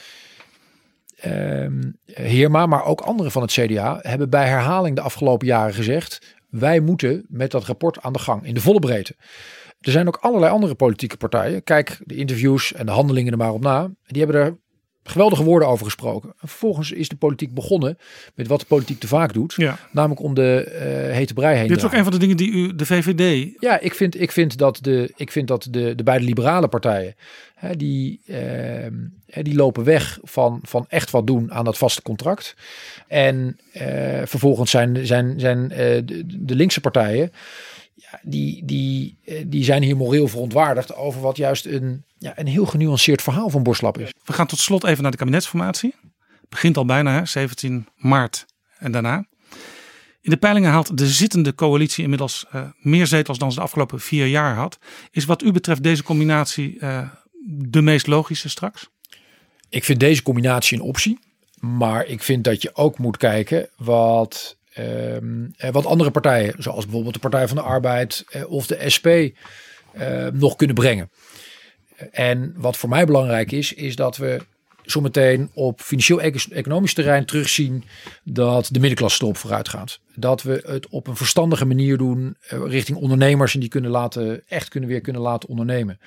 ehm 1.16 1.90
Heerma, 2.04 2.66
maar 2.66 2.84
ook 2.84 3.00
anderen 3.00 3.32
van 3.32 3.42
het 3.42 3.50
CDA 3.50 3.98
hebben 4.02 4.30
bij 4.30 4.48
herhaling 4.48 4.96
de 4.96 5.02
afgelopen 5.02 5.46
jaren 5.46 5.74
gezegd, 5.74 6.37
wij 6.48 6.80
moeten 6.80 7.24
met 7.28 7.50
dat 7.50 7.64
rapport 7.64 8.02
aan 8.02 8.12
de 8.12 8.18
gang 8.18 8.46
in 8.46 8.54
de 8.54 8.60
volle 8.60 8.78
breedte. 8.78 9.16
Er 9.80 9.92
zijn 9.92 10.06
ook 10.06 10.18
allerlei 10.20 10.52
andere 10.52 10.74
politieke 10.74 11.16
partijen. 11.16 11.62
Kijk, 11.64 11.98
de 12.04 12.14
interviews 12.14 12.72
en 12.72 12.86
de 12.86 12.92
handelingen 12.92 13.32
er 13.32 13.38
maar 13.38 13.52
op 13.52 13.62
na. 13.62 13.90
Die 14.06 14.22
hebben 14.22 14.40
er 14.40 14.56
geweldige 15.10 15.44
woorden 15.44 15.68
over 15.68 15.84
gesproken. 15.84 16.28
En 16.40 16.48
vervolgens 16.48 16.92
is 16.92 17.08
de 17.08 17.16
politiek 17.16 17.54
begonnen 17.54 17.98
met 18.34 18.46
wat 18.46 18.60
de 18.60 18.66
politiek 18.66 19.00
te 19.00 19.08
vaak 19.08 19.32
doet. 19.32 19.54
Ja. 19.56 19.78
Namelijk 19.92 20.20
om 20.20 20.34
de 20.34 20.62
eh, 20.62 21.14
hete 21.14 21.34
brei 21.34 21.56
heen 21.56 21.68
Dit 21.68 21.76
is 21.76 21.84
ook 21.84 21.92
een 21.92 22.02
van 22.02 22.12
de 22.12 22.18
dingen 22.18 22.36
die 22.36 22.50
u, 22.50 22.74
de 22.74 22.86
VVD, 22.86 23.54
Ja, 23.60 23.80
ik 23.80 23.94
vind, 23.94 24.20
ik 24.20 24.32
vind 24.32 24.58
dat, 24.58 24.78
de, 24.82 25.12
ik 25.16 25.32
vind 25.32 25.48
dat 25.48 25.66
de, 25.70 25.94
de 25.94 26.02
beide 26.02 26.24
liberale 26.24 26.68
partijen, 26.68 27.14
hè, 27.54 27.76
die, 27.76 28.20
ehm, 28.26 28.94
die 29.26 29.54
lopen 29.54 29.84
weg 29.84 30.18
van, 30.22 30.58
van 30.62 30.84
echt 30.88 31.10
wat 31.10 31.26
doen 31.26 31.52
aan 31.52 31.64
dat 31.64 31.78
vaste 31.78 32.02
contract. 32.02 32.54
En 33.08 33.58
eh, 33.72 34.22
vervolgens 34.24 34.70
zijn, 34.70 35.06
zijn, 35.06 35.40
zijn 35.40 35.70
eh, 35.70 35.78
de, 36.04 36.24
de 36.26 36.54
linkse 36.54 36.80
partijen, 36.80 37.32
die, 38.22 38.64
die, 38.64 39.18
eh, 39.24 39.44
die 39.46 39.64
zijn 39.64 39.82
hier 39.82 39.96
moreel 39.96 40.28
verontwaardigd 40.28 40.94
over 40.94 41.20
wat 41.20 41.36
juist 41.36 41.66
een, 41.66 42.04
ja, 42.18 42.38
een 42.38 42.46
heel 42.46 42.66
genuanceerd 42.66 43.22
verhaal 43.22 43.50
van 43.50 43.62
Borslap 43.62 43.98
is. 43.98 44.12
We 44.24 44.32
gaan 44.32 44.46
tot 44.46 44.58
slot 44.58 44.84
even 44.84 45.02
naar 45.02 45.10
de 45.10 45.16
kabinetsformatie. 45.16 45.94
Begint 46.48 46.76
al 46.76 46.84
bijna, 46.84 47.18
hè? 47.18 47.26
17 47.26 47.86
maart 47.96 48.46
en 48.78 48.92
daarna. 48.92 49.26
In 50.20 50.30
de 50.30 50.36
peilingen 50.36 50.70
haalt 50.70 50.98
de 50.98 51.06
zittende 51.06 51.54
coalitie 51.54 52.02
inmiddels 52.02 52.46
uh, 52.54 52.62
meer 52.80 53.06
zetels 53.06 53.38
dan 53.38 53.50
ze 53.50 53.58
de 53.58 53.64
afgelopen 53.64 54.00
vier 54.00 54.26
jaar 54.26 54.54
had. 54.54 54.78
Is 55.10 55.24
wat 55.24 55.42
u 55.42 55.52
betreft 55.52 55.82
deze 55.82 56.02
combinatie 56.02 56.76
uh, 56.80 57.08
de 57.46 57.82
meest 57.82 58.06
logische 58.06 58.48
straks? 58.48 58.88
Ik 59.68 59.84
vind 59.84 60.00
deze 60.00 60.22
combinatie 60.22 60.78
een 60.78 60.84
optie. 60.84 61.18
Maar 61.60 62.06
ik 62.06 62.22
vind 62.22 62.44
dat 62.44 62.62
je 62.62 62.74
ook 62.74 62.98
moet 62.98 63.16
kijken 63.16 63.68
wat, 63.76 64.56
um, 64.78 65.54
wat 65.70 65.86
andere 65.86 66.10
partijen, 66.10 66.54
zoals 66.58 66.84
bijvoorbeeld 66.84 67.14
de 67.14 67.20
Partij 67.20 67.48
van 67.48 67.56
de 67.56 67.62
Arbeid 67.62 68.24
uh, 68.30 68.50
of 68.50 68.66
de 68.66 68.90
SP, 68.94 69.06
uh, 69.06 69.32
nog 70.32 70.56
kunnen 70.56 70.76
brengen. 70.76 71.10
En 72.10 72.54
wat 72.56 72.76
voor 72.76 72.88
mij 72.88 73.04
belangrijk 73.04 73.52
is, 73.52 73.72
is 73.72 73.96
dat 73.96 74.16
we 74.16 74.38
zometeen 74.90 75.50
op 75.54 75.80
financieel-economisch 75.80 76.94
terrein 76.94 77.24
terugzien 77.24 77.84
dat 78.24 78.68
de 78.70 78.78
middenklasse 78.78 79.22
erop 79.22 79.36
vooruit 79.36 79.68
gaat. 79.68 80.00
Dat 80.14 80.42
we 80.42 80.62
het 80.66 80.88
op 80.88 81.06
een 81.06 81.16
verstandige 81.16 81.64
manier 81.64 81.96
doen 81.96 82.36
uh, 82.52 82.60
richting 82.66 82.98
ondernemers 82.98 83.54
en 83.54 83.60
die 83.60 83.68
kunnen 83.68 83.90
laten, 83.90 84.42
echt 84.46 84.68
kunnen 84.68 84.88
weer 84.88 85.00
kunnen 85.00 85.22
laten 85.22 85.48
ondernemen. 85.48 85.98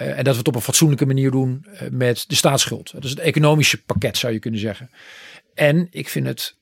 Uh, 0.00 0.18
en 0.18 0.24
dat 0.24 0.32
we 0.32 0.38
het 0.38 0.48
op 0.48 0.54
een 0.54 0.60
fatsoenlijke 0.60 1.06
manier 1.06 1.30
doen 1.30 1.66
uh, 1.72 1.80
met 1.90 2.24
de 2.28 2.34
staatsschuld. 2.34 2.92
Dat 2.92 3.04
is 3.04 3.10
het 3.10 3.18
economische 3.18 3.84
pakket 3.84 4.16
zou 4.16 4.32
je 4.32 4.38
kunnen 4.38 4.60
zeggen. 4.60 4.90
En 5.54 5.86
ik 5.90 6.08
vind 6.08 6.26
het 6.26 6.58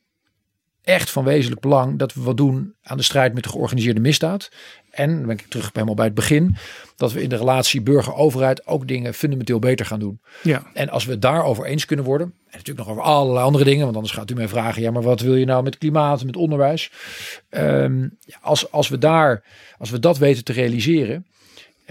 echt 0.82 1.10
van 1.10 1.24
wezenlijk 1.24 1.60
belang 1.60 1.98
dat 1.98 2.14
we 2.14 2.20
wat 2.20 2.36
doen 2.36 2.74
aan 2.82 2.96
de 2.96 3.02
strijd 3.02 3.34
met 3.34 3.42
de 3.42 3.48
georganiseerde 3.48 4.00
misdaad. 4.00 4.50
En 4.98 5.16
dan 5.16 5.26
ben 5.26 5.38
ik 5.38 5.46
terug 5.48 5.70
helemaal 5.72 5.94
bij 5.94 6.04
het 6.04 6.14
begin. 6.14 6.56
Dat 6.96 7.12
we 7.12 7.22
in 7.22 7.28
de 7.28 7.36
relatie 7.36 7.80
burger-overheid 7.80 8.66
ook 8.66 8.88
dingen 8.88 9.14
fundamenteel 9.14 9.58
beter 9.58 9.86
gaan 9.86 9.98
doen. 9.98 10.20
Ja. 10.42 10.70
En 10.74 10.88
als 10.88 11.04
we 11.04 11.10
het 11.10 11.22
daarover 11.22 11.64
eens 11.64 11.84
kunnen 11.84 12.04
worden. 12.04 12.26
En 12.26 12.58
natuurlijk 12.58 12.86
nog 12.86 12.88
over 12.88 13.02
allerlei 13.02 13.44
andere 13.44 13.64
dingen. 13.64 13.84
Want 13.84 13.96
anders 13.96 14.14
gaat 14.14 14.30
u 14.30 14.34
mij 14.34 14.48
vragen. 14.48 14.82
Ja, 14.82 14.90
maar 14.90 15.02
wat 15.02 15.20
wil 15.20 15.34
je 15.34 15.44
nou 15.44 15.62
met 15.62 15.78
klimaat, 15.78 16.24
met 16.24 16.36
onderwijs? 16.36 16.92
Um, 17.50 18.18
als, 18.40 18.70
als 18.72 18.88
we 18.88 18.98
daar, 18.98 19.44
als 19.78 19.90
we 19.90 19.98
dat 19.98 20.18
weten 20.18 20.44
te 20.44 20.52
realiseren. 20.52 21.26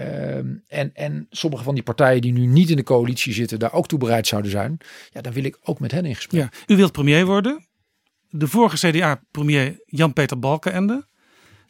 Um, 0.00 0.64
en, 0.68 0.90
en 0.94 1.26
sommige 1.30 1.62
van 1.62 1.74
die 1.74 1.82
partijen 1.82 2.20
die 2.20 2.32
nu 2.32 2.46
niet 2.46 2.70
in 2.70 2.76
de 2.76 2.82
coalitie 2.82 3.32
zitten, 3.32 3.58
daar 3.58 3.72
ook 3.72 3.86
toe 3.86 3.98
bereid 3.98 4.26
zouden 4.26 4.50
zijn. 4.50 4.78
Ja, 5.12 5.20
dan 5.20 5.32
wil 5.32 5.44
ik 5.44 5.58
ook 5.62 5.80
met 5.80 5.92
hen 5.92 6.04
in 6.04 6.14
gesprek. 6.14 6.40
Ja. 6.40 6.74
U 6.74 6.76
wilt 6.76 6.92
premier 6.92 7.26
worden. 7.26 7.66
De 8.28 8.48
vorige 8.48 8.88
CDA-premier 8.88 9.82
Jan-Peter 9.84 10.38
Balkenende 10.38 11.06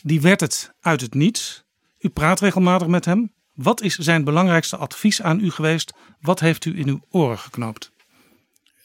die 0.03 0.21
werd 0.21 0.41
het 0.41 0.73
uit 0.81 1.01
het 1.01 1.15
niets. 1.15 1.65
U 1.99 2.09
praat 2.09 2.41
regelmatig 2.41 2.89
met 2.89 3.05
hem. 3.05 3.33
Wat 3.55 3.83
is 3.83 3.97
zijn 3.97 4.25
belangrijkste 4.25 4.77
advies 4.77 5.23
aan 5.23 5.41
u 5.41 5.51
geweest? 5.51 5.93
Wat 6.21 6.41
heeft 6.41 6.65
u 6.65 6.79
in 6.79 6.89
uw 6.89 7.01
oren 7.11 7.39
geknoopt? 7.39 7.93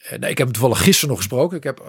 Nee, 0.10 0.30
ik 0.30 0.38
heb 0.38 0.38
hem 0.38 0.52
toevallig 0.52 0.84
gisteren 0.84 1.10
nog 1.10 1.18
gesproken. 1.18 1.58
Ik 1.58 1.64
heb 1.64 1.80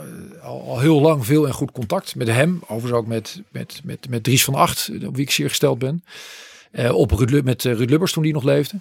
al, 0.42 0.62
al, 0.62 0.80
heel 0.80 1.00
lang 1.00 1.26
veel 1.26 1.46
en 1.46 1.52
goed 1.52 1.72
contact 1.72 2.14
met 2.14 2.28
hem. 2.28 2.62
Overigens 2.62 2.92
ook 2.92 3.06
met, 3.06 3.42
met, 3.52 3.80
met, 3.84 4.08
met 4.08 4.24
Dries 4.24 4.44
van 4.44 4.54
Acht, 4.54 4.90
op 5.06 5.16
wie 5.16 5.24
ik 5.24 5.30
zeer 5.30 5.48
gesteld 5.48 5.78
ben. 5.78 6.04
Uh, 6.72 6.94
op 6.94 7.42
met 7.44 7.62
Ruud 7.62 7.90
Lubbers 7.90 8.12
toen 8.12 8.22
die 8.22 8.32
nog 8.32 8.42
leefde. 8.42 8.78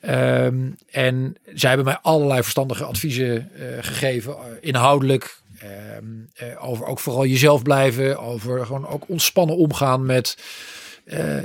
Um, 0.00 0.76
en 0.90 1.36
zij 1.54 1.68
hebben 1.68 1.86
mij 1.86 1.98
allerlei 2.02 2.42
verstandige 2.42 2.84
adviezen 2.84 3.50
uh, 3.56 3.66
gegeven. 3.80 4.32
Uh, 4.32 4.38
inhoudelijk, 4.60 5.44
Um, 5.98 6.28
uh, 6.42 6.68
over 6.68 6.86
ook 6.86 6.98
vooral 6.98 7.26
jezelf 7.26 7.62
blijven. 7.62 8.18
Over 8.18 8.66
gewoon 8.66 8.86
ook 8.86 9.08
ontspannen 9.08 9.56
omgaan 9.56 10.06
met, 10.06 10.38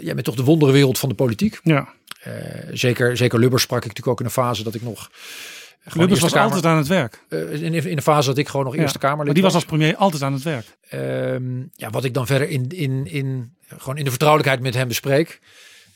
ja, 0.02 0.14
met 0.14 0.24
toch 0.24 0.36
de 0.36 0.44
wonderenwereld 0.44 1.00
van 1.00 1.10
de 1.10 1.16
politiek. 1.16 1.60
Ja. 1.64 1.94
Zeker, 2.72 3.18
zeker 3.18 3.40
Lubbers 3.40 3.64
sprak 3.64 3.80
ik 3.80 3.88
natuurlijk 3.88 4.12
ook 4.14 4.20
in 4.20 4.26
een 4.26 4.32
fase 4.44 4.64
dat 4.64 4.76
ik 4.76 4.82
nog. 4.82 5.12
Lubbers 5.94 6.20
was 6.20 6.32
kamer, 6.32 6.48
altijd 6.48 6.66
aan 6.66 6.78
het 6.78 6.88
werk. 6.88 7.24
in, 7.30 7.74
in 7.74 7.96
de 7.96 8.02
fase 8.02 8.28
dat 8.28 8.38
ik 8.38 8.48
gewoon 8.48 8.66
nog 8.66 8.76
ja, 8.76 8.82
Eerste 8.82 9.00
Kamer. 9.00 9.26
Maar 9.26 9.34
die 9.34 9.44
was 9.44 9.54
als 9.54 9.66
premier 9.66 9.96
altijd 9.96 10.24
aan 10.24 10.34
het 10.34 10.44
werk. 10.44 10.66
Um, 10.94 11.70
ja, 11.76 11.90
wat 11.90 12.04
ik 12.04 12.14
dan 12.14 12.26
verder 12.26 12.50
in, 12.50 12.68
in, 12.70 13.08
in, 13.08 13.56
gewoon 13.68 13.98
in 13.98 14.04
de 14.04 14.10
vertrouwelijkheid 14.10 14.62
met 14.64 14.74
hem 14.74 14.88
bespreek. 14.88 15.40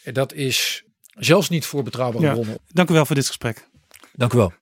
Dat 0.03 0.33
is 0.33 0.83
zelfs 1.15 1.49
niet 1.49 1.65
voor 1.65 1.83
betrouwbare 1.83 2.25
ja. 2.25 2.33
bronnen. 2.33 2.57
Dank 2.67 2.89
u 2.89 2.93
wel 2.93 3.05
voor 3.05 3.15
dit 3.15 3.27
gesprek. 3.27 3.67
Dank 4.13 4.33
u 4.33 4.37
wel. 4.37 4.53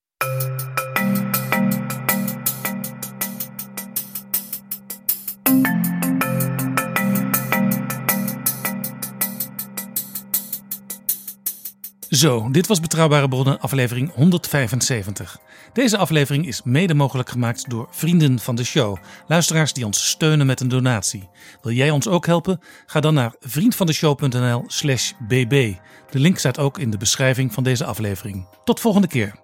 Zo, 12.14 12.50
dit 12.52 12.68
was 12.68 12.80
Betrouwbare 12.80 13.28
Bronnen, 13.28 13.60
aflevering 13.60 14.14
175. 14.14 15.40
Deze 15.74 15.98
aflevering 15.98 16.48
is 16.48 16.62
mede 16.64 16.94
mogelijk 16.94 17.30
gemaakt 17.30 17.70
door 17.70 17.88
vrienden 17.92 18.40
van 18.40 18.56
de 18.56 18.64
show. 18.64 18.98
Luisteraars 19.28 19.74
die 19.74 19.86
ons 19.86 20.10
steunen 20.10 20.46
met 20.46 20.60
een 20.60 20.68
donatie. 20.68 21.30
Wil 21.62 21.72
jij 21.72 21.90
ons 21.90 22.08
ook 22.08 22.26
helpen? 22.26 22.60
Ga 22.86 23.00
dan 23.00 23.14
naar 23.14 23.36
vriendvandeshow.nl/slash 23.40 25.12
bb. 25.28 25.74
De 26.10 26.20
link 26.20 26.38
staat 26.38 26.60
ook 26.60 26.78
in 26.78 26.90
de 26.90 26.98
beschrijving 26.98 27.54
van 27.54 27.64
deze 27.64 27.86
aflevering. 27.86 28.48
Tot 28.64 28.80
volgende 28.80 29.08
keer. 29.08 29.36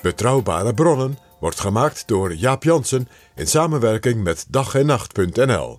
Betrouwbare 0.00 0.74
Bronnen 0.74 1.18
wordt 1.40 1.60
gemaakt 1.60 2.06
door 2.06 2.34
Jaap 2.34 2.62
Jansen 2.62 3.08
in 3.34 3.46
samenwerking 3.46 4.22
met 4.22 4.46
dag 4.48 4.74
en 4.74 4.86
nacht.nl. 4.86 5.78